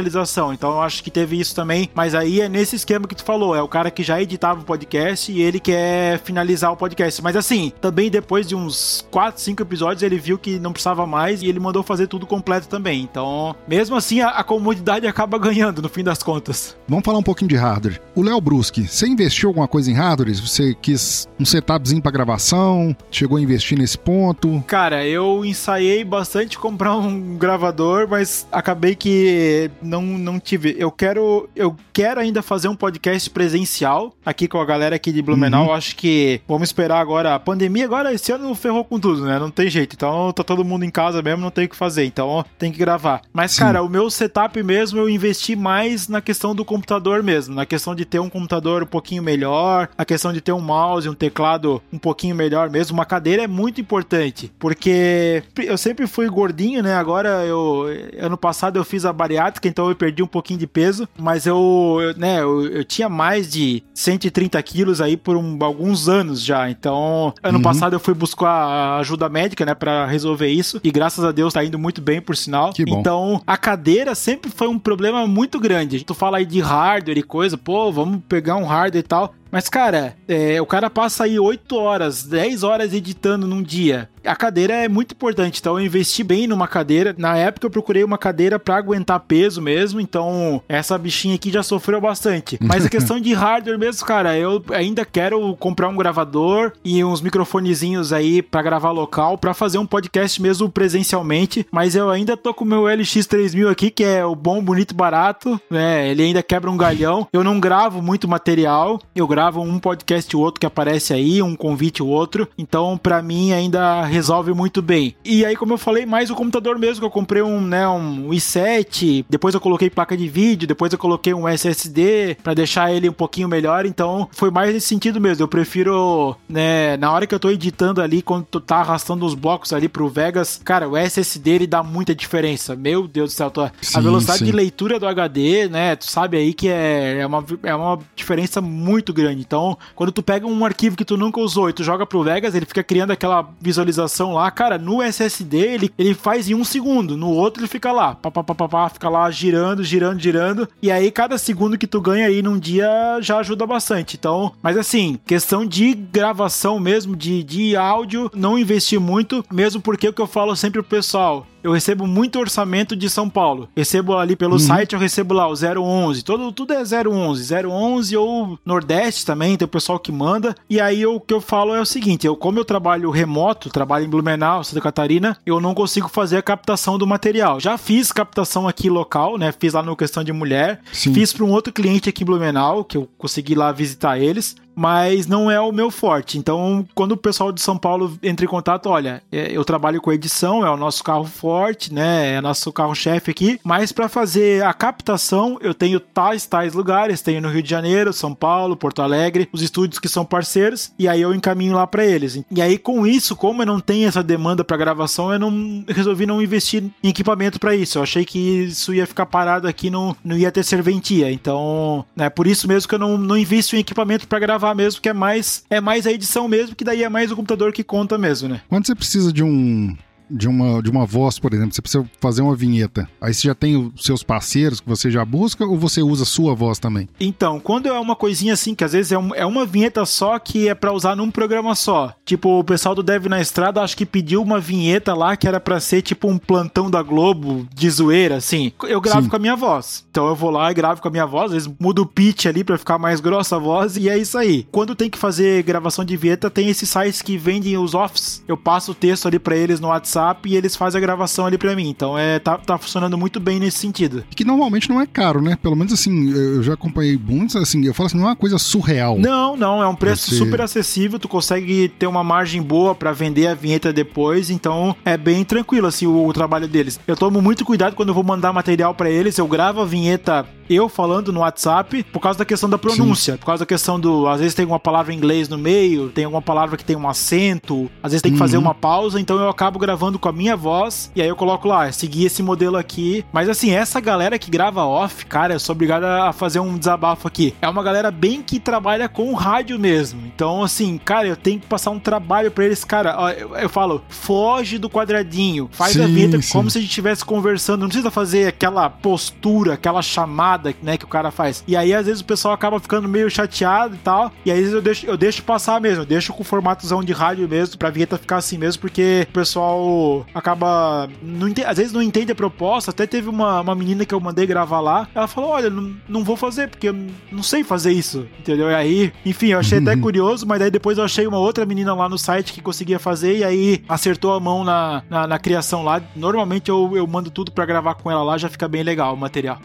Então 0.52 0.72
eu 0.72 0.82
acho 0.82 1.02
que 1.02 1.10
teve 1.10 1.38
isso 1.38 1.54
também. 1.54 1.90
Mas 1.94 2.14
aí 2.14 2.40
é 2.40 2.48
nesse 2.48 2.76
esquema 2.76 3.06
que 3.06 3.14
tu 3.14 3.24
falou: 3.24 3.54
é 3.54 3.62
o 3.62 3.68
cara 3.68 3.90
que 3.90 4.02
já 4.02 4.20
editava 4.20 4.60
o 4.60 4.64
podcast 4.64 5.30
e 5.30 5.40
ele 5.40 5.60
quer 5.60 6.18
finalizar 6.20 6.72
o 6.72 6.76
podcast. 6.76 7.22
Mas 7.22 7.36
assim, 7.36 7.72
também 7.80 8.10
depois 8.10 8.46
de 8.46 8.54
uns 8.54 9.06
4, 9.10 9.40
5 9.40 9.62
episódios, 9.62 10.02
ele 10.02 10.18
viu 10.18 10.38
que 10.38 10.58
não 10.58 10.72
precisava 10.72 11.06
mais 11.06 11.42
e 11.42 11.46
ele 11.46 11.60
mandou 11.60 11.82
fazer 11.82 12.06
tudo 12.06 12.26
completo 12.26 12.68
também. 12.68 13.02
Então, 13.02 13.54
mesmo 13.66 13.96
assim, 13.96 14.20
a, 14.20 14.28
a 14.28 14.44
comodidade 14.44 15.06
acaba 15.06 15.38
ganhando 15.38 15.82
no 15.82 15.88
fim 15.88 16.02
das 16.02 16.22
contas. 16.22 16.76
Vamos 16.88 17.04
falar 17.04 17.18
um 17.18 17.22
pouquinho 17.22 17.48
de 17.48 17.56
hardware. 17.56 18.00
O 18.14 18.22
Léo 18.22 18.40
Bruschi, 18.40 18.86
você 18.86 19.06
investiu 19.06 19.48
alguma 19.48 19.68
coisa 19.68 19.90
em 19.90 19.94
hardware? 19.94 20.34
Você 20.34 20.74
quis 20.80 21.28
um 21.38 21.44
setupzinho 21.44 22.02
para 22.02 22.10
gravação? 22.10 22.96
Chegou 23.10 23.38
a 23.38 23.40
investir 23.40 23.78
nesse 23.78 23.98
ponto? 23.98 24.62
Cara, 24.66 25.06
eu 25.06 25.44
ensaiei 25.44 26.04
bastante 26.04 26.58
comprar 26.58 26.96
um 26.96 27.36
gravador, 27.36 28.06
mas 28.08 28.46
acabei 28.50 28.94
que 28.94 29.70
não, 29.82 30.02
não 30.02 30.38
tive. 30.38 30.74
Eu 30.78 30.90
quero 30.90 31.48
eu 31.54 31.76
quero 31.92 32.20
ainda 32.20 32.42
fazer 32.42 32.68
um 32.68 32.76
podcast 32.76 33.28
presencial 33.30 34.12
aqui 34.24 34.48
com 34.48 34.60
a 34.60 34.64
galera 34.64 34.96
aqui 34.96 35.12
de 35.12 35.22
Blumenau. 35.22 35.66
Uhum. 35.66 35.72
Acho 35.72 35.96
que 35.96 36.40
vamos 36.46 36.68
esperar 36.68 37.00
agora. 37.00 37.34
A 37.34 37.38
pandemia 37.38 37.84
agora 37.84 38.12
esse 38.12 38.32
ano 38.32 38.54
ferrou 38.54 38.84
com 38.84 38.98
tudo, 38.98 39.24
né? 39.24 39.38
Não 39.38 39.50
tem 39.50 39.68
jeito. 39.68 39.94
Então 39.94 40.32
tá 40.32 40.42
todo 40.42 40.64
mundo 40.64 40.84
em 40.84 40.90
casa 40.90 41.22
mesmo, 41.22 41.42
não 41.42 41.50
tem 41.50 41.66
o 41.66 41.68
que 41.68 41.76
fazer. 41.76 42.04
Então 42.04 42.44
tem 42.58 42.72
que 42.72 42.78
gravar. 42.78 43.22
Mas, 43.32 43.52
Sim. 43.52 43.60
cara, 43.60 43.82
o 43.82 43.88
meu 43.88 44.10
setup 44.10 44.62
mesmo 44.62 44.98
eu 44.98 45.08
investi 45.08 45.56
mais 45.56 46.08
na 46.08 46.20
questão 46.20 46.54
do 46.54 46.64
computador 46.64 47.22
mesmo. 47.22 47.54
Na 47.54 47.66
questão 47.66 47.94
de 47.94 48.04
ter 48.04 48.18
um 48.18 48.30
computador 48.30 48.82
um 48.82 48.86
pouquinho 48.86 49.22
melhor, 49.22 49.88
a 49.96 50.04
questão 50.04 50.32
de 50.32 50.40
ter 50.40 50.52
um 50.52 50.60
mouse, 50.60 51.08
um 51.08 51.14
teclado 51.14 51.82
um 51.92 51.98
pouquinho 51.98 52.34
melhor 52.34 52.70
mesmo. 52.70 52.94
Uma 52.94 53.04
cadeira 53.04 53.44
é 53.44 53.46
muito 53.46 53.80
importante. 53.80 54.52
Porque 54.58 55.42
eu 55.56 55.76
sempre 55.76 56.06
fui 56.06 56.28
gordinho, 56.28 56.82
né? 56.82 56.94
Agora 56.94 57.44
eu. 57.44 57.86
Ano 58.18 58.36
passado 58.36 58.78
eu 58.78 58.84
fiz 58.84 59.04
a 59.04 59.12
bariátrica, 59.12 59.63
então 59.68 59.88
eu 59.88 59.94
perdi 59.94 60.22
um 60.22 60.26
pouquinho 60.26 60.58
de 60.58 60.66
peso, 60.66 61.08
mas 61.18 61.46
eu, 61.46 61.98
eu 62.00 62.16
né, 62.16 62.40
eu, 62.40 62.66
eu, 62.66 62.84
tinha 62.84 63.08
mais 63.08 63.50
de 63.50 63.82
130 63.94 64.60
quilos 64.62 65.00
aí 65.00 65.16
por 65.16 65.36
um, 65.36 65.58
alguns 65.62 66.08
anos 66.08 66.42
já. 66.42 66.70
Então, 66.70 67.34
ano 67.42 67.58
uhum. 67.58 67.62
passado 67.62 67.94
eu 67.94 68.00
fui 68.00 68.14
buscar 68.14 68.98
ajuda 68.98 69.28
médica, 69.28 69.64
né, 69.64 69.74
para 69.74 70.06
resolver 70.06 70.48
isso. 70.48 70.80
E 70.82 70.90
graças 70.90 71.24
a 71.24 71.32
Deus 71.32 71.52
tá 71.52 71.64
indo 71.64 71.78
muito 71.78 72.00
bem, 72.00 72.20
por 72.20 72.36
sinal. 72.36 72.72
Que 72.72 72.84
bom. 72.84 72.98
Então, 72.98 73.42
a 73.46 73.56
cadeira 73.56 74.14
sempre 74.14 74.50
foi 74.50 74.68
um 74.68 74.78
problema 74.78 75.26
muito 75.26 75.60
grande. 75.60 76.04
Tu 76.04 76.14
fala 76.14 76.38
aí 76.38 76.46
de 76.46 76.60
hardware 76.60 77.18
e 77.18 77.22
coisa, 77.22 77.58
pô, 77.58 77.74
pô, 77.74 77.90
vamos 77.90 78.20
pegar 78.28 78.54
um 78.54 78.64
hardware 78.64 79.00
e 79.00 79.02
tal. 79.02 79.34
Mas, 79.54 79.68
cara, 79.68 80.16
é, 80.26 80.60
o 80.60 80.66
cara 80.66 80.90
passa 80.90 81.22
aí 81.22 81.38
8 81.38 81.76
horas, 81.76 82.24
10 82.24 82.64
horas 82.64 82.92
editando 82.92 83.46
num 83.46 83.62
dia. 83.62 84.08
A 84.24 84.34
cadeira 84.34 84.72
é 84.72 84.88
muito 84.88 85.12
importante, 85.12 85.60
então 85.60 85.78
eu 85.78 85.84
investi 85.84 86.24
bem 86.24 86.48
numa 86.48 86.66
cadeira. 86.66 87.14
Na 87.16 87.36
época 87.36 87.66
eu 87.66 87.70
procurei 87.70 88.02
uma 88.02 88.18
cadeira 88.18 88.58
para 88.58 88.76
aguentar 88.76 89.20
peso 89.20 89.62
mesmo, 89.62 90.00
então 90.00 90.60
essa 90.68 90.98
bichinha 90.98 91.36
aqui 91.36 91.52
já 91.52 91.62
sofreu 91.62 92.00
bastante. 92.00 92.58
Mas 92.60 92.84
a 92.84 92.88
questão 92.90 93.20
de 93.20 93.32
hardware 93.32 93.78
mesmo, 93.78 94.04
cara, 94.04 94.36
eu 94.36 94.64
ainda 94.72 95.04
quero 95.04 95.54
comprar 95.56 95.88
um 95.88 95.96
gravador 95.96 96.72
e 96.84 97.04
uns 97.04 97.20
microfonezinhos 97.20 98.12
aí 98.12 98.42
para 98.42 98.62
gravar 98.62 98.90
local, 98.90 99.38
para 99.38 99.54
fazer 99.54 99.78
um 99.78 99.86
podcast 99.86 100.42
mesmo 100.42 100.68
presencialmente. 100.68 101.64
Mas 101.70 101.94
eu 101.94 102.10
ainda 102.10 102.36
tô 102.36 102.52
com 102.52 102.64
o 102.64 102.68
meu 102.68 102.84
LX3000 102.84 103.70
aqui, 103.70 103.90
que 103.90 104.02
é 104.02 104.24
o 104.24 104.34
bom, 104.34 104.60
bonito, 104.60 104.94
barato, 104.96 105.60
né? 105.70 106.08
Ele 106.08 106.24
ainda 106.24 106.42
quebra 106.42 106.70
um 106.70 106.76
galhão. 106.76 107.28
Eu 107.32 107.44
não 107.44 107.60
gravo 107.60 108.02
muito 108.02 108.26
material, 108.26 108.98
eu 109.14 109.28
gravo 109.28 109.43
gravam 109.44 109.62
um 109.62 109.78
podcast 109.78 110.34
ou 110.34 110.42
outro 110.42 110.58
que 110.58 110.66
aparece 110.66 111.12
aí, 111.12 111.42
um 111.42 111.54
convite 111.54 112.02
ou 112.02 112.08
outro. 112.08 112.48
Então, 112.56 112.96
para 112.96 113.20
mim, 113.20 113.52
ainda 113.52 114.02
resolve 114.02 114.54
muito 114.54 114.80
bem. 114.80 115.14
E 115.22 115.44
aí, 115.44 115.54
como 115.54 115.74
eu 115.74 115.78
falei, 115.78 116.06
mais 116.06 116.30
o 116.30 116.34
computador 116.34 116.78
mesmo, 116.78 117.00
que 117.00 117.04
eu 117.04 117.10
comprei 117.10 117.42
um, 117.42 117.60
né, 117.60 117.86
um 117.86 118.30
i7, 118.30 119.26
depois 119.28 119.54
eu 119.54 119.60
coloquei 119.60 119.90
placa 119.90 120.16
de 120.16 120.26
vídeo, 120.28 120.66
depois 120.66 120.92
eu 120.94 120.98
coloquei 120.98 121.34
um 121.34 121.46
SSD 121.46 122.38
para 122.42 122.54
deixar 122.54 122.90
ele 122.90 123.06
um 123.06 123.12
pouquinho 123.12 123.46
melhor. 123.46 123.84
Então, 123.84 124.26
foi 124.32 124.50
mais 124.50 124.72
nesse 124.72 124.86
sentido 124.86 125.20
mesmo. 125.20 125.44
Eu 125.44 125.48
prefiro, 125.48 126.34
né, 126.48 126.96
na 126.96 127.12
hora 127.12 127.26
que 127.26 127.34
eu 127.34 127.40
tô 127.40 127.50
editando 127.50 128.00
ali, 128.00 128.22
quando 128.22 128.46
tu 128.46 128.60
tá 128.60 128.76
arrastando 128.76 129.26
os 129.26 129.34
blocos 129.34 129.74
ali 129.74 129.90
pro 129.90 130.08
Vegas, 130.08 130.58
cara, 130.64 130.88
o 130.88 130.96
SSD 130.96 131.50
ele 131.50 131.66
dá 131.66 131.82
muita 131.82 132.14
diferença. 132.14 132.74
Meu 132.74 133.06
Deus 133.06 133.34
do 133.34 133.36
céu, 133.36 133.50
tô... 133.50 133.66
sim, 133.82 133.98
a 133.98 134.00
velocidade 134.00 134.38
sim. 134.38 134.46
de 134.46 134.52
leitura 134.52 134.98
do 134.98 135.06
HD, 135.06 135.68
né, 135.68 135.96
tu 135.96 136.10
sabe 136.10 136.38
aí 136.38 136.54
que 136.54 136.68
é, 136.68 137.18
é, 137.18 137.26
uma, 137.26 137.44
é 137.62 137.74
uma 137.74 137.98
diferença 138.16 138.62
muito 138.62 139.12
grande 139.12 139.33
grande. 139.34 139.42
Então, 139.42 139.76
quando 139.94 140.12
tu 140.12 140.22
pega 140.22 140.46
um 140.46 140.64
arquivo 140.64 140.96
que 140.96 141.04
tu 141.04 141.16
nunca 141.16 141.40
usou 141.40 141.68
e 141.68 141.72
tu 141.72 141.82
joga 141.82 142.06
pro 142.06 142.22
Vegas, 142.22 142.54
ele 142.54 142.64
fica 142.64 142.82
criando 142.82 143.10
aquela 143.10 143.48
visualização 143.60 144.32
lá. 144.32 144.50
Cara, 144.50 144.78
no 144.78 145.02
SSD 145.02 145.58
ele, 145.58 145.92
ele 145.98 146.14
faz 146.14 146.48
em 146.48 146.54
um 146.54 146.64
segundo, 146.64 147.16
no 147.16 147.30
outro 147.30 147.60
ele 147.60 147.68
fica 147.68 147.92
lá, 147.92 148.14
pá, 148.14 148.30
pá, 148.30 148.42
pá, 148.42 148.54
pá, 148.54 148.68
pá, 148.68 148.88
fica 148.88 149.08
lá 149.08 149.30
girando, 149.30 149.82
girando, 149.82 150.20
girando. 150.20 150.68
E 150.80 150.90
aí, 150.90 151.10
cada 151.10 151.36
segundo 151.36 151.76
que 151.76 151.86
tu 151.86 152.00
ganha 152.00 152.26
aí 152.26 152.40
num 152.40 152.58
dia 152.58 153.18
já 153.20 153.38
ajuda 153.38 153.66
bastante. 153.66 154.16
Então, 154.16 154.52
mas 154.62 154.76
assim, 154.76 155.18
questão 155.26 155.66
de 155.66 155.94
gravação 155.94 156.78
mesmo, 156.78 157.16
de, 157.16 157.42
de 157.42 157.76
áudio, 157.76 158.30
não 158.34 158.58
investi 158.58 158.98
muito, 158.98 159.44
mesmo 159.52 159.80
porque 159.80 160.08
o 160.08 160.12
que 160.12 160.20
eu 160.20 160.26
falo 160.26 160.54
sempre 160.54 160.80
pro 160.80 160.90
pessoal, 160.90 161.46
eu 161.64 161.72
recebo 161.72 162.06
muito 162.06 162.38
orçamento 162.38 162.94
de 162.94 163.08
São 163.08 163.28
Paulo. 163.28 163.70
Recebo 163.74 164.18
ali 164.18 164.36
pelo 164.36 164.52
uhum. 164.52 164.58
site, 164.58 164.92
eu 164.92 164.98
recebo 164.98 165.32
lá 165.32 165.48
o 165.48 165.54
011. 165.54 166.22
Todo, 166.22 166.52
tudo 166.52 166.74
é 166.74 166.82
011. 166.82 167.66
011 167.66 168.16
ou 168.18 168.58
Nordeste 168.64 169.24
também, 169.24 169.56
tem 169.56 169.64
o 169.64 169.68
pessoal 169.68 169.98
que 169.98 170.12
manda. 170.12 170.54
E 170.68 170.78
aí 170.78 171.06
o 171.06 171.18
que 171.18 171.32
eu 171.32 171.40
falo 171.40 171.74
é 171.74 171.80
o 171.80 171.86
seguinte: 171.86 172.26
eu, 172.26 172.36
como 172.36 172.58
eu 172.58 172.64
trabalho 172.66 173.10
remoto, 173.10 173.70
trabalho 173.70 174.04
em 174.04 174.10
Blumenau, 174.10 174.62
Santa 174.62 174.82
Catarina, 174.82 175.38
eu 175.46 175.58
não 175.58 175.74
consigo 175.74 176.08
fazer 176.08 176.36
a 176.36 176.42
captação 176.42 176.98
do 176.98 177.06
material. 177.06 177.58
Já 177.58 177.78
fiz 177.78 178.12
captação 178.12 178.68
aqui 178.68 178.90
local, 178.90 179.38
né? 179.38 179.50
Fiz 179.58 179.72
lá 179.72 179.82
no 179.82 179.96
Questão 179.96 180.22
de 180.22 180.32
Mulher. 180.32 180.82
Sim. 180.92 181.14
Fiz 181.14 181.32
para 181.32 181.44
um 181.44 181.50
outro 181.50 181.72
cliente 181.72 182.10
aqui 182.10 182.22
em 182.22 182.26
Blumenau, 182.26 182.84
que 182.84 182.98
eu 182.98 183.08
consegui 183.16 183.54
lá 183.54 183.72
visitar 183.72 184.18
eles 184.18 184.54
mas 184.74 185.26
não 185.26 185.50
é 185.50 185.60
o 185.60 185.72
meu 185.72 185.90
forte. 185.90 186.38
Então, 186.38 186.86
quando 186.94 187.12
o 187.12 187.16
pessoal 187.16 187.52
de 187.52 187.60
São 187.60 187.76
Paulo 187.76 188.18
entra 188.22 188.44
em 188.44 188.48
contato, 188.48 188.88
olha, 188.88 189.22
é, 189.30 189.52
eu 189.52 189.64
trabalho 189.64 190.00
com 190.00 190.12
edição, 190.12 190.64
é 190.64 190.70
o 190.70 190.76
nosso 190.76 191.02
carro 191.04 191.24
forte, 191.24 191.92
né? 191.92 192.34
É 192.34 192.40
nosso 192.40 192.72
carro-chefe 192.72 193.30
aqui, 193.30 193.60
mas 193.64 193.92
para 193.92 194.08
fazer 194.08 194.64
a 194.64 194.72
captação, 194.72 195.58
eu 195.60 195.74
tenho 195.74 196.00
tais, 196.00 196.46
tais 196.46 196.74
lugares, 196.74 197.22
tenho 197.22 197.40
no 197.40 197.48
Rio 197.48 197.62
de 197.62 197.70
Janeiro, 197.70 198.12
São 198.12 198.34
Paulo, 198.34 198.76
Porto 198.76 199.02
Alegre, 199.02 199.48
os 199.52 199.62
estúdios 199.62 199.98
que 199.98 200.08
são 200.08 200.24
parceiros, 200.24 200.92
e 200.98 201.08
aí 201.08 201.20
eu 201.20 201.34
encaminho 201.34 201.74
lá 201.74 201.86
para 201.86 202.04
eles. 202.04 202.42
E 202.50 202.60
aí, 202.60 202.78
com 202.78 203.06
isso, 203.06 203.36
como 203.36 203.62
eu 203.62 203.66
não 203.66 203.80
tenho 203.80 204.08
essa 204.08 204.22
demanda 204.22 204.64
para 204.64 204.76
gravação, 204.76 205.32
eu 205.32 205.38
não 205.38 205.84
resolvi 205.88 206.26
não 206.26 206.42
investir 206.42 206.84
em 207.02 207.08
equipamento 207.08 207.60
para 207.60 207.74
isso. 207.74 207.98
Eu 207.98 208.02
achei 208.02 208.24
que 208.24 208.38
isso 208.38 208.92
ia 208.92 209.06
ficar 209.06 209.26
parado 209.26 209.68
aqui, 209.68 209.90
não, 209.90 210.16
não 210.24 210.36
ia 210.36 210.50
ter 210.50 210.64
serventia. 210.64 211.30
Então, 211.30 212.04
né, 212.16 212.28
por 212.30 212.46
isso 212.46 212.66
mesmo 212.66 212.88
que 212.88 212.94
eu 212.94 212.98
não, 212.98 213.16
não 213.16 213.36
invisto 213.36 213.76
em 213.76 213.80
equipamento 213.80 214.26
para 214.26 214.38
gravar 214.38 214.63
gravar 214.64 214.74
mesmo, 214.74 215.00
que 215.00 215.08
é 215.08 215.12
mais 215.12 215.64
é 215.68 215.80
mais 215.80 216.06
a 216.06 216.12
edição 216.12 216.48
mesmo, 216.48 216.74
que 216.74 216.84
daí 216.84 217.02
é 217.02 217.08
mais 217.08 217.30
o 217.30 217.36
computador 217.36 217.72
que 217.72 217.84
conta 217.84 218.16
mesmo, 218.16 218.48
né? 218.48 218.62
Quando 218.68 218.86
você 218.86 218.94
precisa 218.94 219.32
de 219.32 219.42
um 219.42 219.94
de 220.30 220.48
uma, 220.48 220.82
de 220.82 220.90
uma 220.90 221.06
voz, 221.06 221.38
por 221.38 221.52
exemplo, 221.52 221.74
você 221.74 221.82
precisa 221.82 222.04
fazer 222.20 222.42
uma 222.42 222.56
vinheta. 222.56 223.08
Aí 223.20 223.32
você 223.32 223.48
já 223.48 223.54
tem 223.54 223.76
os 223.76 224.04
seus 224.04 224.22
parceiros 224.22 224.80
que 224.80 224.88
você 224.88 225.10
já 225.10 225.24
busca 225.24 225.64
ou 225.64 225.78
você 225.78 226.02
usa 226.02 226.22
a 226.22 226.26
sua 226.26 226.54
voz 226.54 226.78
também? 226.78 227.08
Então, 227.20 227.60
quando 227.60 227.88
é 227.88 227.98
uma 227.98 228.16
coisinha 228.16 228.54
assim, 228.54 228.74
que 228.74 228.84
às 228.84 228.92
vezes 228.92 229.12
é, 229.12 229.18
um, 229.18 229.34
é 229.34 229.46
uma 229.46 229.66
vinheta 229.66 230.04
só 230.04 230.38
que 230.38 230.68
é 230.68 230.74
para 230.74 230.92
usar 230.92 231.16
num 231.16 231.30
programa 231.30 231.74
só. 231.74 232.14
Tipo, 232.24 232.60
o 232.60 232.64
pessoal 232.64 232.94
do 232.94 233.02
Dev 233.02 233.26
na 233.26 233.40
Estrada 233.40 233.82
acho 233.82 233.96
que 233.96 234.06
pediu 234.06 234.42
uma 234.42 234.58
vinheta 234.58 235.14
lá 235.14 235.36
que 235.36 235.46
era 235.46 235.60
para 235.60 235.80
ser 235.80 236.02
tipo 236.02 236.28
um 236.28 236.38
plantão 236.38 236.90
da 236.90 237.02
Globo 237.02 237.66
de 237.74 237.88
zoeira, 237.90 238.36
assim. 238.36 238.72
Eu 238.84 239.00
gravo 239.00 239.24
Sim. 239.24 239.28
com 239.28 239.36
a 239.36 239.40
minha 239.40 239.56
voz. 239.56 240.04
Então 240.10 240.26
eu 240.26 240.34
vou 240.34 240.50
lá 240.50 240.70
e 240.70 240.74
gravo 240.74 241.00
com 241.00 241.08
a 241.08 241.10
minha 241.10 241.26
voz, 241.26 241.46
às 241.46 241.52
vezes 241.52 241.70
mudo 241.78 242.02
o 242.02 242.06
pitch 242.06 242.46
ali 242.46 242.64
para 242.64 242.78
ficar 242.78 242.98
mais 242.98 243.20
grossa 243.20 243.56
a 243.56 243.58
voz 243.58 243.96
e 243.96 244.08
é 244.08 244.16
isso 244.16 244.38
aí. 244.38 244.66
Quando 244.72 244.94
tem 244.94 245.10
que 245.10 245.18
fazer 245.18 245.62
gravação 245.62 246.04
de 246.04 246.16
vinheta, 246.16 246.50
tem 246.50 246.68
esses 246.68 246.88
sites 246.88 247.22
que 247.22 247.36
vendem 247.36 247.76
os 247.76 247.94
offs. 247.94 248.42
Eu 248.48 248.56
passo 248.56 248.92
o 248.92 248.94
texto 248.94 249.26
ali 249.26 249.38
para 249.38 249.56
eles 249.56 249.80
no 249.80 249.88
WhatsApp 249.88 250.13
e 250.44 250.56
eles 250.56 250.76
fazem 250.76 250.98
a 250.98 251.02
gravação 251.02 251.46
ali 251.46 251.58
para 251.58 251.74
mim. 251.74 251.88
Então 251.88 252.18
é 252.18 252.38
tá, 252.38 252.56
tá 252.58 252.78
funcionando 252.78 253.16
muito 253.16 253.40
bem 253.40 253.58
nesse 253.58 253.78
sentido. 253.78 254.24
Que 254.34 254.44
normalmente 254.44 254.88
não 254.88 255.00
é 255.00 255.06
caro, 255.06 255.40
né? 255.40 255.56
Pelo 255.60 255.76
menos 255.76 255.92
assim, 255.92 256.30
eu 256.30 256.62
já 256.62 256.74
acompanhei 256.74 257.18
muitos, 257.18 257.56
assim, 257.56 257.84
eu 257.84 257.94
falo 257.94 258.06
assim, 258.06 258.18
não 258.18 258.24
é 258.24 258.28
uma 258.28 258.36
coisa 258.36 258.58
surreal. 258.58 259.18
Não, 259.18 259.56
não, 259.56 259.82
é 259.82 259.86
um 259.86 259.94
preço 259.94 260.30
Você... 260.30 260.36
super 260.36 260.60
acessível, 260.60 261.18
tu 261.18 261.28
consegue 261.28 261.88
ter 261.88 262.06
uma 262.06 262.24
margem 262.24 262.62
boa 262.62 262.94
para 262.94 263.12
vender 263.12 263.46
a 263.46 263.54
vinheta 263.54 263.92
depois, 263.92 264.50
então 264.50 264.96
é 265.04 265.16
bem 265.16 265.44
tranquilo 265.44 265.86
assim 265.86 266.06
o, 266.06 266.26
o 266.26 266.32
trabalho 266.32 266.68
deles. 266.68 266.98
Eu 267.06 267.16
tomo 267.16 267.40
muito 267.40 267.64
cuidado 267.64 267.94
quando 267.96 268.08
eu 268.08 268.14
vou 268.14 268.24
mandar 268.24 268.52
material 268.52 268.94
para 268.94 269.10
eles, 269.10 269.38
eu 269.38 269.46
gravo 269.46 269.80
a 269.80 269.84
vinheta 269.84 270.46
eu 270.68 270.88
falando 270.88 271.32
no 271.32 271.40
WhatsApp 271.40 272.02
por 272.04 272.20
causa 272.20 272.38
da 272.38 272.44
questão 272.44 272.68
da 272.68 272.78
pronúncia, 272.78 273.34
Sim. 273.34 273.38
por 273.38 273.46
causa 273.46 273.60
da 273.60 273.66
questão 273.66 273.98
do. 273.98 274.26
Às 274.26 274.40
vezes 274.40 274.54
tem 274.54 274.64
uma 274.64 274.80
palavra 274.80 275.12
em 275.12 275.16
inglês 275.16 275.48
no 275.48 275.58
meio, 275.58 276.08
tem 276.08 276.24
alguma 276.24 276.42
palavra 276.42 276.76
que 276.76 276.84
tem 276.84 276.96
um 276.96 277.08
acento, 277.08 277.90
às 278.02 278.12
vezes 278.12 278.22
tem 278.22 278.32
que 278.32 278.36
uhum. 278.36 278.38
fazer 278.38 278.56
uma 278.56 278.74
pausa, 278.74 279.20
então 279.20 279.38
eu 279.38 279.48
acabo 279.48 279.78
gravando 279.78 280.18
com 280.18 280.28
a 280.28 280.32
minha 280.32 280.56
voz 280.56 281.10
e 281.14 281.22
aí 281.22 281.28
eu 281.28 281.36
coloco 281.36 281.68
lá, 281.68 281.90
seguir 281.92 282.26
esse 282.26 282.42
modelo 282.42 282.76
aqui. 282.76 283.24
Mas 283.32 283.48
assim, 283.48 283.70
essa 283.70 284.00
galera 284.00 284.38
que 284.38 284.50
grava 284.50 284.84
off, 284.84 285.26
cara, 285.26 285.54
eu 285.54 285.60
sou 285.60 285.74
obrigado 285.74 286.04
a 286.04 286.32
fazer 286.32 286.60
um 286.60 286.76
desabafo 286.76 287.28
aqui. 287.28 287.54
É 287.60 287.68
uma 287.68 287.82
galera 287.82 288.10
bem 288.10 288.42
que 288.42 288.58
trabalha 288.58 289.08
com 289.08 289.32
rádio 289.34 289.78
mesmo. 289.78 290.22
Então, 290.26 290.62
assim, 290.62 290.98
cara, 290.98 291.26
eu 291.28 291.36
tenho 291.36 291.60
que 291.60 291.66
passar 291.66 291.90
um 291.90 291.98
trabalho 291.98 292.50
para 292.50 292.64
eles, 292.64 292.84
cara. 292.84 293.34
Eu, 293.38 293.56
eu, 293.56 293.68
falo, 293.68 294.02
foge 294.08 294.78
do 294.78 294.88
quadradinho, 294.88 295.68
faz 295.72 295.92
sim, 295.92 296.02
a 296.02 296.06
vida 296.06 296.40
sim. 296.40 296.52
como 296.52 296.70
se 296.70 296.78
a 296.78 296.80
gente 296.80 296.90
estivesse 296.90 297.24
conversando, 297.24 297.80
não 297.80 297.88
precisa 297.88 298.10
fazer 298.10 298.48
aquela 298.48 298.88
postura, 298.88 299.74
aquela 299.74 300.02
chamada 300.02 300.53
né, 300.82 300.96
que 300.96 301.04
o 301.04 301.08
cara 301.08 301.30
faz. 301.30 301.64
E 301.66 301.76
aí, 301.76 301.94
às 301.94 302.06
vezes, 302.06 302.20
o 302.20 302.24
pessoal 302.24 302.54
acaba 302.54 302.78
ficando 302.80 303.08
meio 303.08 303.30
chateado 303.30 303.94
e 303.94 303.98
tal. 303.98 304.32
E 304.44 304.50
aí, 304.50 304.62
eu 304.62 304.82
deixo, 304.82 305.06
eu 305.06 305.16
deixo 305.16 305.42
passar 305.42 305.80
mesmo. 305.80 306.02
Eu 306.02 306.06
deixo 306.06 306.32
com 306.32 306.42
o 306.42 306.44
formatozão 306.44 307.02
de 307.02 307.12
rádio 307.12 307.48
mesmo, 307.48 307.78
pra 307.78 307.90
vinheta 307.90 308.18
ficar 308.18 308.36
assim 308.36 308.58
mesmo, 308.58 308.80
porque 308.80 309.26
o 309.28 309.32
pessoal 309.32 310.26
acaba. 310.34 311.08
Não 311.22 311.48
entende, 311.48 311.66
às 311.66 311.76
vezes 311.76 311.92
não 311.92 312.02
entende 312.02 312.32
a 312.32 312.34
proposta. 312.34 312.90
Até 312.90 313.06
teve 313.06 313.28
uma, 313.28 313.60
uma 313.60 313.74
menina 313.74 314.04
que 314.04 314.14
eu 314.14 314.20
mandei 314.20 314.46
gravar 314.46 314.80
lá. 314.80 315.08
Ela 315.14 315.26
falou: 315.26 315.50
Olha, 315.50 315.70
não, 315.70 315.94
não 316.08 316.24
vou 316.24 316.36
fazer, 316.36 316.68
porque 316.68 316.88
eu 316.88 316.96
não 317.30 317.42
sei 317.42 317.64
fazer 317.64 317.92
isso. 317.92 318.26
Entendeu? 318.38 318.70
E 318.70 318.74
aí, 318.74 319.12
enfim, 319.24 319.48
eu 319.48 319.58
achei 319.58 319.78
até 319.78 319.96
curioso, 319.96 320.46
mas 320.46 320.60
aí 320.60 320.70
depois 320.70 320.98
eu 320.98 321.04
achei 321.04 321.26
uma 321.26 321.38
outra 321.38 321.66
menina 321.66 321.94
lá 321.94 322.08
no 322.08 322.18
site 322.18 322.52
que 322.52 322.60
conseguia 322.62 322.98
fazer. 322.98 323.38
E 323.38 323.44
aí 323.44 323.84
acertou 323.88 324.32
a 324.32 324.40
mão 324.40 324.64
na, 324.64 325.02
na, 325.08 325.26
na 325.26 325.38
criação 325.38 325.82
lá. 325.82 326.00
Normalmente 326.14 326.70
eu, 326.70 326.92
eu 326.94 327.06
mando 327.06 327.30
tudo 327.30 327.52
para 327.52 327.66
gravar 327.66 327.94
com 327.94 328.10
ela 328.10 328.22
lá, 328.22 328.38
já 328.38 328.48
fica 328.48 328.68
bem 328.68 328.82
legal 328.82 329.14
o 329.14 329.16
material. 329.16 329.58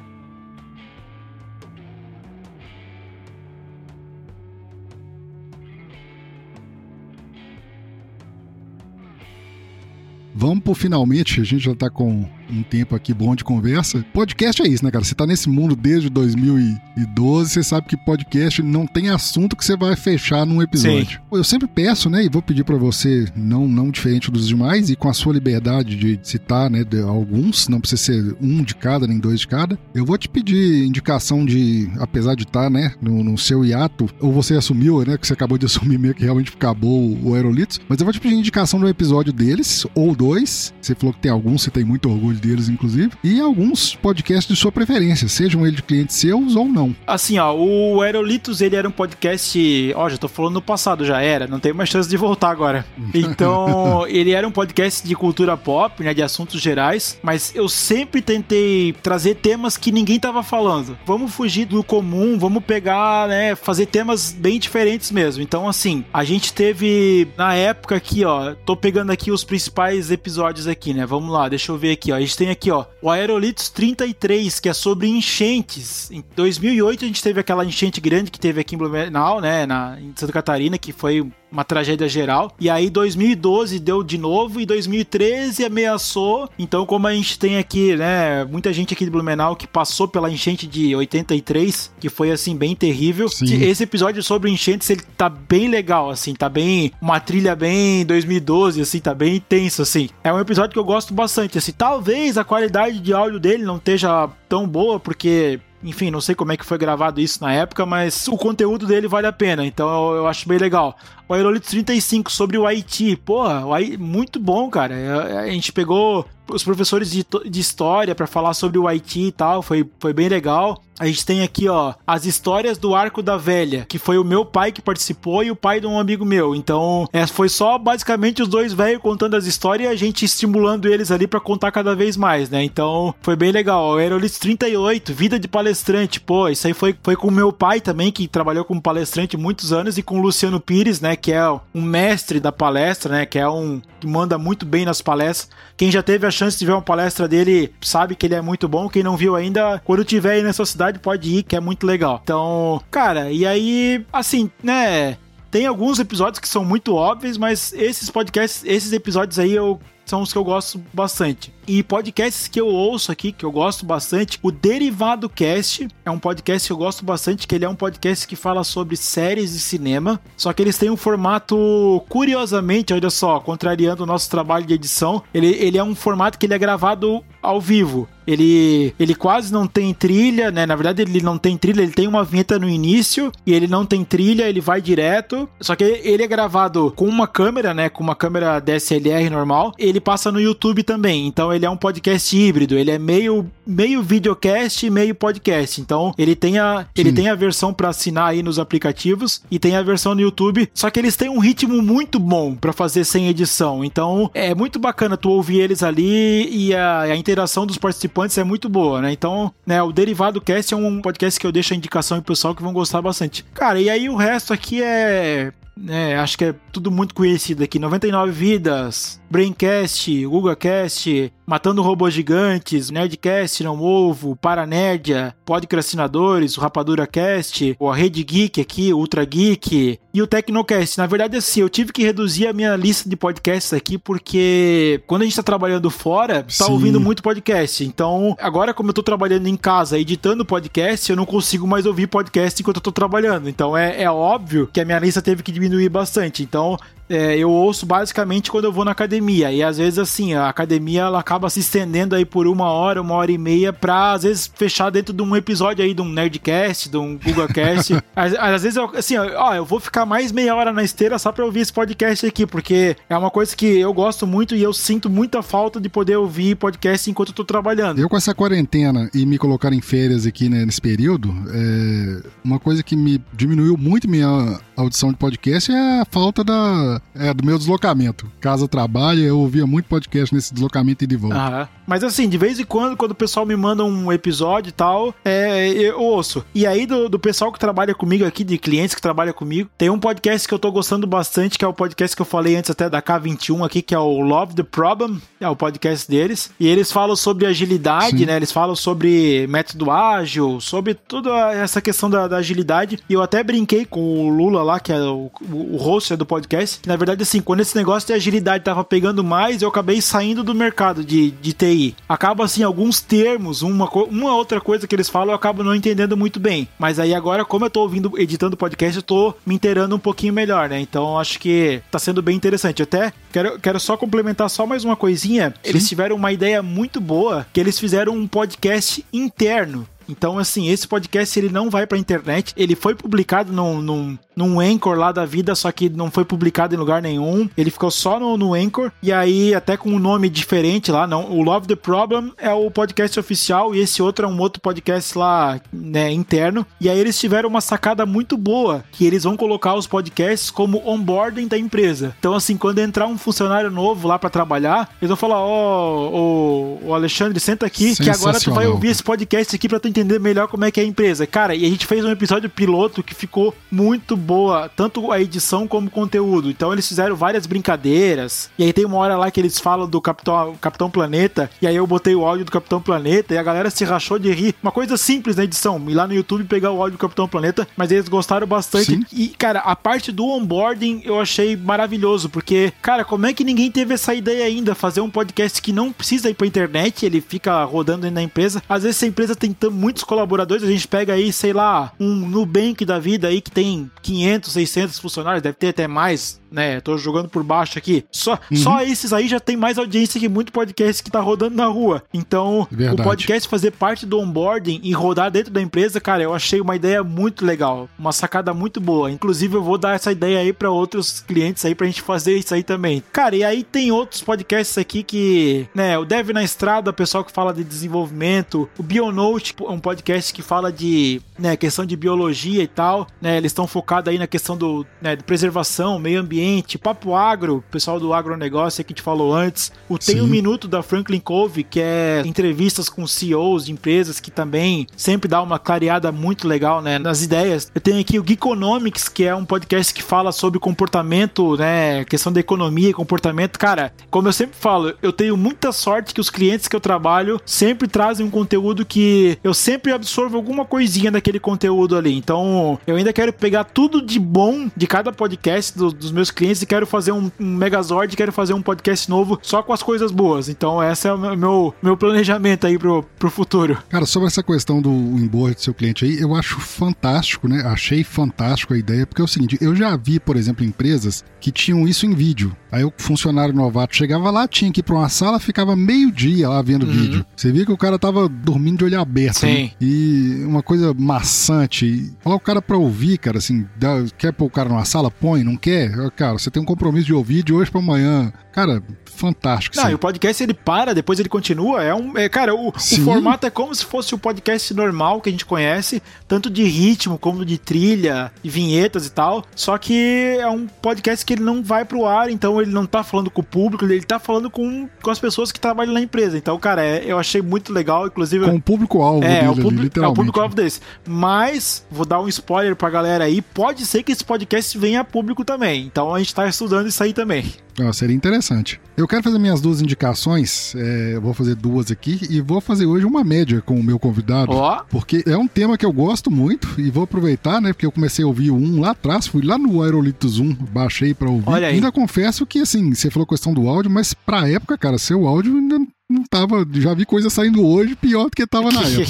Vamos 10.34 10.64
pro 10.64 10.74
finalmente, 10.74 11.42
a 11.42 11.44
gente 11.44 11.64
já 11.64 11.76
tá 11.76 11.90
com 11.90 12.26
um 12.52 12.64
tempo 12.64 12.96
aqui 12.96 13.14
bom 13.14 13.36
de 13.36 13.44
conversa. 13.44 14.04
Podcast 14.14 14.62
é 14.62 14.68
isso, 14.68 14.84
né, 14.84 14.92
cara? 14.92 15.04
Você 15.04 15.16
tá 15.16 15.26
nesse 15.26 15.50
mundo 15.50 15.76
desde 15.76 16.10
2012, 16.10 17.50
você 17.52 17.64
sabe 17.64 17.88
que 17.88 17.98
podcast 17.98 18.62
não 18.62 18.86
tem 18.86 19.10
assunto 19.10 19.56
que 19.56 19.64
você 19.64 19.78
vai 19.78 19.96
fechar 19.96 20.46
num 20.46 20.62
episódio. 20.62 21.20
Sim. 21.20 21.38
Eu 21.38 21.44
sempre 21.44 21.68
peço, 21.68 22.10
né, 22.10 22.24
e 22.24 22.30
vou 22.30 22.42
pedir 22.42 22.64
para 22.64 22.78
você, 22.78 23.28
não, 23.36 23.68
não 23.68 23.90
diferente 23.90 24.32
dos 24.32 24.48
demais, 24.48 24.90
e 24.90 24.96
com 24.96 25.10
a 25.10 25.14
sua 25.14 25.34
liberdade 25.34 25.96
de 25.96 26.20
citar, 26.24 26.70
né, 26.70 26.84
de 26.84 27.02
alguns, 27.02 27.68
não 27.68 27.80
precisa 27.80 28.02
ser 28.02 28.36
um 28.42 28.64
de 28.64 28.76
cada, 28.76 29.08
nem 29.08 29.20
dois 29.20 29.42
de 29.42 29.48
cada, 29.48 29.78
eu 29.94 30.06
vou 30.06 30.18
te 30.18 30.28
pedir 30.28 30.86
indicação 30.86 31.46
de, 31.46 31.90
apesar 32.00 32.36
de 32.36 32.44
estar, 32.44 32.64
tá, 32.64 32.70
né, 32.70 32.94
no, 33.02 33.24
no, 33.24 33.38
seu 33.38 33.64
hiato, 33.64 34.10
ou 34.20 34.32
você 34.32 34.56
assumiu, 34.56 35.04
né, 35.06 35.18
que 35.18 35.28
você 35.28 35.34
acabou 35.34 35.58
de 35.58 35.66
assumir 35.68 35.98
meio 35.98 36.16
que 36.16 36.24
realmente 36.24 36.52
acabou 36.54 37.18
o 37.24 37.36
Aerolitos, 37.36 37.80
mas 37.88 38.00
eu 38.00 38.06
vou 38.06 38.14
te 38.14 38.20
pedir 38.20 38.36
indicação 38.36 38.80
do 38.80 38.88
episódio 38.88 39.32
deles, 39.32 39.86
ou 39.94 40.16
dois, 40.16 40.74
você 40.82 40.96
falou 40.96 41.14
que 41.14 41.20
tem 41.20 41.32
alguns, 41.32 41.64
você 41.64 41.72
tem 41.72 41.84
muito 41.84 42.10
orgulho 42.10 42.39
deles, 42.40 42.70
inclusive, 42.70 43.12
e 43.24 43.40
alguns 43.40 43.96
podcasts 43.96 44.48
de 44.48 44.60
sua 44.60 44.72
preferência, 44.72 45.28
sejam 45.28 45.66
eles 45.66 45.78
de 45.78 45.84
clientes 45.84 46.16
seus 46.16 46.56
ou 46.56 46.66
não. 46.66 46.96
Assim, 47.08 47.38
ó, 47.40 47.54
o 47.54 48.02
Aerolitos, 48.02 48.62
ele 48.62 48.76
era 48.76 48.88
um 48.88 48.92
podcast, 48.92 49.94
ó, 49.96 50.10
já 50.10 50.18
tô 50.18 50.28
falando 50.28 50.56
no 50.56 50.62
passado, 50.62 51.06
já 51.06 51.22
era, 51.22 51.48
não 51.48 51.60
tem 51.60 51.74
mais 51.74 51.90
chance 51.90 52.10
de 52.10 52.18
voltar 52.18 52.50
agora. 52.50 52.86
Então, 53.30 54.08
ele 54.08 54.32
era 54.32 54.48
um 54.48 54.52
podcast 54.52 55.06
de 55.06 55.16
cultura 55.16 55.58
pop, 55.58 56.04
né, 56.04 56.14
de 56.14 56.22
assuntos 56.22 56.62
gerais, 56.62 57.20
mas 57.22 57.54
eu 57.54 57.68
sempre 57.68 58.22
tentei 58.22 58.94
trazer 59.04 59.36
temas 59.36 59.78
que 59.78 59.92
ninguém 59.92 60.20
tava 60.20 60.42
falando. 60.42 60.98
Vamos 61.06 61.34
fugir 61.34 61.66
do 61.66 61.84
comum, 61.84 62.38
vamos 62.40 62.64
pegar, 62.64 63.28
né, 63.28 63.56
fazer 63.56 63.88
temas 63.88 64.32
bem 64.32 64.60
diferentes 64.60 65.12
mesmo. 65.12 65.44
Então, 65.44 65.68
assim, 65.68 66.04
a 66.14 66.24
gente 66.24 66.54
teve 66.54 67.28
na 67.38 67.54
época 67.54 67.96
aqui, 67.96 68.24
ó, 68.24 68.54
tô 68.66 68.76
pegando 68.76 69.12
aqui 69.12 69.32
os 69.32 69.44
principais 69.44 70.12
episódios 70.12 70.68
aqui, 70.68 70.94
né? 70.94 71.06
Vamos 71.06 71.32
lá, 71.32 71.50
deixa 71.50 71.72
eu 71.72 71.78
ver 71.78 71.92
aqui, 71.92 72.12
ó. 72.12 72.18
Gente 72.30 72.38
tem 72.38 72.50
aqui, 72.52 72.70
ó, 72.70 72.86
o 73.02 73.10
Aerolitos 73.10 73.70
33, 73.70 74.60
que 74.60 74.70
é 74.70 74.74
sobre 74.74 75.08
enchentes. 75.08 76.12
Em 76.12 76.24
2008 76.36 77.04
a 77.04 77.08
gente 77.08 77.24
teve 77.24 77.40
aquela 77.40 77.66
enchente 77.66 78.00
grande 78.00 78.30
que 78.30 78.40
teve 78.40 78.62
aqui 78.62 78.76
em 78.76 78.78
Blumenau, 78.78 79.42
né, 79.42 79.66
na 79.66 80.00
em 80.00 80.14
Santa 80.16 80.32
Catarina, 80.32 80.78
que 80.78 80.94
foi 80.94 81.28
uma 81.52 81.64
tragédia 81.64 82.08
geral. 82.08 82.54
E 82.60 82.70
aí 82.70 82.90
2012 82.90 83.80
deu 83.80 84.04
de 84.04 84.18
novo 84.18 84.60
e 84.60 84.66
2013 84.66 85.66
ameaçou. 85.66 86.50
Então, 86.58 86.86
como 86.86 87.08
a 87.08 87.14
gente 87.14 87.38
tem 87.38 87.58
aqui, 87.58 87.96
né, 87.96 88.46
muita 88.46 88.72
gente 88.72 88.94
aqui 88.94 89.06
de 89.06 89.12
Blumenau 89.12 89.56
que 89.56 89.68
passou 89.68 90.08
pela 90.08 90.30
enchente 90.30 90.68
de 90.68 90.96
83, 90.96 91.92
que 92.00 92.10
foi 92.10 92.32
assim 92.32 92.56
bem 92.56 92.76
terrível. 92.76 93.28
Sim. 93.30 93.64
Esse 93.64 93.84
episódio 93.84 94.22
sobre 94.24 94.50
enchentes, 94.52 94.90
ele 94.90 95.02
tá 95.18 95.30
bem 95.30 95.68
legal 95.68 96.10
assim, 96.10 96.34
tá 96.34 96.50
bem 96.50 96.92
uma 97.02 97.20
trilha 97.20 97.56
bem 97.56 98.06
2012 98.06 98.82
assim, 98.82 99.00
tá 99.00 99.14
bem 99.14 99.36
intenso 99.38 99.82
assim. 99.82 100.10
É 100.24 100.32
um 100.32 100.40
episódio 100.40 100.74
que 100.74 100.80
eu 100.80 100.84
gosto 100.84 101.14
bastante 101.14 101.58
assim. 101.58 101.72
Talvez 101.72 102.38
a 102.38 102.44
qualidade 102.44 103.00
de 103.00 103.14
áudio 103.14 103.40
dele 103.40 103.64
não 103.64 103.78
esteja 103.78 104.30
tão 104.48 104.68
boa 104.68 105.00
porque 105.00 105.60
enfim, 105.84 106.12
não 106.12 106.20
sei 106.20 106.36
como 106.36 106.52
é 106.52 106.58
que 106.58 106.66
foi 106.66 106.78
gravado 106.78 107.22
isso 107.22 107.44
na 107.44 107.54
época, 107.54 107.86
mas 107.86 108.28
o 108.28 108.38
conteúdo 108.38 108.86
dele 108.86 109.08
vale 109.08 109.28
a 109.28 109.32
pena, 109.32 109.66
então 109.66 109.88
eu, 109.88 110.18
eu 110.18 110.28
acho 110.28 110.48
bem 110.48 110.58
legal. 110.58 110.98
O 111.28 111.34
Aerolitos 111.34 111.70
35 111.70 112.32
sobre 112.32 112.58
o 112.58 112.66
Haiti, 112.66 113.16
porra, 113.16 113.66
o 113.66 113.74
Haiti, 113.74 113.98
muito 113.98 114.40
bom, 114.40 114.70
cara. 114.70 114.96
A, 114.96 115.40
a 115.42 115.50
gente 115.50 115.72
pegou 115.72 116.26
os 116.52 116.64
professores 116.64 117.12
de, 117.12 117.26
de 117.46 117.60
história 117.60 118.16
para 118.16 118.28
falar 118.28 118.54
sobre 118.54 118.78
o 118.78 118.88
Haiti 118.88 119.28
e 119.28 119.32
tal, 119.32 119.62
foi, 119.62 119.88
foi 120.00 120.14
bem 120.14 120.28
legal. 120.28 120.82
A 121.00 121.06
gente 121.06 121.26
tem 121.26 121.42
aqui, 121.42 121.70
ó, 121.70 121.94
as 122.06 122.26
histórias 122.26 122.78
do 122.78 122.94
Arco 122.94 123.24
da 123.24 123.38
Velha, 123.38 123.86
que 123.88 123.98
foi 123.98 124.18
o 124.18 124.24
meu 124.24 124.44
pai 124.44 124.70
que 124.70 124.82
participou 124.82 125.42
e 125.42 125.50
o 125.50 125.56
pai 125.56 125.80
de 125.80 125.88
um 125.88 125.98
amigo 125.98 126.26
meu. 126.26 126.54
Então, 126.54 127.08
é, 127.14 127.26
foi 127.26 127.48
só 127.48 127.78
basicamente 127.78 128.42
os 128.42 128.50
dois 128.50 128.74
velhos 128.74 129.02
contando 129.02 129.38
as 129.38 129.46
histórias 129.46 129.90
e 129.90 129.94
a 129.94 129.96
gente 129.96 130.26
estimulando 130.26 130.90
eles 130.90 131.10
ali 131.10 131.26
para 131.26 131.40
contar 131.40 131.72
cada 131.72 131.96
vez 131.96 132.18
mais, 132.18 132.50
né? 132.50 132.62
Então, 132.66 133.16
foi 133.22 133.38
bem 133.38 133.50
legal. 133.50 133.94
O 133.94 133.98
Aerolis 133.98 134.38
38, 134.38 135.14
Vida 135.14 135.40
de 135.40 135.48
Palestrante, 135.48 136.20
pô, 136.20 136.50
isso 136.50 136.68
aí 136.68 136.74
foi, 136.74 136.94
foi 137.02 137.16
com 137.16 137.30
o 137.30 137.32
meu 137.32 137.54
pai 137.54 137.80
também, 137.80 138.12
que 138.12 138.28
trabalhou 138.28 138.66
como 138.66 138.82
palestrante 138.82 139.38
muitos 139.38 139.72
anos, 139.72 139.98
e 139.98 140.04
com 140.04 140.20
o 140.20 140.22
Luciano 140.22 140.60
Pires, 140.60 141.00
né, 141.00 141.16
que 141.16 141.32
é 141.32 141.50
um 141.74 141.82
mestre 141.82 142.42
da 142.42 142.52
palestra, 142.52 143.20
né, 143.20 143.26
que 143.26 143.40
é 143.40 143.48
um 143.48 143.82
que 144.00 144.08
manda 144.08 144.38
muito 144.38 144.66
bem 144.66 144.86
nas 144.86 145.02
palestras. 145.02 145.50
Quem 145.76 145.92
já 145.92 146.02
teve 146.02 146.26
a 146.26 146.32
chance 146.40 146.58
de 146.58 146.66
ver 146.66 146.72
uma 146.72 146.82
palestra 146.82 147.28
dele 147.28 147.74
sabe 147.82 148.16
que 148.16 148.26
ele 148.26 148.36
é 148.36 148.42
muito 148.42 148.68
bom. 148.68 148.90
Quem 148.90 149.04
não 149.04 149.18
viu 149.18 149.36
ainda, 149.36 149.82
quando 149.84 150.06
tiver 150.06 150.34
aí 150.34 150.44
nessa 150.44 150.66
cidade, 150.66 151.00
pode 151.00 151.30
ir, 151.30 151.44
que 151.44 151.56
é 151.56 151.60
muito 151.60 151.86
legal. 151.86 152.20
Então, 152.24 152.82
cara, 152.90 153.32
e 153.32 153.46
aí, 153.46 154.06
assim, 154.12 154.50
né? 154.64 155.18
Tem 155.52 155.66
alguns 155.66 156.00
episódios 156.00 156.40
que 156.40 156.48
são 156.48 156.64
muito 156.64 156.94
óbvios, 156.94 157.38
mas 157.38 157.74
esses 157.74 158.10
podcasts, 158.10 158.64
esses 158.66 158.94
episódios 158.94 159.40
aí 159.40 159.54
eu 159.54 159.80
são 160.10 160.24
os 160.24 160.34
que 160.34 160.38
eu 160.38 160.44
gosto 160.44 160.82
bastante. 160.92 161.54
E 161.68 161.84
podcasts 161.84 162.48
que 162.48 162.60
eu 162.60 162.68
ouço 162.68 163.12
aqui, 163.12 163.32
que 163.32 163.46
eu 163.46 163.52
gosto 163.52 163.86
bastante, 163.86 164.40
o 164.42 164.52
Derivado 164.52 165.30
Cast 165.30 165.88
é 166.04 166.10
um 166.10 166.18
podcast 166.18 166.68
que 166.68 166.74
eu 166.74 166.78
gosto 166.78 167.06
bastante, 167.06 167.48
que 167.48 167.54
ele 167.54 167.64
é 167.64 167.70
um 167.70 167.76
podcast 167.76 168.28
que 168.28 168.36
fala 168.36 168.64
sobre 168.64 168.98
séries 168.98 169.54
de 169.54 169.60
cinema, 169.60 170.20
só 170.36 170.52
que 170.52 170.64
eles 170.64 170.80
têm 170.80 170.90
um 170.90 170.98
formato, 170.98 172.04
curiosamente, 172.10 172.92
olha 172.92 173.12
só, 173.12 173.40
contrariando 173.40 174.02
o 174.02 174.08
nosso 174.08 174.30
trabalho 174.32 174.66
de 174.66 174.74
edição, 174.74 175.22
ele, 175.32 175.48
ele 175.48 175.78
é 175.78 175.84
um 175.84 175.94
formato 175.94 176.40
que 176.40 176.48
ele 176.48 176.56
é 176.56 176.58
gravado 176.58 177.24
ao 177.42 177.62
vivo. 177.62 178.08
Ele, 178.28 178.94
ele 179.00 179.16
quase 179.16 179.52
não 179.52 179.66
tem 179.66 179.92
trilha, 179.92 180.52
né? 180.52 180.64
Na 180.64 180.76
verdade, 180.76 181.02
ele 181.02 181.20
não 181.20 181.36
tem 181.36 181.58
trilha, 181.58 181.82
ele 181.82 181.92
tem 181.92 182.08
uma 182.08 182.24
vinheta 182.24 182.60
no 182.60 182.70
início 182.70 183.32
e 183.44 183.54
ele 183.54 183.66
não 183.66 183.88
tem 183.88 184.04
trilha, 184.04 184.48
ele 184.48 184.62
vai 184.62 184.80
direto. 184.80 185.50
Só 185.60 185.76
que 185.76 185.84
ele 185.84 186.22
é 186.22 186.28
gravado 186.28 186.94
com 186.96 187.06
uma 187.06 187.28
câmera, 187.28 187.74
né? 187.74 187.90
Com 187.90 188.04
uma 188.04 188.14
câmera 188.14 188.60
DSLR 188.60 189.32
normal. 189.32 189.74
Ele 189.80 189.99
passa 190.00 190.32
no 190.32 190.40
YouTube 190.40 190.84
também. 190.84 191.28
Então 191.28 191.54
ele 191.54 191.66
é 191.66 191.70
um 191.70 191.78
podcast 191.78 192.38
híbrido. 192.38 192.78
Ele 192.78 192.92
é 192.92 193.00
meio, 193.00 193.50
meio 193.66 194.02
videocast 194.02 194.86
e 194.86 194.90
meio 194.90 195.16
podcast. 195.16 195.82
Então 195.82 196.14
ele 196.18 196.36
tem 196.36 196.60
a, 196.60 196.86
ele 196.96 197.12
tem 197.12 197.30
a 197.30 197.36
versão 197.36 197.74
para 197.74 197.90
assinar 197.90 198.30
aí 198.30 198.44
nos 198.44 198.60
aplicativos 198.60 199.42
e 199.50 199.60
tem 199.60 199.76
a 199.76 199.82
versão 199.82 200.16
no 200.16 200.22
YouTube. 200.22 200.70
Só 200.74 200.90
que 200.90 201.00
eles 201.00 201.16
têm 201.16 201.30
um 201.30 201.40
ritmo 201.40 201.82
muito 201.82 202.20
bom 202.20 202.56
para 202.56 202.74
fazer 202.74 203.04
sem 203.04 203.28
edição. 203.28 203.84
Então 203.84 204.30
é 204.34 204.54
muito 204.54 204.80
bacana 204.80 205.18
tu 205.18 205.30
ouvir 205.30 205.60
eles 205.60 205.84
ali 205.84 206.50
e 206.50 206.76
a, 206.76 207.02
a 207.02 207.16
interação 207.16 207.66
dos 207.66 207.78
participantes 207.78 208.38
é 208.38 208.44
muito 208.44 208.70
boa, 208.70 209.02
né? 209.02 209.12
Então, 209.12 209.54
né, 209.66 209.82
o 209.82 209.92
Derivado 209.92 210.42
Cast 210.42 210.74
é 210.74 210.78
um 210.78 211.02
podcast 211.02 211.40
que 211.40 211.46
eu 211.46 211.52
deixo 211.52 211.74
a 211.74 211.78
indicação 211.78 212.18
pro 212.18 212.34
pessoal 212.34 212.56
que 212.56 212.62
vão 212.62 212.74
gostar 212.74 213.02
bastante. 213.02 213.44
Cara, 213.54 213.82
e 213.82 213.90
aí 213.90 214.10
o 214.10 214.16
resto 214.16 214.54
aqui 214.54 214.82
é 214.82 215.52
é, 215.88 216.18
acho 216.18 216.38
que 216.38 216.46
é 216.46 216.56
tudo 216.72 216.92
muito 216.92 217.14
conhecido 217.16 217.64
aqui. 217.64 217.80
99 217.80 218.32
Vidas, 218.32 219.20
Braincast, 219.30 220.26
GugaCast, 220.26 221.34
Matando 221.50 221.82
Robôs 221.82 222.14
Gigantes, 222.14 222.92
Nerdcast, 222.92 223.64
Não 223.64 223.82
Ovo, 223.82 224.36
Paranerdia, 224.36 225.34
Podcrastinadores, 225.44 226.56
o 226.56 226.62
Rapadura 226.62 227.08
Cast, 227.08 227.76
a 227.82 227.96
Rede 227.96 228.24
Geek 228.24 228.62
aqui, 228.62 228.94
Ultra 228.94 229.26
Geek 229.26 230.00
e 230.14 230.22
o 230.22 230.28
Tecnocast. 230.28 231.00
Na 231.00 231.08
verdade, 231.08 231.38
assim, 231.38 231.62
eu 231.62 231.68
tive 231.68 231.92
que 231.92 232.04
reduzir 232.04 232.46
a 232.46 232.54
minha 232.54 232.76
lista 232.76 233.10
de 233.10 233.16
podcasts 233.16 233.74
aqui 233.74 233.98
porque 233.98 235.02
quando 235.08 235.24
a 235.24 235.26
gente 235.26 235.38
tá 235.38 235.42
trabalhando 235.42 235.90
fora, 235.90 236.44
tá 236.44 236.66
Sim. 236.66 236.72
ouvindo 236.72 237.00
muito 237.00 237.24
podcast. 237.24 237.84
Então, 237.84 238.38
agora 238.40 238.72
como 238.72 238.92
eu 238.92 238.94
tô 238.94 239.02
trabalhando 239.02 239.48
em 239.48 239.58
casa, 239.58 239.98
editando 239.98 240.46
podcast, 240.46 241.10
eu 241.10 241.16
não 241.16 241.26
consigo 241.26 241.66
mais 241.66 241.88
ouvir 241.88 242.06
podcast 242.06 242.62
enquanto 242.62 242.78
eu 242.78 242.84
tô 242.84 242.92
trabalhando. 242.92 243.50
Então, 243.50 243.76
é, 243.76 244.04
é 244.04 244.12
óbvio 244.12 244.70
que 244.72 244.80
a 244.80 244.86
minha 244.86 245.00
lista 245.00 245.20
teve 245.20 245.42
que 245.42 245.52
diminuir 245.52 245.90
bastante. 245.90 246.44
Então, 246.44 246.78
é, 247.10 247.36
eu 247.36 247.50
ouço 247.50 247.88
basicamente 247.88 248.52
quando 248.52 248.66
eu 248.66 248.72
vou 248.72 248.86
na 248.86 248.92
academia. 248.92 249.52
E 249.52 249.64
às 249.64 249.78
vezes, 249.78 249.98
assim, 249.98 250.36
a 250.36 250.48
academia 250.48 251.02
ela 251.02 251.20
acaba 251.20 251.39
se 251.48 251.60
estendendo 251.60 252.16
aí 252.16 252.26
por 252.26 252.48
uma 252.48 252.66
hora, 252.66 253.00
uma 253.00 253.14
hora 253.14 253.32
e 253.32 253.38
meia, 253.38 253.72
pra 253.72 254.14
às 254.14 254.24
vezes 254.24 254.52
fechar 254.52 254.90
dentro 254.90 255.14
de 255.14 255.22
um 255.22 255.36
episódio 255.36 255.86
aí 255.86 255.94
de 255.94 256.02
um 256.02 256.10
Nerdcast, 256.10 256.90
de 256.90 256.98
um 256.98 257.16
GugaCast. 257.18 257.94
às, 258.16 258.34
às 258.34 258.64
vezes, 258.64 258.76
eu, 258.76 258.92
assim, 258.96 259.16
ó, 259.18 259.54
eu 259.54 259.64
vou 259.64 259.80
ficar 259.80 260.06
mais 260.06 260.32
meia 260.32 260.56
hora 260.56 260.74
na 260.74 260.84
esteira 260.84 261.20
só 261.20 261.32
pra 261.32 261.46
ouvir 261.46 261.60
esse 261.60 261.74
podcast 261.74 262.26
aqui, 262.26 262.48
porque 262.48 262.96
é 263.08 263.16
uma 263.16 263.30
coisa 263.30 263.56
que 263.56 263.66
eu 263.66 263.94
gosto 263.94 264.26
muito 264.26 264.56
e 264.56 264.64
eu 264.64 264.74
sinto 264.74 265.10
muita 265.10 265.44
falta 265.44 265.80
de 265.80 265.90
poder 265.90 266.16
ouvir 266.16 266.56
podcast 266.56 267.10
enquanto 267.10 267.30
eu 267.30 267.36
tô 267.36 267.46
trabalhando. 267.46 268.00
Eu 268.00 268.10
com 268.10 268.18
essa 268.18 268.34
quarentena 268.34 269.10
e 269.14 269.26
me 269.26 269.38
colocar 269.38 269.72
em 269.72 269.82
férias 269.82 270.26
aqui 270.26 270.50
né, 270.50 270.66
nesse 270.66 270.82
período, 270.82 271.34
é 271.54 272.22
uma 272.44 272.60
coisa 272.60 272.82
que 272.82 272.96
me 272.96 273.22
diminuiu 273.34 273.78
muito 273.78 274.10
minha 274.10 274.60
audição 274.76 275.12
de 275.12 275.18
podcast 275.18 275.72
é 275.72 276.02
a 276.02 276.06
falta 276.06 276.44
da 276.44 277.02
é, 277.14 277.34
do 277.34 277.46
meu 277.46 277.58
deslocamento. 277.58 278.32
Casa 278.40 278.68
trabalho, 278.68 279.22
eu 279.22 279.38
ouvia 279.40 279.68
muito 279.68 279.86
podcast 279.86 280.34
nesse 280.34 280.54
deslocamento 280.54 281.04
e 281.04 281.08
de 281.08 281.16
volta. 281.16 281.29
Aham. 281.32 281.68
Mas 281.90 282.04
assim, 282.04 282.30
de 282.30 282.38
vez 282.38 282.60
em 282.60 282.64
quando, 282.64 282.96
quando 282.96 283.12
o 283.12 283.16
pessoal 283.16 283.48
me 283.48 283.56
manda 283.56 283.84
um 283.84 284.14
episódio 284.14 284.70
e 284.70 284.72
tal, 284.72 285.14
é, 285.26 285.70
eu 285.70 286.00
ouço. 286.00 286.46
E 286.54 286.68
aí, 286.68 286.86
do, 286.86 287.10
do 287.10 287.18
pessoal 287.18 287.52
que 287.52 287.58
trabalha 287.58 287.96
comigo 287.96 288.24
aqui, 288.24 288.44
de 288.44 288.60
clientes 288.60 288.94
que 288.94 289.02
trabalham 289.02 289.34
comigo, 289.34 289.68
tem 289.76 289.90
um 289.90 290.00
podcast 290.00 290.48
que 290.48 290.54
eu 290.54 290.60
tô 290.60 290.72
gostando 290.72 291.08
bastante, 291.08 291.58
que 291.58 291.66
é 291.66 291.68
o 291.68 291.74
podcast 291.74 292.16
que 292.16 292.22
eu 292.22 292.28
falei 292.28 292.56
antes 292.56 292.70
até 292.70 292.88
da 292.88 293.02
K21 293.02 293.66
aqui, 293.66 293.82
que 293.82 293.96
é 293.96 293.98
o 293.98 294.20
Love 294.20 294.54
the 294.54 294.62
Problem, 294.62 295.20
é 295.42 295.50
o 295.50 295.56
podcast 295.56 296.08
deles. 296.08 296.52
E 296.60 296.68
eles 296.68 296.92
falam 296.92 297.16
sobre 297.16 297.48
agilidade, 297.48 298.20
Sim. 298.20 298.26
né? 298.28 298.36
Eles 298.36 298.52
falam 298.52 298.76
sobre 298.76 299.48
método 299.48 299.90
ágil, 299.90 300.62
sobre 300.62 300.94
toda 300.94 301.32
essa 301.54 301.82
questão 301.82 302.08
da, 302.08 302.28
da, 302.28 302.38
agilidade. 302.38 303.00
E 303.10 303.14
eu 303.14 303.24
até 303.24 303.44
brinquei 303.44 303.84
com 303.84 304.28
o 304.28 304.30
Lula 304.30 304.62
lá, 304.62 304.80
que 304.80 304.94
é 304.94 305.02
o, 305.02 305.32
o 305.52 305.78
host 305.78 306.16
do 306.16 306.26
podcast, 306.26 306.82
que 306.82 306.88
na 306.88 306.96
verdade, 306.96 307.24
assim, 307.24 307.42
quando 307.42 307.62
esse 307.62 307.76
negócio 307.76 308.06
de 308.06 308.14
agilidade 308.14 308.64
tava 308.64 308.84
pegando 308.84 309.24
mais, 309.24 309.64
eu 309.64 309.70
acabei 309.70 310.00
saindo 310.04 310.44
do 310.44 310.54
mercado 310.54 311.04
de, 311.04 311.19
de 311.42 311.54
TI. 311.54 311.96
Acaba, 312.08 312.46
assim, 312.46 312.64
alguns 312.64 313.02
termos, 313.02 313.62
uma, 313.62 313.90
uma 313.90 314.36
outra 314.36 314.60
coisa 314.62 314.88
que 314.88 314.96
eles 314.96 315.10
falam, 315.10 315.30
eu 315.30 315.36
acabo 315.36 315.64
não 315.64 315.76
entendendo 315.76 316.18
muito 316.18 316.40
bem. 316.40 316.68
Mas 316.78 317.00
aí 317.00 317.14
agora, 317.14 317.46
como 317.46 317.66
eu 317.66 317.70
tô 317.70 317.82
ouvindo, 317.82 318.12
editando 318.18 318.58
podcast, 318.58 318.98
eu 318.98 319.04
tô 319.04 319.34
me 319.46 319.56
inteirando 319.56 319.96
um 319.96 320.00
pouquinho 320.00 320.34
melhor, 320.34 320.70
né? 320.70 320.80
Então 320.80 321.20
acho 321.20 321.40
que 321.40 321.82
tá 321.92 322.00
sendo 322.00 322.22
bem 322.22 322.36
interessante. 322.36 322.82
Até 322.82 323.14
quero, 323.32 323.60
quero 323.60 323.80
só 323.80 323.98
complementar 323.98 324.50
só 324.50 324.66
mais 324.66 324.84
uma 324.84 324.96
coisinha. 324.96 325.54
Sim. 325.64 325.70
Eles 325.70 325.88
tiveram 325.88 326.16
uma 326.16 326.32
ideia 326.32 326.62
muito 326.62 327.02
boa, 327.02 327.46
que 327.52 327.60
eles 327.60 327.80
fizeram 327.80 328.14
um 328.14 328.28
podcast 328.28 329.06
interno 329.12 329.88
então, 330.10 330.40
assim, 330.40 330.70
esse 330.70 330.88
podcast 330.88 331.38
ele 331.38 331.50
não 331.50 331.70
vai 331.70 331.86
pra 331.86 331.96
internet. 331.98 332.52
Ele 332.58 332.76
foi 332.76 332.96
publicado 332.96 333.54
num, 333.54 333.80
num, 333.80 334.18
num 334.40 334.58
Anchor 334.58 334.98
lá 334.98 335.12
da 335.12 335.26
vida, 335.26 335.54
só 335.54 335.70
que 335.70 335.90
não 335.90 336.10
foi 336.10 336.24
publicado 336.24 336.74
em 336.74 336.78
lugar 336.78 337.02
nenhum. 337.02 337.50
Ele 337.58 337.70
ficou 337.70 337.92
só 337.92 338.18
no, 338.18 338.38
no 338.38 338.54
Anchor, 338.54 338.90
e 339.04 339.12
aí 339.12 339.54
até 339.54 339.76
com 339.76 339.90
um 339.90 340.00
nome 340.00 340.30
diferente 340.30 340.94
lá, 340.94 341.06
não. 341.06 341.30
O 341.30 341.44
Love 341.44 341.68
the 341.68 341.76
Problem 341.76 342.32
é 342.38 342.54
o 342.54 342.72
podcast 342.72 343.20
oficial, 343.20 343.76
e 343.76 343.80
esse 343.80 344.02
outro 344.02 344.26
é 344.26 344.30
um 344.30 344.40
outro 344.40 344.62
podcast 344.62 345.18
lá, 345.18 345.60
né, 345.74 346.10
interno. 346.10 346.66
E 346.80 346.90
aí 346.90 346.98
eles 346.98 347.20
tiveram 347.20 347.50
uma 347.50 347.60
sacada 347.60 348.06
muito 348.06 348.38
boa, 348.38 348.86
que 348.94 349.06
eles 349.06 349.26
vão 349.26 349.36
colocar 349.36 349.76
os 349.76 349.86
podcasts 349.86 350.50
como 350.50 350.82
onboarding 350.90 351.48
da 351.48 351.58
empresa. 351.58 352.16
Então, 352.18 352.34
assim, 352.34 352.56
quando 352.56 352.80
entrar 352.80 353.08
um 353.08 353.18
funcionário 353.18 353.70
novo 353.70 354.08
lá 354.08 354.18
para 354.18 354.30
trabalhar, 354.30 354.90
eles 355.02 355.10
vão 355.10 355.18
falar: 355.18 355.40
Ó, 355.40 356.10
oh, 356.14 356.88
o 356.88 356.94
Alexandre, 356.94 357.38
senta 357.42 357.66
aqui, 357.66 357.94
que 357.94 358.10
agora 358.10 358.40
tu 358.40 358.54
vai 358.54 358.68
ouvir 358.68 358.88
esse 358.88 359.04
podcast 359.04 359.54
aqui 359.54 359.68
para 359.68 359.82
tu 359.82 359.90
entender 359.90 360.18
melhor 360.18 360.48
como 360.48 360.64
é 360.64 360.72
que 360.72 360.80
é 360.80 360.84
a 360.84 360.88
empresa. 360.88 361.28
Cara, 361.28 361.54
e 361.54 361.66
a 361.66 361.70
gente 361.70 361.86
fez 361.86 362.06
um 362.06 362.10
episódio 362.10 362.50
piloto 362.50 363.04
que 363.04 363.14
ficou 363.14 363.54
muito 363.70 364.16
boa, 364.30 364.70
tanto 364.70 365.12
a 365.12 365.20
edição 365.20 365.68
como 365.68 365.88
o 365.88 365.92
conteúdo. 365.92 366.52
Então, 366.52 366.72
eles 366.72 366.88
fizeram 366.88 367.16
várias 367.16 367.48
brincadeiras. 367.48 368.52
E 368.60 368.64
aí 368.64 368.72
tem 368.72 368.86
uma 368.86 368.98
hora 368.98 369.18
lá 369.18 369.32
que 369.32 369.40
eles 369.40 369.60
falam 369.60 369.90
do 369.90 370.00
Capitão, 370.00 370.56
Capitão 370.62 370.88
Planeta, 370.88 371.50
e 371.60 371.66
aí 371.66 371.76
eu 371.76 371.88
botei 371.88 372.14
o 372.14 372.24
áudio 372.24 372.46
do 372.46 372.52
Capitão 372.52 372.80
Planeta, 372.80 373.34
e 373.34 373.40
a 373.40 373.42
galera 373.42 373.72
se 373.72 373.84
rachou 373.84 374.20
de 374.20 374.32
rir. 374.32 374.54
Uma 374.62 374.72
coisa 374.72 374.98
simples 374.98 375.36
na 375.36 375.46
edição, 375.46 375.84
ir 375.90 375.96
lá 375.96 376.06
no 376.06 376.14
YouTube 376.14 376.44
pegar 376.44 376.70
o 376.70 376.80
áudio 376.80 377.00
do 377.00 377.02
Capitão 377.02 377.28
Planeta, 377.28 377.68
mas 377.76 377.92
eles 377.92 378.08
gostaram 378.08 378.46
bastante. 378.46 378.86
Sim. 378.86 379.04
E, 379.12 379.30
cara, 379.30 379.62
a 379.62 379.76
parte 379.76 380.12
do 380.12 380.28
onboarding 380.28 381.02
eu 381.04 381.20
achei 381.20 381.58
maravilhoso, 381.58 382.30
porque, 382.30 382.72
cara, 382.84 383.04
como 383.04 383.26
é 383.26 383.34
que 383.34 383.44
ninguém 383.44 383.72
teve 383.72 383.96
essa 383.96 384.14
ideia 384.14 384.46
ainda? 384.46 384.76
Fazer 384.76 385.02
um 385.02 385.10
podcast 385.10 385.60
que 385.60 385.74
não 385.74 385.92
precisa 385.92 386.30
ir 386.30 386.36
pra 386.36 386.46
internet, 386.46 387.04
ele 387.04 387.20
fica 387.20 387.64
rodando 387.64 388.12
na 388.12 388.22
empresa. 388.22 388.62
Às 388.70 388.84
vezes, 388.84 389.02
a 389.02 389.08
empresa 389.08 389.36
tem 389.36 389.56
muitos 389.72 390.04
colaboradores, 390.04 390.64
a 390.64 390.72
gente 390.72 390.88
pega 390.88 391.14
aí, 391.14 391.34
sei 391.34 391.52
lá, 391.52 391.92
um 392.00 392.14
Nubank 392.14 392.86
da 392.86 393.00
vida 393.00 393.28
aí 393.28 393.42
que 393.42 393.50
tem 393.50 393.90
500, 394.04 394.19
600 394.52 395.00
funcionários, 395.00 395.42
deve 395.42 395.58
ter 395.58 395.70
até 395.70 395.88
mais, 395.88 396.40
né? 396.52 396.80
Tô 396.82 396.98
jogando 396.98 397.30
por 397.30 397.44
baixo 397.44 397.78
aqui. 397.78 398.06
Só, 398.12 398.40
uhum. 398.52 398.58
só 398.58 398.82
esses 398.82 399.14
aí 399.14 399.28
já 399.28 399.40
tem 399.40 399.58
mais 399.58 399.78
audiência 399.78 400.20
que 400.20 400.30
muito 400.30 400.52
podcast 400.52 401.04
que 401.04 401.12
tá 401.12 401.20
rodando 401.20 401.56
na 401.56 401.66
rua. 401.66 402.04
Então, 402.14 402.68
Verdade. 402.72 403.02
o 403.02 403.04
podcast 403.04 403.50
fazer 403.50 403.72
parte 403.72 404.06
do 404.06 404.20
onboarding 404.20 404.80
e 404.84 404.92
rodar 404.92 405.32
dentro 405.32 405.52
da 405.52 405.62
empresa, 405.62 406.00
cara, 406.00 406.24
eu 406.24 406.34
achei 406.34 406.62
uma 406.62 406.76
ideia 406.76 407.04
muito 407.04 407.46
legal, 407.46 407.90
uma 407.98 408.12
sacada 408.12 408.54
muito 408.54 408.80
boa. 408.80 409.12
Inclusive, 409.12 409.56
eu 409.56 409.64
vou 409.64 409.78
dar 409.78 409.96
essa 409.96 410.12
ideia 410.12 410.40
aí 410.40 410.54
para 410.54 410.70
outros 410.70 411.22
clientes 411.22 411.64
aí 411.66 411.76
pra 411.76 411.88
gente 411.88 412.02
fazer 412.02 412.38
isso 412.38 412.54
aí 412.54 412.64
também. 412.64 413.04
Cara, 413.12 413.36
e 413.36 413.44
aí 413.44 413.64
tem 413.64 413.92
outros 413.92 414.22
podcasts 414.22 414.78
aqui 414.78 415.04
que, 415.04 415.68
né, 415.74 415.98
o 415.98 416.06
Dev 416.06 416.30
na 416.30 416.44
Estrada, 416.44 416.94
pessoal 416.94 417.24
que 417.24 417.32
fala 417.32 417.54
de 417.54 417.64
desenvolvimento, 417.64 418.70
o 418.78 418.84
Bionote, 418.84 419.56
um 419.62 419.80
podcast 419.80 420.34
que 420.34 420.42
fala 420.42 420.72
de, 420.72 421.22
né, 421.38 421.56
questão 421.56 421.86
de 421.86 421.96
biologia 421.96 422.64
e 422.64 422.68
tal, 422.68 423.08
né, 423.22 423.38
eles 423.38 423.52
estão 423.52 423.68
focados 423.68 424.12
aí 424.12 424.18
na 424.18 424.28
questão 424.28 424.58
do, 424.58 424.86
né, 425.02 425.16
de 425.16 425.24
preservação, 425.24 426.00
meio 426.00 426.20
ambiente 426.20 426.39
ambiente, 426.40 426.78
Papo 426.78 427.14
Agro, 427.14 427.64
pessoal 427.70 428.00
do 428.00 428.14
agronegócio 428.14 428.84
que 428.84 428.94
a 428.94 428.96
gente 428.96 429.02
falou 429.02 429.34
antes. 429.34 429.72
O 429.90 429.98
Tem 429.98 430.22
um 430.22 430.28
Minuto 430.28 430.68
da 430.68 430.82
Franklin 430.82 431.20
Cove, 431.20 431.64
que 431.64 431.82
é 431.82 432.24
entrevistas 432.26 432.88
com 432.88 433.06
CEOs 433.06 433.66
de 433.66 433.74
empresas 433.74 434.20
que 434.20 434.32
também 434.32 434.88
sempre 434.96 435.28
dá 435.28 435.42
uma 435.42 435.60
clareada 435.60 436.12
muito 436.12 436.48
legal, 436.48 436.82
né, 436.82 436.98
nas 436.98 437.22
ideias. 437.22 437.70
Eu 437.76 437.82
tenho 437.82 438.00
aqui 438.00 438.18
o 438.18 438.26
Geekonomics, 438.26 439.10
que 439.10 439.26
é 439.26 439.36
um 439.36 439.44
podcast 439.44 439.94
que 439.94 440.02
fala 440.02 440.32
sobre 440.32 440.60
comportamento, 440.60 441.58
né, 441.58 442.06
questão 442.06 442.32
da 442.32 442.40
economia 442.40 442.90
e 442.90 442.94
comportamento. 442.94 443.60
Cara, 443.60 443.92
como 444.10 444.28
eu 444.28 444.34
sempre 444.34 444.56
falo, 444.58 444.94
eu 445.02 445.12
tenho 445.12 445.36
muita 445.36 445.72
sorte 445.72 446.14
que 446.14 446.22
os 446.22 446.30
clientes 446.30 446.68
que 446.68 446.76
eu 446.76 446.80
trabalho 446.80 447.42
sempre 447.46 447.88
trazem 447.88 448.26
um 448.26 448.30
conteúdo 448.30 448.86
que 448.86 449.38
eu 449.44 449.54
sempre 449.54 449.92
absorvo 449.92 450.38
alguma 450.38 450.64
coisinha 450.64 451.12
daquele 451.12 451.40
conteúdo 451.40 451.98
ali. 451.98 452.16
Então, 452.16 452.80
eu 452.88 452.96
ainda 452.96 453.12
quero 453.12 453.34
pegar 453.34 453.66
tudo 453.66 454.02
de 454.02 454.20
bom 454.20 454.70
de 454.76 454.88
cada 454.88 455.12
podcast 455.12 455.78
do, 455.78 455.92
dos 455.92 456.12
meus 456.12 456.29
clientes 456.32 456.62
e 456.62 456.66
quero 456.66 456.86
fazer 456.86 457.12
um, 457.12 457.32
um 457.40 457.56
Megazord, 457.56 458.16
quero 458.16 458.32
fazer 458.32 458.54
um 458.54 458.62
podcast 458.62 459.10
novo 459.10 459.40
só 459.42 459.62
com 459.62 459.74
as 459.74 459.84
coisas 459.84 460.12
boas. 460.12 460.50
Então, 460.50 460.82
esse 460.84 461.08
é 461.08 461.14
o 461.14 461.18
meu, 461.18 461.74
meu 461.82 461.98
planejamento 461.98 462.68
aí 462.68 462.78
pro, 462.78 463.04
pro 463.18 463.30
futuro. 463.30 463.78
Cara, 463.90 464.06
sobre 464.06 464.28
essa 464.28 464.44
questão 464.44 464.82
do 464.82 464.90
onboard 464.90 465.56
do 465.56 465.62
seu 465.62 465.74
cliente 465.74 466.06
aí, 466.06 466.20
eu 466.20 466.36
acho 466.36 466.60
fantástico, 466.60 467.48
né? 467.48 467.64
Achei 467.66 468.04
fantástico 468.04 468.74
a 468.74 468.78
ideia, 468.78 469.06
porque 469.06 469.22
é 469.22 469.26
o 469.26 469.28
seguinte, 469.28 469.58
eu 469.62 469.76
já 469.76 469.96
vi, 469.96 470.20
por 470.20 470.36
exemplo, 470.36 470.66
empresas 470.66 471.24
que 471.40 471.52
tinham 471.52 471.88
isso 471.88 472.06
em 472.06 472.14
vídeo. 472.14 472.56
Aí 472.72 472.84
o 472.84 472.94
funcionário 472.98 473.54
novato 473.54 473.96
chegava 473.96 474.30
lá, 474.30 474.48
tinha 474.48 474.72
que 474.72 474.82
ir 474.82 474.84
pra 474.84 474.96
uma 474.96 475.10
sala, 475.10 475.40
ficava 475.40 475.76
meio 475.76 476.12
dia 476.12 476.48
lá 476.48 476.62
vendo 476.62 476.86
uhum. 476.86 476.92
vídeo. 476.92 477.26
Você 477.36 477.52
via 477.52 477.66
que 477.66 477.72
o 477.72 477.78
cara 477.78 477.98
tava 477.98 478.28
dormindo 478.30 478.80
de 478.80 478.86
olho 478.86 479.00
aberto. 479.00 479.40
Sim. 479.40 479.48
Né? 479.48 479.72
E 479.82 480.44
uma 480.46 480.62
coisa 480.62 480.94
maçante. 480.94 482.12
Falar 482.22 482.36
o 482.36 482.40
cara 482.40 482.62
pra 482.62 482.78
ouvir, 482.78 483.18
cara, 483.18 483.38
assim, 483.38 483.66
dá, 483.76 484.04
quer 484.18 484.32
pôr 484.32 484.46
o 484.46 484.50
cara 484.50 484.70
numa 484.70 484.86
sala? 484.86 485.10
Põe, 485.10 485.44
não 485.44 485.56
quer? 485.56 485.92
Cara, 486.20 486.34
você 486.38 486.52
tem 486.52 486.62
um 486.62 486.66
compromisso 486.66 487.06
de 487.06 487.14
ouvir 487.14 487.44
de 487.44 487.54
hoje 487.54 487.72
pra 487.72 487.80
amanhã. 487.80 488.34
Cara, 488.60 488.84
fantástico. 489.06 489.78
Não, 489.78 489.90
e 489.90 489.94
o 489.94 489.98
podcast 489.98 490.44
ele 490.44 490.54
para, 490.54 490.94
depois 490.94 491.18
ele 491.18 491.30
continua. 491.30 491.82
É 491.82 491.96
um. 491.96 492.18
É, 492.18 492.28
cara, 492.28 492.54
o, 492.54 492.70
o, 492.70 492.80
formato 492.80 493.48
é 493.48 493.50
como 493.50 493.74
se 493.74 493.86
fosse 493.86 494.14
o 494.14 494.18
podcast 494.18 494.74
normal 494.74 495.22
que 495.22 495.30
a 495.30 495.32
gente 495.32 495.46
conhece, 495.46 496.04
tanto 496.28 496.50
de 496.50 496.64
ritmo 496.64 497.18
como 497.18 497.46
de 497.46 497.58
trilha, 497.58 498.32
de 498.44 498.50
vinhetas 498.50 499.06
e 499.06 499.12
tal. 499.12 499.46
Só 499.56 499.78
que 499.78 500.38
é 500.38 500.48
um 500.50 500.68
podcast 500.68 501.26
que 501.26 501.34
ele 501.34 501.44
não 501.44 501.64
vai 501.64 501.86
pro 501.86 502.06
ar, 502.06 502.30
então 502.30 502.62
ele 502.62 502.72
não 502.72 502.86
tá 502.86 503.02
falando 503.02 503.30
com 503.30 503.40
o 503.40 503.46
público, 503.46 503.86
ele 503.86 504.04
tá 504.04 504.20
falando 504.20 504.50
com, 504.50 504.90
com 505.02 505.10
as 505.10 505.20
pessoas 505.20 505.54
que 505.54 505.60
trabalham 505.60 505.94
na 505.94 506.02
empresa. 506.02 506.38
Então, 506.38 506.60
cara, 506.60 506.84
é, 506.84 507.04
eu 507.06 507.18
achei 507.18 507.42
muito 507.42 507.72
legal, 507.72 508.08
inclusive. 508.08 508.44
Com 508.44 508.56
o 508.56 508.62
público-alvo 508.62 509.24
é, 509.24 509.36
dele, 509.36 509.46
é 509.46 509.50
o 509.50 509.56
público, 509.56 510.00
É 510.00 510.08
o 510.08 510.14
público-alvo 510.14 510.56
desse. 510.56 510.82
Mas, 511.08 511.86
vou 511.90 512.06
dar 512.06 512.20
um 512.20 512.28
spoiler 512.28 512.76
pra 512.76 512.90
galera 512.90 513.24
aí: 513.24 513.42
pode 513.42 513.86
ser 513.86 514.04
que 514.04 514.12
esse 514.12 514.26
podcast 514.26 514.78
venha 514.78 515.00
a 515.00 515.06
público 515.06 515.46
também. 515.46 515.86
Então 515.86 516.14
a 516.14 516.20
gente 516.20 516.36
tá 516.36 516.46
estudando 516.46 516.88
isso 516.88 517.02
aí 517.02 517.14
também. 517.14 517.46
Ah, 517.82 517.94
seria 517.94 518.16
interessante. 518.16 518.49
Eu 518.98 519.08
quero 519.08 519.24
fazer 519.24 519.40
minhas 519.40 519.62
duas 519.62 519.82
indicações. 519.82 520.74
É, 520.76 521.16
eu 521.16 521.22
vou 521.22 521.34
fazer 521.34 521.56
duas 521.56 521.92
aqui 521.92 522.20
e 522.30 522.42
vou 522.42 522.60
fazer 522.60 522.86
hoje 522.86 523.06
uma 523.06 523.24
média 523.24 523.62
com 523.62 523.80
o 523.80 523.84
meu 523.84 524.00
convidado. 524.00 524.52
Oh. 524.52 524.84
Porque 524.90 525.24
é 525.26 525.38
um 525.38 525.48
tema 525.48 525.78
que 525.78 525.86
eu 525.86 525.92
gosto 525.92 526.30
muito 526.30 526.80
e 526.80 526.90
vou 526.90 527.04
aproveitar, 527.04 527.62
né? 527.62 527.74
Porque 527.74 527.86
eu 527.86 527.92
comecei 527.92 528.24
a 528.24 528.28
ouvir 528.28 528.52
um 528.52 528.80
lá 528.80 528.92
atrás, 528.92 529.28
fui 529.28 529.42
lá 529.42 529.58
no 529.58 529.82
Aerolitos 529.82 530.40
1, 530.40 530.54
baixei 530.72 531.14
para 531.14 531.30
ouvir. 531.30 531.50
Olha 531.50 531.68
aí. 531.68 531.76
Ainda 531.76 531.92
confesso 531.92 532.46
que, 532.46 532.60
assim, 532.60 532.94
você 532.94 533.10
falou 533.10 533.26
questão 533.26 533.54
do 533.54 533.68
áudio, 533.68 533.92
mas 533.92 534.14
pra 534.14 534.50
época, 534.50 534.78
cara, 534.78 534.98
seu 534.98 535.28
áudio 535.28 535.56
ainda 535.56 535.80
não 536.10 536.24
tava. 536.24 536.66
Já 536.74 536.94
vi 536.96 537.06
coisa 537.06 537.30
saindo 537.30 537.66
hoje 537.66 537.96
pior 537.96 538.26
do 538.26 538.32
que 538.32 538.46
tava 538.48 538.72
na 538.72 538.82
época. 538.82 539.06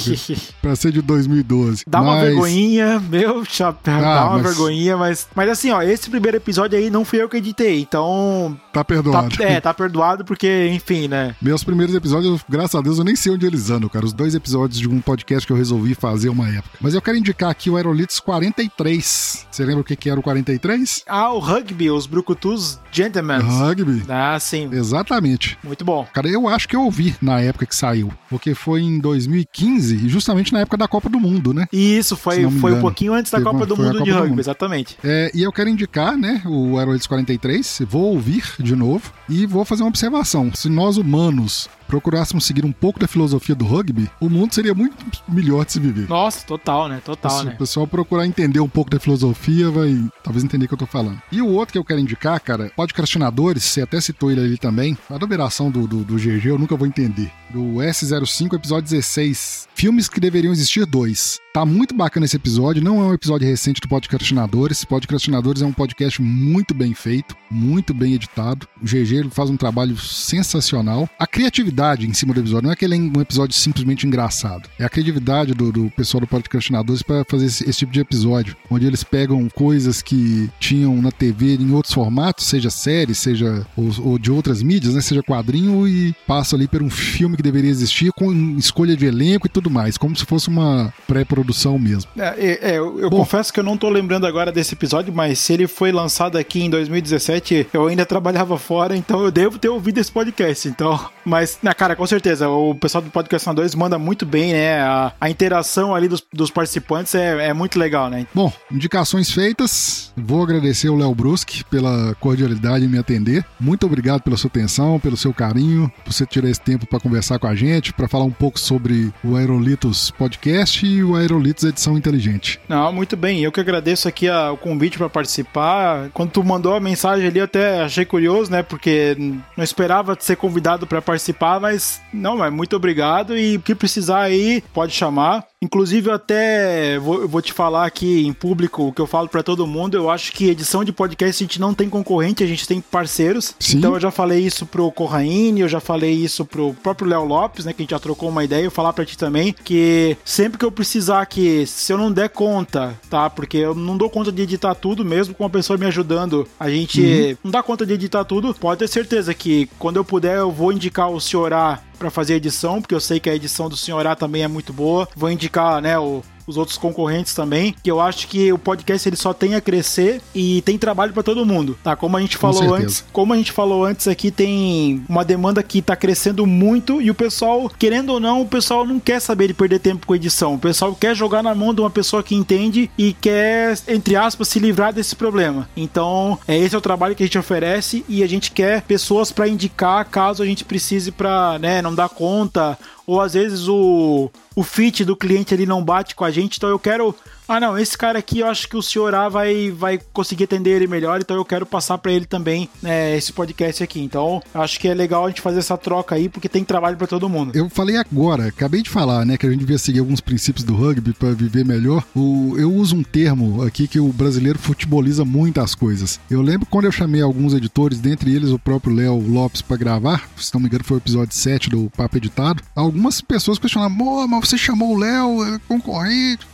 pra 0.60 0.76
ser 0.76 0.92
de 0.92 1.00
2012. 1.00 1.84
Dá 1.86 2.02
mas... 2.02 2.08
uma 2.08 2.20
vergonhinha, 2.20 3.00
meu 3.00 3.44
chapéu. 3.44 3.94
Ah, 3.94 4.00
dá 4.00 4.24
uma 4.26 4.38
mas... 4.38 4.42
vergonhinha, 4.42 4.96
mas. 4.96 5.26
Mas 5.34 5.48
assim, 5.48 5.70
ó, 5.70 5.80
esse 5.80 6.10
primeiro 6.10 6.36
episódio 6.36 6.78
aí 6.78 6.90
não 6.90 7.04
fui 7.04 7.22
eu 7.22 7.28
que 7.28 7.38
editei, 7.38 7.80
então. 7.80 8.58
Tá 8.72 8.84
perdoado. 8.84 9.36
Tá, 9.36 9.44
é, 9.44 9.60
tá 9.60 9.72
perdoado 9.72 10.24
porque, 10.24 10.68
enfim, 10.72 11.08
né? 11.08 11.34
Meus 11.40 11.64
primeiros 11.64 11.94
episódios, 11.94 12.42
graças 12.48 12.74
a 12.74 12.82
Deus, 12.82 12.98
eu 12.98 13.04
nem 13.04 13.16
sei 13.16 13.32
onde 13.32 13.46
eles 13.46 13.70
andam, 13.70 13.88
cara. 13.88 14.04
Os 14.04 14.12
dois 14.12 14.34
episódios 14.34 14.78
de 14.78 14.88
um 14.88 15.00
podcast 15.00 15.46
que 15.46 15.52
eu 15.52 15.56
resolvi 15.56 15.94
fazer 15.94 16.28
uma 16.28 16.48
época. 16.48 16.76
Mas 16.80 16.94
eu 16.94 17.00
quero 17.00 17.16
indicar 17.16 17.50
aqui 17.50 17.70
o 17.70 17.76
Aerolitos 17.76 18.20
43. 18.20 19.46
Você 19.50 19.64
lembra 19.64 19.80
o 19.80 19.84
que, 19.84 19.96
que 19.96 20.10
era 20.10 20.20
o 20.20 20.22
43? 20.22 21.04
Ah, 21.08 21.32
o 21.32 21.38
Rugby, 21.38 21.90
os 21.90 22.06
Brucutus 22.06 22.78
Gentlemen. 22.92 23.40
Rugby. 23.40 24.02
Ah, 24.08 24.38
sim. 24.38 24.68
Exatamente. 24.70 25.58
Muito 25.64 25.84
bom. 25.84 26.06
Cara, 26.12 26.28
eu 26.28 26.46
acho 26.46 26.68
que 26.68 26.76
eu 26.76 26.89
ouvi 26.90 27.14
na 27.22 27.40
época 27.40 27.64
que 27.64 27.74
saiu, 27.74 28.12
porque 28.28 28.54
foi 28.54 28.82
em 28.82 28.98
2015, 28.98 30.08
justamente 30.08 30.52
na 30.52 30.60
época 30.60 30.76
da 30.76 30.88
Copa 30.88 31.08
do 31.08 31.20
Mundo, 31.20 31.54
né? 31.54 31.66
Isso, 31.72 32.16
foi, 32.16 32.50
foi 32.50 32.72
um 32.74 32.80
pouquinho 32.80 33.14
antes 33.14 33.30
da 33.30 33.40
Copa 33.40 33.64
do 33.64 33.76
Mundo 33.76 33.92
Copa 33.92 34.04
de 34.04 34.10
rugby, 34.10 34.30
mundo. 34.30 34.40
exatamente. 34.40 34.98
É, 35.02 35.30
e 35.32 35.42
eu 35.42 35.52
quero 35.52 35.70
indicar, 35.70 36.16
né, 36.16 36.42
o 36.44 36.78
Aeroids 36.78 37.06
43, 37.06 37.82
vou 37.88 38.12
ouvir 38.12 38.44
de 38.58 38.74
novo 38.74 39.12
e 39.28 39.46
vou 39.46 39.64
fazer 39.64 39.82
uma 39.82 39.88
observação. 39.88 40.50
Se 40.54 40.68
nós 40.68 40.96
humanos 40.96 41.68
procurássemos 41.90 42.46
seguir 42.46 42.64
um 42.64 42.70
pouco 42.70 43.00
da 43.00 43.08
filosofia 43.08 43.52
do 43.52 43.64
rugby, 43.64 44.08
o 44.20 44.30
mundo 44.30 44.54
seria 44.54 44.72
muito 44.72 44.94
melhor 45.28 45.66
de 45.66 45.72
se 45.72 45.80
viver. 45.80 46.08
Nossa, 46.08 46.46
total, 46.46 46.88
né? 46.88 47.02
Total, 47.04 47.40
se 47.40 47.44
né? 47.46 47.52
o 47.52 47.58
pessoal 47.58 47.84
procurar 47.84 48.24
entender 48.24 48.60
um 48.60 48.68
pouco 48.68 48.88
da 48.88 49.00
filosofia, 49.00 49.68
vai 49.70 50.00
talvez 50.22 50.44
entender 50.44 50.66
o 50.66 50.68
que 50.68 50.74
eu 50.74 50.78
tô 50.78 50.86
falando. 50.86 51.20
E 51.32 51.42
o 51.42 51.48
outro 51.48 51.72
que 51.72 51.78
eu 51.78 51.84
quero 51.84 51.98
indicar, 51.98 52.38
cara, 52.40 52.70
podcastinadores, 52.76 53.64
você 53.64 53.82
até 53.82 54.00
citou 54.00 54.30
ele 54.30 54.40
ali 54.40 54.56
também, 54.56 54.96
a 55.10 55.18
numeração 55.18 55.68
do, 55.68 55.88
do, 55.88 56.04
do 56.04 56.14
GG 56.14 56.46
eu 56.46 56.58
nunca 56.58 56.76
vou 56.76 56.86
entender. 56.86 57.28
Do 57.50 57.78
S05, 57.80 58.54
episódio 58.54 58.88
16. 58.88 59.68
Filmes 59.74 60.08
que 60.08 60.20
deveriam 60.20 60.52
existir 60.52 60.86
dois. 60.86 61.40
Tá 61.52 61.66
muito 61.66 61.96
bacana 61.96 62.26
esse 62.26 62.36
episódio, 62.36 62.80
não 62.80 63.00
é 63.00 63.06
um 63.06 63.12
episódio 63.12 63.48
recente 63.48 63.80
do 63.80 63.88
Podcastinadores. 63.88 64.84
Podcastinadores 64.84 65.62
é 65.62 65.66
um 65.66 65.72
podcast 65.72 66.22
muito 66.22 66.72
bem 66.72 66.94
feito, 66.94 67.36
muito 67.50 67.92
bem 67.92 68.14
editado. 68.14 68.68
O 68.80 68.84
GG 68.84 69.28
faz 69.32 69.50
um 69.50 69.56
trabalho 69.56 69.96
sensacional. 69.98 71.10
A 71.18 71.26
criatividade 71.26 72.06
em 72.06 72.14
cima 72.14 72.32
do 72.32 72.38
episódio 72.38 72.62
não 72.62 72.70
é 72.70 72.74
aquele 72.74 72.94
um 72.94 73.20
episódio 73.20 73.56
simplesmente 73.56 74.06
engraçado. 74.06 74.68
É 74.78 74.84
a 74.84 74.88
criatividade 74.88 75.52
do, 75.52 75.72
do 75.72 75.90
pessoal 75.90 76.20
do 76.20 76.26
Podcastinadores 76.28 77.02
para 77.02 77.24
fazer 77.24 77.46
esse, 77.46 77.68
esse, 77.68 77.80
tipo 77.80 77.90
de 77.90 77.98
episódio, 77.98 78.56
onde 78.70 78.86
eles 78.86 79.02
pegam 79.02 79.48
coisas 79.48 80.00
que 80.00 80.48
tinham 80.60 81.02
na 81.02 81.10
TV 81.10 81.56
em 81.56 81.72
outros 81.72 81.92
formatos, 81.92 82.46
seja 82.46 82.70
série, 82.70 83.12
seja 83.12 83.66
ou, 83.76 83.90
ou 84.10 84.18
de 84.20 84.30
outras 84.30 84.62
mídias, 84.62 84.94
né, 84.94 85.00
seja 85.00 85.20
quadrinho 85.20 85.88
e 85.88 86.14
passam 86.28 86.56
ali 86.56 86.68
por 86.68 86.80
um 86.80 86.90
filme 86.90 87.36
que 87.36 87.42
deveria 87.42 87.70
existir 87.70 88.12
com 88.12 88.32
escolha 88.56 88.96
de 88.96 89.06
elenco 89.06 89.48
e 89.48 89.50
tudo 89.50 89.68
mais, 89.68 89.98
como 89.98 90.14
se 90.14 90.24
fosse 90.24 90.46
uma 90.46 90.94
pré-produção 91.08 91.39
produção 91.40 91.78
mesmo. 91.78 92.10
É, 92.18 92.58
é, 92.70 92.78
eu, 92.78 93.00
eu 93.00 93.10
confesso 93.10 93.52
que 93.52 93.58
eu 93.58 93.64
não 93.64 93.76
tô 93.76 93.88
lembrando 93.88 94.26
agora 94.26 94.52
desse 94.52 94.74
episódio, 94.74 95.12
mas 95.12 95.38
se 95.38 95.54
ele 95.54 95.66
foi 95.66 95.90
lançado 95.90 96.36
aqui 96.36 96.62
em 96.62 96.68
2017, 96.68 97.68
eu 97.72 97.86
ainda 97.86 98.04
trabalhava 98.04 98.58
fora, 98.58 98.94
então 98.94 99.24
eu 99.24 99.30
devo 99.30 99.58
ter 99.58 99.70
ouvido 99.70 99.98
esse 99.98 100.12
podcast. 100.12 100.68
Então, 100.68 101.00
mas, 101.24 101.58
na 101.62 101.72
cara, 101.72 101.96
com 101.96 102.06
certeza, 102.06 102.48
o 102.48 102.74
pessoal 102.74 103.02
do 103.02 103.10
Podcast 103.10 103.52
2 103.52 103.74
manda 103.74 103.98
muito 103.98 104.26
bem, 104.26 104.52
né? 104.52 104.80
A, 104.82 105.12
a 105.18 105.30
interação 105.30 105.94
ali 105.94 106.08
dos, 106.08 106.22
dos 106.32 106.50
participantes 106.50 107.14
é, 107.14 107.48
é, 107.48 107.54
muito 107.54 107.78
legal, 107.78 108.10
né? 108.10 108.26
Bom, 108.34 108.52
indicações 108.70 109.30
feitas. 109.30 110.12
Vou 110.16 110.42
agradecer 110.42 110.90
o 110.90 110.96
Léo 110.96 111.14
Bruschi 111.14 111.64
pela 111.64 112.14
cordialidade 112.20 112.84
em 112.84 112.88
me 112.88 112.98
atender. 112.98 113.44
Muito 113.58 113.86
obrigado 113.86 114.20
pela 114.20 114.36
sua 114.36 114.48
atenção, 114.48 115.00
pelo 115.00 115.16
seu 115.16 115.32
carinho, 115.32 115.90
por 116.04 116.12
você 116.12 116.26
tirar 116.26 116.50
esse 116.50 116.60
tempo 116.60 116.86
para 116.86 117.00
conversar 117.00 117.38
com 117.38 117.46
a 117.46 117.54
gente, 117.54 117.92
para 117.92 118.08
falar 118.08 118.24
um 118.24 118.30
pouco 118.30 118.60
sobre 118.60 119.12
o 119.24 119.36
Aerolitos 119.36 120.10
Podcast 120.10 120.84
e 120.84 121.02
o 121.02 121.16
Aerolitos 121.16 121.29
Edição 121.38 121.96
Inteligente. 121.96 122.60
Não, 122.68 122.92
muito 122.92 123.16
bem. 123.16 123.42
Eu 123.42 123.52
que 123.52 123.60
agradeço 123.60 124.08
aqui 124.08 124.28
a, 124.28 124.52
o 124.52 124.56
convite 124.56 124.98
para 124.98 125.08
participar. 125.08 126.10
Quando 126.12 126.30
tu 126.30 126.44
mandou 126.44 126.74
a 126.74 126.80
mensagem 126.80 127.26
ali, 127.26 127.38
eu 127.38 127.44
até 127.44 127.82
achei 127.82 128.04
curioso, 128.04 128.50
né? 128.50 128.62
Porque 128.62 129.16
não 129.56 129.64
esperava 129.64 130.16
ser 130.18 130.36
convidado 130.36 130.86
para 130.86 131.02
participar, 131.02 131.60
mas 131.60 132.00
não, 132.12 132.36
mas 132.36 132.52
muito 132.52 132.76
obrigado 132.76 133.36
e 133.36 133.56
o 133.56 133.60
que 133.60 133.74
precisar 133.74 134.22
aí, 134.22 134.62
pode 134.72 134.92
chamar. 134.92 135.44
Inclusive, 135.62 136.08
eu 136.08 136.14
até 136.14 136.98
vou, 136.98 137.28
vou 137.28 137.42
te 137.42 137.52
falar 137.52 137.84
aqui 137.84 138.26
em 138.26 138.32
público 138.32 138.88
o 138.88 138.92
que 138.92 139.00
eu 139.00 139.06
falo 139.06 139.28
para 139.28 139.42
todo 139.42 139.66
mundo. 139.66 139.94
Eu 139.94 140.08
acho 140.08 140.32
que 140.32 140.48
edição 140.48 140.82
de 140.82 140.90
podcast 140.90 141.44
a 141.44 141.46
gente 141.46 141.60
não 141.60 141.74
tem 141.74 141.88
concorrente, 141.90 142.42
a 142.42 142.46
gente 142.46 142.66
tem 142.66 142.80
parceiros. 142.80 143.54
Sim. 143.60 143.76
Então 143.76 143.92
eu 143.92 144.00
já 144.00 144.10
falei 144.10 144.40
isso 144.40 144.64
pro 144.64 144.90
Corraine, 144.90 145.60
eu 145.60 145.68
já 145.68 145.78
falei 145.78 146.12
isso 146.12 146.46
pro 146.46 146.72
próprio 146.82 147.08
Léo 147.08 147.24
Lopes, 147.24 147.66
né? 147.66 147.74
Que 147.74 147.82
a 147.82 147.84
gente 147.84 147.90
já 147.90 147.98
trocou 147.98 148.30
uma 148.30 148.42
ideia. 148.42 148.64
Eu 148.64 148.70
falar 148.70 148.94
para 148.94 149.04
ti 149.04 149.18
também 149.18 149.52
que 149.52 150.16
sempre 150.24 150.58
que 150.58 150.64
eu 150.64 150.72
precisar 150.72 151.26
que, 151.26 151.66
se 151.66 151.92
eu 151.92 151.98
não 151.98 152.10
der 152.10 152.30
conta, 152.30 152.98
tá? 153.10 153.28
Porque 153.28 153.58
eu 153.58 153.74
não 153.74 153.98
dou 153.98 154.08
conta 154.08 154.32
de 154.32 154.40
editar 154.40 154.74
tudo, 154.74 155.04
mesmo 155.04 155.34
com 155.34 155.44
uma 155.44 155.50
pessoa 155.50 155.76
me 155.76 155.84
ajudando, 155.84 156.48
a 156.58 156.70
gente 156.70 157.02
uhum. 157.02 157.36
não 157.44 157.50
dá 157.50 157.62
conta 157.62 157.84
de 157.84 157.92
editar 157.92 158.24
tudo. 158.24 158.54
Pode 158.54 158.78
ter 158.78 158.88
certeza 158.88 159.34
que 159.34 159.68
quando 159.78 159.96
eu 159.96 160.04
puder, 160.06 160.38
eu 160.38 160.50
vou 160.50 160.72
indicar 160.72 161.10
o 161.10 161.20
Senhorá 161.20 161.82
para 162.00 162.10
fazer 162.10 162.32
a 162.32 162.36
edição, 162.38 162.80
porque 162.80 162.94
eu 162.94 163.00
sei 163.00 163.20
que 163.20 163.28
a 163.28 163.34
edição 163.34 163.68
do 163.68 163.76
Senhorá 163.76 164.16
também 164.16 164.42
é 164.42 164.48
muito 164.48 164.72
boa. 164.72 165.06
Vou 165.14 165.30
indicar, 165.30 165.82
né, 165.82 165.98
o, 165.98 166.22
os 166.50 166.56
outros 166.56 166.76
concorrentes 166.76 167.34
também, 167.34 167.74
que 167.82 167.90
eu 167.90 168.00
acho 168.00 168.26
que 168.28 168.52
o 168.52 168.58
podcast 168.58 169.08
ele 169.08 169.16
só 169.16 169.32
tem 169.32 169.54
a 169.54 169.60
crescer 169.60 170.20
e 170.34 170.60
tem 170.62 170.76
trabalho 170.76 171.12
para 171.12 171.22
todo 171.22 171.46
mundo, 171.46 171.78
tá? 171.82 171.96
Como 171.96 172.16
a 172.16 172.20
gente 172.20 172.36
falou 172.36 172.74
antes, 172.74 173.04
como 173.12 173.32
a 173.32 173.36
gente 173.36 173.52
falou 173.52 173.84
antes 173.84 174.08
aqui 174.08 174.30
tem 174.30 175.02
uma 175.08 175.24
demanda 175.24 175.62
que 175.62 175.80
tá 175.80 175.96
crescendo 175.96 176.46
muito 176.46 177.00
e 177.00 177.10
o 177.10 177.14
pessoal, 177.14 177.70
querendo 177.78 178.10
ou 178.10 178.20
não, 178.20 178.42
o 178.42 178.46
pessoal 178.46 178.84
não 178.84 178.98
quer 178.98 179.20
saber 179.20 179.48
de 179.48 179.54
perder 179.54 179.78
tempo 179.78 180.06
com 180.06 180.14
edição. 180.14 180.54
O 180.54 180.58
pessoal 180.58 180.94
quer 180.94 181.14
jogar 181.14 181.42
na 181.42 181.54
mão 181.54 181.72
de 181.72 181.80
uma 181.80 181.90
pessoa 181.90 182.22
que 182.22 182.34
entende 182.34 182.90
e 182.98 183.12
quer, 183.12 183.78
entre 183.88 184.16
aspas, 184.16 184.48
se 184.48 184.58
livrar 184.58 184.92
desse 184.92 185.14
problema. 185.14 185.68
Então, 185.76 186.38
é 186.46 186.56
esse 186.56 186.74
é 186.74 186.78
o 186.78 186.82
trabalho 186.82 187.14
que 187.14 187.22
a 187.22 187.26
gente 187.26 187.38
oferece 187.38 188.04
e 188.08 188.22
a 188.22 188.26
gente 188.26 188.50
quer 188.50 188.82
pessoas 188.82 189.30
para 189.30 189.48
indicar 189.48 190.04
caso 190.06 190.42
a 190.42 190.46
gente 190.46 190.64
precise 190.64 191.12
para, 191.12 191.58
né, 191.58 191.80
não 191.82 191.94
dar 191.94 192.08
conta 192.08 192.78
ou 193.10 193.20
às 193.20 193.34
vezes 193.34 193.66
o, 193.66 194.30
o 194.54 194.62
fit 194.62 195.04
do 195.04 195.16
cliente 195.16 195.52
ali 195.52 195.66
não 195.66 195.84
bate 195.84 196.14
com 196.14 196.24
a 196.24 196.30
gente, 196.30 196.58
então 196.58 196.70
eu 196.70 196.78
quero 196.78 197.12
ah, 197.50 197.58
não, 197.58 197.76
esse 197.76 197.98
cara 197.98 198.20
aqui 198.20 198.38
eu 198.38 198.46
acho 198.46 198.68
que 198.68 198.76
o 198.76 198.82
senhor 198.82 199.12
A 199.12 199.28
vai, 199.28 199.72
vai 199.72 199.98
conseguir 200.12 200.44
atender 200.44 200.70
ele 200.70 200.86
melhor, 200.86 201.20
então 201.20 201.36
eu 201.36 201.44
quero 201.44 201.66
passar 201.66 201.98
para 201.98 202.12
ele 202.12 202.24
também 202.24 202.68
né, 202.80 203.16
esse 203.16 203.32
podcast 203.32 203.82
aqui. 203.82 204.00
Então, 204.00 204.40
acho 204.54 204.78
que 204.78 204.86
é 204.86 204.94
legal 204.94 205.24
a 205.24 205.28
gente 205.28 205.40
fazer 205.40 205.58
essa 205.58 205.76
troca 205.76 206.14
aí, 206.14 206.28
porque 206.28 206.48
tem 206.48 206.62
trabalho 206.62 206.96
para 206.96 207.08
todo 207.08 207.28
mundo. 207.28 207.50
Eu 207.52 207.68
falei 207.68 207.96
agora, 207.96 208.46
acabei 208.46 208.82
de 208.82 208.88
falar, 208.88 209.26
né, 209.26 209.36
que 209.36 209.44
a 209.44 209.50
gente 209.50 209.58
devia 209.58 209.78
seguir 209.78 209.98
alguns 209.98 210.20
princípios 210.20 210.64
do 210.64 210.76
rugby 210.76 211.12
para 211.12 211.32
viver 211.32 211.64
melhor. 211.64 212.04
O, 212.14 212.54
eu 212.56 212.72
uso 212.72 212.94
um 212.94 213.02
termo 213.02 213.64
aqui 213.64 213.88
que 213.88 213.98
o 213.98 214.12
brasileiro 214.12 214.56
futeboliza 214.56 215.24
muitas 215.24 215.74
coisas. 215.74 216.20
Eu 216.30 216.42
lembro 216.42 216.68
quando 216.70 216.84
eu 216.84 216.92
chamei 216.92 217.20
alguns 217.20 217.52
editores, 217.52 217.98
dentre 217.98 218.32
eles 218.32 218.50
o 218.50 218.60
próprio 218.60 218.94
Léo 218.94 219.26
Lopes, 219.28 219.60
para 219.60 219.76
gravar, 219.76 220.28
se 220.36 220.54
não 220.54 220.60
me 220.60 220.68
engano 220.68 220.84
foi 220.84 220.98
o 220.98 221.00
episódio 221.00 221.34
7 221.34 221.68
do 221.68 221.90
Papo 221.96 222.16
Editado, 222.16 222.62
algumas 222.76 223.20
pessoas 223.20 223.58
questionaram, 223.58 223.90
mas 224.28 224.48
você 224.48 224.56
chamou 224.56 224.94
o 224.94 224.98
Léo, 224.98 225.44
é 225.44 225.58
concorrente, 225.66 226.46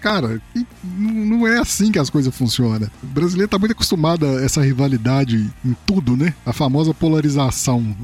Cara, 0.00 0.40
não 0.82 1.46
é 1.46 1.58
assim 1.58 1.90
que 1.90 1.98
as 1.98 2.10
coisas 2.10 2.34
funcionam. 2.34 2.88
O 3.02 3.06
brasileiro 3.06 3.48
tá 3.48 3.58
muito 3.58 3.72
acostumado 3.72 4.26
a 4.26 4.42
essa 4.42 4.62
rivalidade 4.62 5.50
em 5.64 5.76
tudo, 5.86 6.16
né? 6.16 6.34
A 6.44 6.52
famosa 6.52 6.92
polarização. 6.92 7.96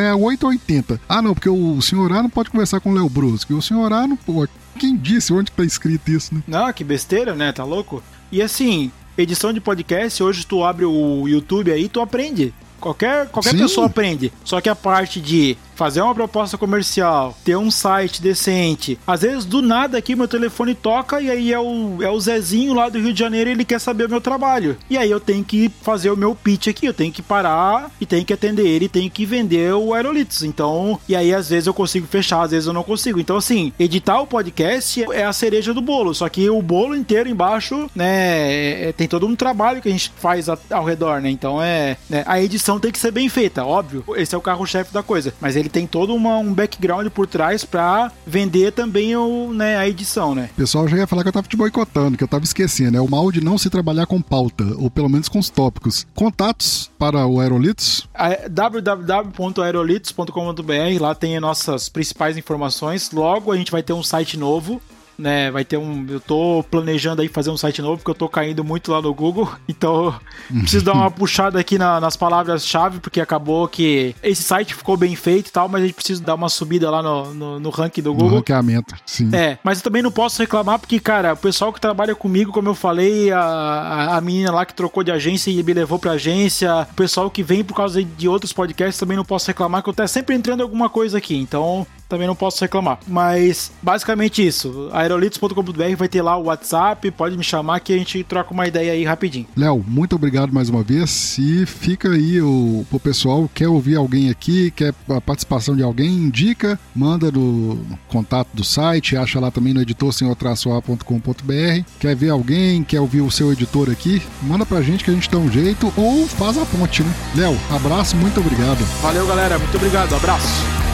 É 0.00 0.14
8 0.14 0.44
ou 0.44 0.50
80. 0.50 1.00
Ah, 1.08 1.22
não, 1.22 1.34
porque 1.34 1.48
o 1.48 1.80
senhor 1.80 2.12
A 2.12 2.22
não 2.22 2.30
pode 2.30 2.50
conversar 2.50 2.80
com 2.80 2.90
o 2.90 2.94
Léo 2.94 3.08
Brusque. 3.08 3.54
O 3.54 3.62
senhor 3.62 3.92
A 3.92 4.06
não 4.06 4.16
pode. 4.16 4.50
Quem 4.78 4.96
disse? 4.96 5.32
Onde 5.32 5.52
tá 5.52 5.64
escrito 5.64 6.10
isso, 6.10 6.34
né? 6.34 6.42
Não, 6.46 6.72
que 6.72 6.82
besteira, 6.82 7.34
né? 7.34 7.52
Tá 7.52 7.64
louco? 7.64 8.02
E 8.32 8.42
assim, 8.42 8.90
edição 9.16 9.52
de 9.52 9.60
podcast, 9.60 10.22
hoje 10.22 10.44
tu 10.44 10.64
abre 10.64 10.84
o 10.84 11.28
YouTube 11.28 11.70
aí, 11.70 11.88
tu 11.88 12.00
aprende. 12.00 12.52
Qualquer, 12.80 13.28
qualquer 13.28 13.56
pessoa 13.56 13.86
aprende. 13.86 14.30
Só 14.44 14.60
que 14.60 14.68
a 14.68 14.74
parte 14.74 15.20
de 15.20 15.56
fazer 15.74 16.00
uma 16.00 16.14
proposta 16.14 16.56
comercial, 16.56 17.36
ter 17.44 17.56
um 17.56 17.70
site 17.70 18.22
decente. 18.22 18.98
Às 19.06 19.22
vezes, 19.22 19.44
do 19.44 19.60
nada 19.60 19.98
aqui, 19.98 20.14
meu 20.14 20.28
telefone 20.28 20.74
toca 20.74 21.20
e 21.20 21.30
aí 21.30 21.52
é 21.52 21.60
o, 21.60 22.02
é 22.02 22.10
o 22.10 22.20
Zezinho 22.20 22.74
lá 22.74 22.88
do 22.88 22.98
Rio 22.98 23.12
de 23.12 23.18
Janeiro 23.18 23.50
ele 23.50 23.64
quer 23.64 23.80
saber 23.80 24.06
o 24.06 24.10
meu 24.10 24.20
trabalho. 24.20 24.76
E 24.88 24.96
aí 24.96 25.10
eu 25.10 25.20
tenho 25.20 25.44
que 25.44 25.70
fazer 25.82 26.10
o 26.10 26.16
meu 26.16 26.34
pitch 26.34 26.68
aqui, 26.68 26.86
eu 26.86 26.94
tenho 26.94 27.12
que 27.12 27.22
parar 27.22 27.90
e 28.00 28.06
tenho 28.06 28.24
que 28.24 28.32
atender 28.32 28.66
ele, 28.66 28.88
tenho 28.88 29.10
que 29.10 29.24
vender 29.24 29.72
o 29.74 29.94
Aerolitos. 29.94 30.42
Então, 30.42 30.98
e 31.08 31.16
aí 31.16 31.34
às 31.34 31.48
vezes 31.48 31.66
eu 31.66 31.74
consigo 31.74 32.06
fechar, 32.06 32.42
às 32.42 32.50
vezes 32.50 32.66
eu 32.66 32.72
não 32.72 32.82
consigo. 32.82 33.20
Então, 33.20 33.36
assim, 33.36 33.72
editar 33.78 34.20
o 34.20 34.26
podcast 34.26 35.04
é 35.12 35.24
a 35.24 35.32
cereja 35.32 35.72
do 35.72 35.80
bolo, 35.80 36.14
só 36.14 36.28
que 36.28 36.48
o 36.48 36.62
bolo 36.62 36.96
inteiro 36.96 37.28
embaixo, 37.28 37.90
né, 37.94 38.34
é, 38.34 38.88
é, 38.88 38.92
tem 38.92 39.08
todo 39.08 39.26
um 39.26 39.36
trabalho 39.36 39.80
que 39.80 39.88
a 39.88 39.92
gente 39.92 40.12
faz 40.16 40.48
ao 40.48 40.84
redor, 40.84 41.20
né? 41.20 41.30
Então, 41.30 41.62
é, 41.62 41.96
né, 42.08 42.22
a 42.26 42.40
edição 42.40 42.78
tem 42.78 42.92
que 42.92 42.98
ser 42.98 43.10
bem 43.10 43.28
feita, 43.28 43.64
óbvio. 43.64 44.04
Esse 44.16 44.34
é 44.34 44.38
o 44.38 44.40
carro-chefe 44.40 44.92
da 44.92 45.02
coisa, 45.02 45.34
mas 45.40 45.56
ele 45.56 45.63
tem 45.68 45.86
todo 45.86 46.14
uma, 46.14 46.38
um 46.38 46.52
background 46.52 47.08
por 47.08 47.26
trás 47.26 47.64
para 47.64 48.10
vender 48.26 48.72
também 48.72 49.16
o, 49.16 49.52
né, 49.52 49.76
a 49.76 49.88
edição, 49.88 50.34
né? 50.34 50.50
O 50.52 50.56
pessoal 50.56 50.88
já 50.88 50.96
ia 50.96 51.06
falar 51.06 51.22
que 51.22 51.28
eu 51.28 51.32
tava 51.32 51.48
te 51.48 51.56
boicotando, 51.56 52.16
que 52.16 52.24
eu 52.24 52.28
tava 52.28 52.44
esquecendo. 52.44 52.96
É 52.96 53.00
o 53.00 53.08
mal 53.08 53.30
de 53.30 53.42
não 53.42 53.58
se 53.58 53.70
trabalhar 53.70 54.06
com 54.06 54.20
pauta, 54.20 54.64
ou 54.76 54.90
pelo 54.90 55.08
menos 55.08 55.28
com 55.28 55.38
os 55.38 55.50
tópicos. 55.50 56.06
Contatos 56.14 56.90
para 56.98 57.26
o 57.26 57.40
Aerolitos? 57.40 58.08
www.aerolitos.com.br, 58.50 61.00
lá 61.00 61.14
tem 61.14 61.36
as 61.36 61.42
nossas 61.42 61.88
principais 61.88 62.36
informações. 62.36 63.10
Logo 63.12 63.52
a 63.52 63.56
gente 63.56 63.72
vai 63.72 63.82
ter 63.82 63.92
um 63.92 64.02
site 64.02 64.36
novo 64.36 64.80
né? 65.18 65.50
Vai 65.50 65.64
ter 65.64 65.76
um. 65.76 66.06
Eu 66.08 66.20
tô 66.20 66.64
planejando 66.70 67.22
aí 67.22 67.28
fazer 67.28 67.50
um 67.50 67.56
site 67.56 67.80
novo, 67.80 67.98
porque 67.98 68.10
eu 68.10 68.14
tô 68.14 68.28
caindo 68.28 68.64
muito 68.64 68.92
lá 68.92 69.00
no 69.00 69.12
Google. 69.12 69.50
Então, 69.66 70.14
preciso 70.60 70.84
dar 70.84 70.92
uma 70.92 71.10
puxada 71.10 71.58
aqui 71.58 71.76
na, 71.76 72.00
nas 72.00 72.16
palavras-chave, 72.16 73.00
porque 73.00 73.20
acabou 73.20 73.66
que 73.66 74.14
esse 74.22 74.42
site 74.42 74.74
ficou 74.74 74.96
bem 74.96 75.16
feito 75.16 75.48
e 75.48 75.50
tal, 75.50 75.68
mas 75.68 75.82
a 75.82 75.86
gente 75.86 75.94
precisa 75.94 76.22
dar 76.22 76.34
uma 76.34 76.48
subida 76.48 76.90
lá 76.90 77.02
no, 77.02 77.34
no, 77.34 77.60
no 77.60 77.70
ranking 77.70 78.02
do 78.02 78.12
Google. 78.12 78.30
No 78.30 78.36
ranqueamento, 78.36 78.94
sim. 79.04 79.34
É, 79.34 79.58
mas 79.64 79.78
eu 79.78 79.84
também 79.84 80.02
não 80.02 80.12
posso 80.12 80.40
reclamar, 80.40 80.78
porque, 80.78 81.00
cara, 81.00 81.32
o 81.32 81.36
pessoal 81.36 81.72
que 81.72 81.80
trabalha 81.80 82.14
comigo, 82.14 82.52
como 82.52 82.68
eu 82.68 82.74
falei, 82.74 83.32
a, 83.32 84.16
a 84.16 84.20
menina 84.20 84.52
lá 84.52 84.64
que 84.64 84.74
trocou 84.74 85.02
de 85.02 85.10
agência 85.10 85.50
e 85.50 85.62
me 85.62 85.74
levou 85.74 85.98
pra 85.98 86.12
agência, 86.12 86.86
o 86.90 86.94
pessoal 86.94 87.30
que 87.30 87.42
vem 87.42 87.64
por 87.64 87.74
causa 87.74 88.02
de 88.02 88.28
outros 88.28 88.52
podcasts, 88.52 88.98
também 88.98 89.16
não 89.16 89.24
posso 89.24 89.46
reclamar, 89.48 89.82
que 89.82 89.88
eu 89.88 89.94
tô 89.94 90.06
sempre 90.06 90.36
entrando 90.36 90.62
alguma 90.62 90.88
coisa 90.88 91.18
aqui. 91.18 91.36
Então, 91.36 91.86
também 92.14 92.28
não 92.28 92.36
posso 92.36 92.60
reclamar. 92.60 92.98
Mas 93.06 93.72
basicamente 93.82 94.46
isso. 94.46 94.88
Aerolitos.com.br 94.92 95.96
vai 95.96 96.08
ter 96.08 96.22
lá 96.22 96.36
o 96.36 96.44
WhatsApp, 96.44 97.10
pode 97.10 97.36
me 97.36 97.42
chamar 97.42 97.80
que 97.80 97.92
a 97.92 97.98
gente 97.98 98.22
troca 98.22 98.52
uma 98.52 98.66
ideia 98.66 98.92
aí 98.92 99.04
rapidinho. 99.04 99.46
Léo, 99.56 99.84
muito 99.86 100.14
obrigado 100.14 100.52
mais 100.52 100.68
uma 100.68 100.82
vez. 100.82 101.36
E 101.38 101.66
fica 101.66 102.10
aí 102.10 102.40
o, 102.40 102.86
o 102.90 103.00
pessoal 103.00 103.50
quer 103.52 103.68
ouvir 103.68 103.96
alguém 103.96 104.30
aqui, 104.30 104.70
quer 104.70 104.94
a 105.08 105.20
participação 105.20 105.74
de 105.76 105.82
alguém, 105.82 106.08
indica, 106.08 106.78
manda 106.94 107.30
no 107.30 107.80
contato 108.08 108.48
do 108.54 108.62
site, 108.62 109.16
acha 109.16 109.40
lá 109.40 109.50
também 109.50 109.74
no 109.74 109.82
editor 109.82 110.12
senhor-a.com.br. 110.12 111.84
Quer 111.98 112.14
ver 112.14 112.30
alguém, 112.30 112.84
quer 112.84 113.00
ouvir 113.00 113.22
o 113.22 113.30
seu 113.30 113.52
editor 113.52 113.90
aqui, 113.90 114.22
manda 114.42 114.64
pra 114.64 114.82
gente 114.82 115.02
que 115.02 115.10
a 115.10 115.14
gente 115.14 115.28
dá 115.28 115.38
um 115.38 115.50
jeito 115.50 115.92
ou 115.96 116.26
faz 116.28 116.56
a 116.56 116.64
ponte, 116.64 117.02
né? 117.02 117.12
Léo, 117.34 117.58
abraço, 117.70 118.16
muito 118.16 118.38
obrigado. 118.38 118.84
Valeu, 119.02 119.26
galera, 119.26 119.58
muito 119.58 119.76
obrigado, 119.76 120.14
abraço. 120.14 120.93